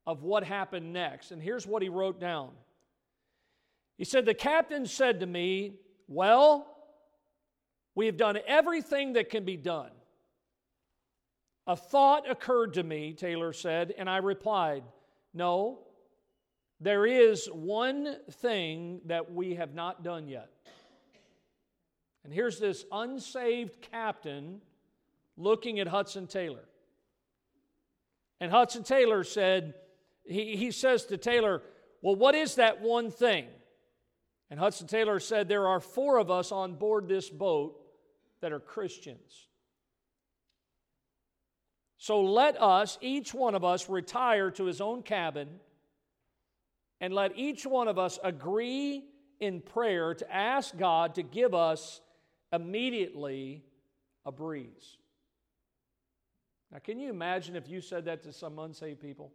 of 0.07 0.22
what 0.22 0.45
happened 0.45 0.93
next. 0.93 1.30
And 1.30 1.43
here's 1.43 1.66
what 1.66 1.82
he 1.82 1.89
wrote 1.89 2.20
down 2.20 2.51
He 3.97 4.05
said, 4.05 4.26
The 4.26 4.35
captain 4.35 4.87
said 4.87 5.20
to 5.20 5.26
me, 5.26 5.74
Well, 6.09 6.66
we 7.95 8.07
have 8.07 8.16
done 8.16 8.39
everything 8.47 9.14
that 9.14 9.30
can 9.30 9.45
be 9.45 9.57
done. 9.57 9.91
A 11.66 11.76
thought 11.76 12.30
occurred 12.30 12.74
to 12.74 12.82
me, 12.82 13.14
Taylor 13.14 13.53
said, 13.53 13.95
and 13.97 14.11
I 14.11 14.18
replied, 14.18 14.85
No, 15.32 15.78
there 16.80 17.07
is 17.07 17.47
one 17.47 18.16
thing 18.30 19.01
that 19.07 19.32
we 19.32 19.55
have 19.55 19.74
not 19.74 20.03
done 20.03 20.28
yet. 20.28 20.51
And 22.24 22.32
here's 22.32 22.59
this 22.59 22.85
unsaved 22.93 23.80
captain 23.80 24.61
looking 25.37 25.80
at 25.80 25.87
Hudson 25.87 26.26
Taylor. 26.26 26.64
And 28.45 28.53
Hudson 28.53 28.82
Taylor 28.82 29.24
said, 29.24 29.72
he, 30.22 30.55
he 30.55 30.70
says 30.70 31.07
to 31.07 31.16
Taylor, 31.16 31.62
Well, 32.03 32.14
what 32.14 32.34
is 32.34 32.57
that 32.57 32.82
one 32.82 33.11
thing? 33.11 33.47
And 34.51 34.61
Hudson 34.61 34.86
Taylor 34.86 35.18
said, 35.18 35.49
There 35.49 35.66
are 35.66 35.80
four 35.80 36.18
of 36.18 36.30
us 36.30 36.53
on 36.53 36.74
board 36.74 37.09
this 37.09 37.30
boat 37.30 37.80
that 38.42 38.53
are 38.53 38.61
Christians. 38.61 39.49
So 41.97 42.20
let 42.22 42.61
us, 42.61 42.99
each 43.01 43.32
one 43.32 43.55
of 43.55 43.64
us, 43.64 43.88
retire 43.88 44.51
to 44.51 44.64
his 44.66 44.82
own 44.82 45.03
cabin 45.03 45.49
and 47.01 47.14
let 47.14 47.38
each 47.38 47.64
one 47.64 47.88
of 47.88 47.99
us 47.99 48.18
agree 48.22 49.05
in 49.40 49.62
prayer 49.62 50.12
to 50.12 50.30
ask 50.30 50.76
God 50.76 51.14
to 51.14 51.22
give 51.22 51.55
us 51.55 52.03
immediately 52.53 53.64
a 54.26 54.30
breeze. 54.30 54.99
Now, 56.73 56.79
can 56.79 56.99
you 56.99 57.11
imagine 57.11 57.57
if 57.57 57.69
you 57.69 57.81
said 57.81 58.05
that 58.07 58.23
to 58.25 58.33
some 58.33 58.59
unsaved 58.59 59.01
people? 59.01 59.33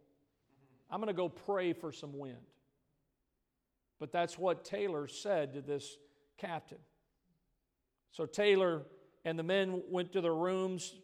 I'm 0.90 1.00
going 1.00 1.08
to 1.08 1.14
go 1.14 1.28
pray 1.28 1.72
for 1.72 1.92
some 1.92 2.18
wind. 2.18 2.36
But 3.98 4.12
that's 4.12 4.38
what 4.38 4.64
Taylor 4.64 5.06
said 5.06 5.54
to 5.54 5.60
this 5.60 5.96
captain. 6.38 6.78
So 8.12 8.26
Taylor 8.26 8.82
and 9.24 9.38
the 9.38 9.42
men 9.42 9.82
went 9.88 10.12
to 10.12 10.20
their 10.20 10.34
rooms. 10.34 10.94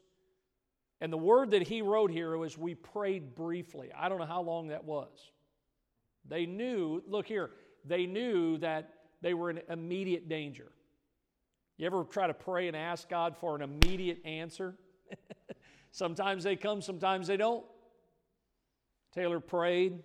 And 1.00 1.12
the 1.12 1.18
word 1.18 1.50
that 1.50 1.62
he 1.62 1.82
wrote 1.82 2.10
here 2.10 2.36
was, 2.36 2.56
We 2.56 2.74
prayed 2.74 3.34
briefly. 3.34 3.90
I 3.96 4.08
don't 4.08 4.18
know 4.18 4.26
how 4.26 4.42
long 4.42 4.68
that 4.68 4.84
was. 4.84 5.30
They 6.28 6.46
knew, 6.46 7.02
look 7.06 7.26
here, 7.26 7.50
they 7.84 8.06
knew 8.06 8.58
that 8.58 8.92
they 9.20 9.34
were 9.34 9.50
in 9.50 9.60
immediate 9.68 10.28
danger. 10.28 10.72
You 11.76 11.86
ever 11.86 12.04
try 12.04 12.26
to 12.26 12.34
pray 12.34 12.68
and 12.68 12.76
ask 12.76 13.08
God 13.08 13.36
for 13.36 13.54
an 13.54 13.62
immediate 13.62 14.24
answer? 14.24 14.74
Sometimes 15.96 16.44
they 16.44 16.56
come, 16.56 16.82
sometimes 16.82 17.26
they 17.26 17.38
don't. 17.38 17.64
Taylor 19.14 19.40
prayed. 19.40 20.02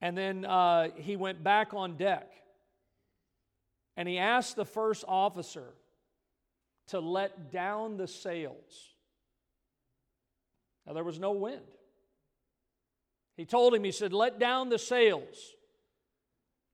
And 0.00 0.18
then 0.18 0.44
uh, 0.44 0.88
he 0.96 1.16
went 1.16 1.44
back 1.44 1.72
on 1.72 1.96
deck. 1.96 2.32
And 3.96 4.08
he 4.08 4.18
asked 4.18 4.56
the 4.56 4.64
first 4.64 5.04
officer 5.06 5.72
to 6.88 6.98
let 6.98 7.52
down 7.52 7.96
the 7.96 8.08
sails. 8.08 8.90
Now, 10.84 10.94
there 10.94 11.04
was 11.04 11.20
no 11.20 11.30
wind. 11.30 11.62
He 13.36 13.44
told 13.44 13.72
him, 13.72 13.84
he 13.84 13.92
said, 13.92 14.12
Let 14.12 14.40
down 14.40 14.68
the 14.68 14.78
sails. 14.78 15.54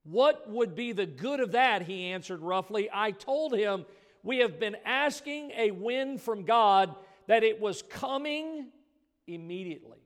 What 0.02 0.50
would 0.50 0.74
be 0.74 0.92
the 0.92 1.06
good 1.06 1.40
of 1.40 1.52
that? 1.52 1.82
He 1.82 2.06
answered 2.06 2.40
roughly. 2.40 2.88
I 2.92 3.11
told 3.11 3.54
him, 3.54 3.84
We 4.22 4.38
have 4.38 4.58
been 4.58 4.76
asking 4.86 5.52
a 5.52 5.70
wind 5.72 6.22
from 6.22 6.44
God 6.44 6.96
that 7.31 7.45
it 7.45 7.61
was 7.61 7.81
coming 7.83 8.66
immediately. 9.28 10.01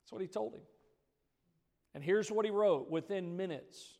That's 0.00 0.12
what 0.12 0.22
he 0.22 0.28
told 0.28 0.54
him. 0.54 0.60
And 1.96 2.04
here's 2.04 2.30
what 2.30 2.44
he 2.44 2.52
wrote 2.52 2.88
within 2.88 3.36
minutes 3.36 3.98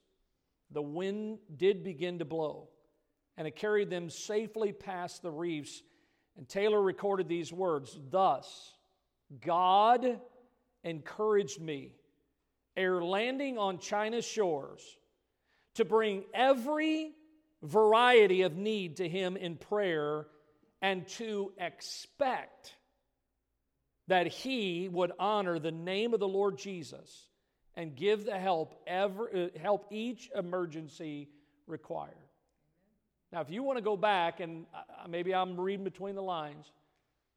the 0.70 0.80
wind 0.80 1.38
did 1.56 1.82
begin 1.82 2.20
to 2.20 2.24
blow, 2.24 2.68
and 3.36 3.48
it 3.48 3.56
carried 3.56 3.90
them 3.90 4.08
safely 4.08 4.70
past 4.70 5.20
the 5.20 5.32
reefs. 5.32 5.82
And 6.36 6.48
Taylor 6.48 6.80
recorded 6.80 7.28
these 7.28 7.52
words 7.52 7.98
Thus, 8.08 8.72
God 9.44 10.20
encouraged 10.84 11.60
me 11.60 11.96
ere 12.76 13.02
landing 13.02 13.58
on 13.58 13.80
China's 13.80 14.24
shores 14.24 14.96
to 15.74 15.84
bring 15.84 16.22
every 16.32 17.14
variety 17.64 18.42
of 18.42 18.56
need 18.56 18.98
to 18.98 19.08
Him 19.08 19.36
in 19.36 19.56
prayer 19.56 20.28
and 20.80 21.06
to 21.08 21.52
expect 21.58 22.74
that 24.06 24.26
He 24.26 24.88
would 24.88 25.12
honor 25.18 25.58
the 25.58 25.72
name 25.72 26.14
of 26.14 26.20
the 26.20 26.28
Lord 26.28 26.58
Jesus 26.58 27.28
and 27.74 27.94
give 27.94 28.24
the 28.24 28.38
help, 28.38 28.74
ever, 28.86 29.30
uh, 29.34 29.58
help 29.58 29.86
each 29.90 30.30
emergency 30.34 31.28
required. 31.66 32.14
Now, 33.32 33.40
if 33.42 33.50
you 33.50 33.62
want 33.62 33.76
to 33.76 33.82
go 33.82 33.96
back, 33.96 34.40
and 34.40 34.66
uh, 34.74 35.06
maybe 35.08 35.34
I'm 35.34 35.60
reading 35.60 35.84
between 35.84 36.14
the 36.14 36.22
lines, 36.22 36.72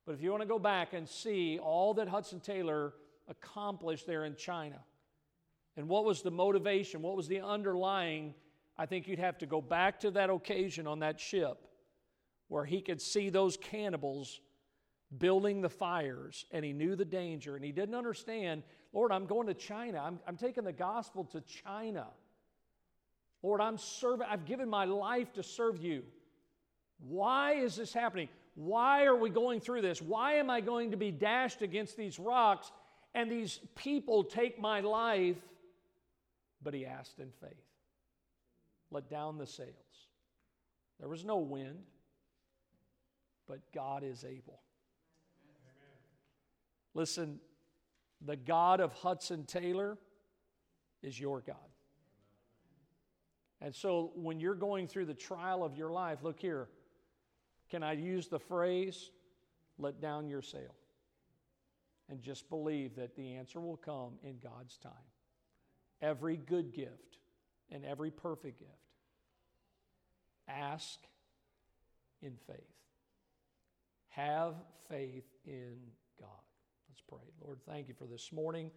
but 0.06 0.14
if 0.14 0.22
you 0.22 0.32
want 0.32 0.42
to 0.42 0.48
go 0.48 0.60
back 0.60 0.94
and 0.94 1.08
see 1.08 1.60
all 1.60 1.94
that 1.96 2.08
Hudson 2.08 2.40
Taylor 2.40 2.94
accomplished 3.28 4.08
there 4.08 4.26
in 4.26 4.36
China 4.36 4.80
and 5.78 5.88
what 5.88 6.06
was 6.06 6.22
the 6.22 6.32
motivation, 6.32 7.02
what 7.02 7.16
was 7.16 7.28
the 7.28 7.42
underlying, 7.42 8.34
I 8.78 8.86
think 8.86 9.08
you'd 9.08 9.20
have 9.20 9.38
to 9.40 9.46
go 9.46 9.62
back 9.62 10.00
to 10.02 10.12
that 10.12 10.30
occasion 10.30 10.88
on 10.88 11.00
that 11.00 11.20
ship 11.20 11.58
where 12.52 12.66
he 12.66 12.82
could 12.82 13.02
see 13.02 13.30
those 13.30 13.56
cannibals 13.56 14.42
building 15.18 15.62
the 15.62 15.70
fires 15.70 16.46
and 16.52 16.66
he 16.66 16.74
knew 16.74 16.98
the 16.98 17.06
danger 17.06 17.56
and 17.56 17.64
he 17.64 17.72
didn't 17.72 17.96
understand, 17.96 18.62
Lord, 18.92 19.14
I'm 19.14 19.26
going 19.26 19.48
to 19.48 19.54
China. 19.54 20.04
I'm, 20.06 20.20
I'm 20.28 20.36
taking 20.36 20.66
the 20.66 20.74
gospel 20.74 21.24
to 21.32 21.40
China. 21.40 22.08
Lord, 23.42 23.62
I'm 23.62 23.78
serving, 23.78 24.28
I've 24.30 24.44
given 24.44 24.68
my 24.68 24.84
life 24.84 25.32
to 25.36 25.44
serve 25.44 25.82
you. 25.82 26.04
Why 27.00 27.54
is 27.54 27.78
this 27.78 27.94
happening? 27.94 28.28
Why 28.56 29.06
are 29.06 29.16
we 29.16 29.30
going 29.30 29.62
through 29.62 29.84
this? 29.84 30.02
Why 30.02 30.34
am 30.34 30.50
I 30.50 30.60
going 30.60 30.92
to 30.92 30.98
be 30.98 31.10
dashed 31.10 31.62
against 31.62 31.96
these 31.96 32.20
rocks 32.20 32.70
and 33.16 33.32
these 33.32 33.62
people 33.76 34.26
take 34.26 34.60
my 34.60 34.82
life? 34.82 35.38
But 36.62 36.74
he 36.74 36.86
asked 36.86 37.18
in 37.20 37.30
faith. 37.40 37.54
Let 38.92 39.10
down 39.10 39.38
the 39.38 39.48
sails. 39.48 39.70
There 41.00 41.08
was 41.08 41.24
no 41.24 41.38
wind, 41.38 41.80
but 43.52 43.60
God 43.74 44.02
is 44.06 44.24
able. 44.24 44.62
Listen, 46.94 47.38
the 48.26 48.38
God 48.38 48.80
of 48.80 48.94
Hudson 48.94 49.44
Taylor 49.44 49.98
is 51.04 51.20
your 51.20 51.42
God. 51.42 51.58
And 53.60 53.76
so 53.76 54.14
when 54.16 54.40
you're 54.40 54.56
going 54.56 54.88
through 54.88 55.04
the 55.04 55.14
trial 55.14 55.66
of 55.66 55.76
your 55.76 55.92
life, 55.92 56.20
look 56.24 56.40
here. 56.40 56.70
Can 57.70 57.84
I 57.84 57.92
use 57.92 58.30
the 58.30 58.40
phrase, 58.40 59.12
let 59.78 60.00
down 60.00 60.30
your 60.30 60.42
sail? 60.42 60.74
And 62.10 62.22
just 62.22 62.50
believe 62.50 62.96
that 62.96 63.18
the 63.18 63.34
answer 63.36 63.60
will 63.60 63.76
come 63.76 64.14
in 64.24 64.38
God's 64.42 64.78
time. 64.78 64.94
Every 66.02 66.38
good 66.38 66.74
gift 66.74 67.18
and 67.70 67.84
every 67.84 68.12
perfect 68.12 68.60
gift. 68.60 68.72
Ask 70.48 71.00
in 72.22 72.38
faith. 72.48 72.81
Have 74.12 74.56
faith 74.90 75.26
in 75.46 75.76
God. 76.20 76.30
Let's 76.90 77.02
pray. 77.08 77.32
Lord, 77.42 77.60
thank 77.66 77.88
you 77.88 77.94
for 77.94 78.06
this 78.06 78.32
morning, 78.32 78.72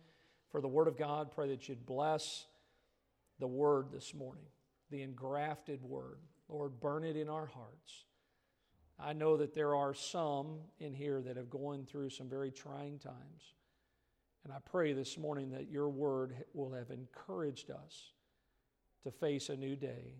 for 0.51 0.61
the 0.61 0.68
Word 0.68 0.89
of 0.89 0.97
God. 0.97 1.32
Pray 1.35 1.49
that 1.49 1.68
you'd 1.68 1.85
bless 1.85 2.47
the 3.41 3.47
Word 3.47 3.89
this 3.93 4.14
morning, 4.14 4.45
the 4.91 5.03
engrafted 5.03 5.82
Word. 5.82 6.18
Lord, 6.49 6.78
burn 6.80 7.05
it 7.05 7.16
in 7.16 7.28
our 7.28 7.47
hearts. 7.47 8.05
I 8.99 9.12
know 9.12 9.37
that 9.37 9.55
there 9.55 9.74
are 9.74 9.93
some 9.93 10.59
in 10.78 10.95
here 10.95 11.20
that 11.22 11.37
have 11.37 11.51
gone 11.51 11.85
through 11.85 12.11
some 12.11 12.28
very 12.28 12.53
trying 12.53 12.99
times. 12.99 13.55
And 14.45 14.53
I 14.53 14.59
pray 14.70 14.93
this 14.93 15.18
morning 15.18 15.51
that 15.51 15.70
your 15.70 15.89
word 15.89 16.45
will 16.53 16.72
have 16.72 16.91
encouraged 16.91 17.70
us 17.70 18.12
to 19.03 19.11
face 19.11 19.49
a 19.49 19.57
new 19.57 19.74
day. 19.74 20.14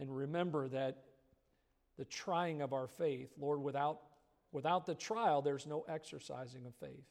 And 0.00 0.16
remember 0.16 0.68
that 0.68 1.02
the 1.98 2.04
trying 2.04 2.62
of 2.62 2.72
our 2.72 2.86
faith, 2.86 3.30
Lord, 3.38 3.60
without, 3.60 4.00
without 4.52 4.86
the 4.86 4.94
trial, 4.94 5.42
there's 5.42 5.66
no 5.66 5.84
exercising 5.88 6.66
of 6.66 6.74
faith. 6.74 7.06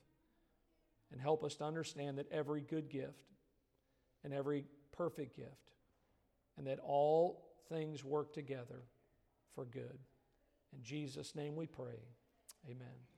And 1.11 1.21
help 1.21 1.43
us 1.43 1.55
to 1.55 1.63
understand 1.63 2.17
that 2.17 2.31
every 2.31 2.61
good 2.61 2.89
gift 2.89 3.31
and 4.23 4.33
every 4.33 4.65
perfect 4.91 5.35
gift, 5.35 5.49
and 6.57 6.67
that 6.67 6.79
all 6.79 7.43
things 7.69 8.03
work 8.03 8.33
together 8.33 8.81
for 9.53 9.65
good. 9.65 9.99
In 10.75 10.81
Jesus' 10.81 11.35
name 11.35 11.55
we 11.55 11.67
pray. 11.67 11.99
Amen. 12.69 13.12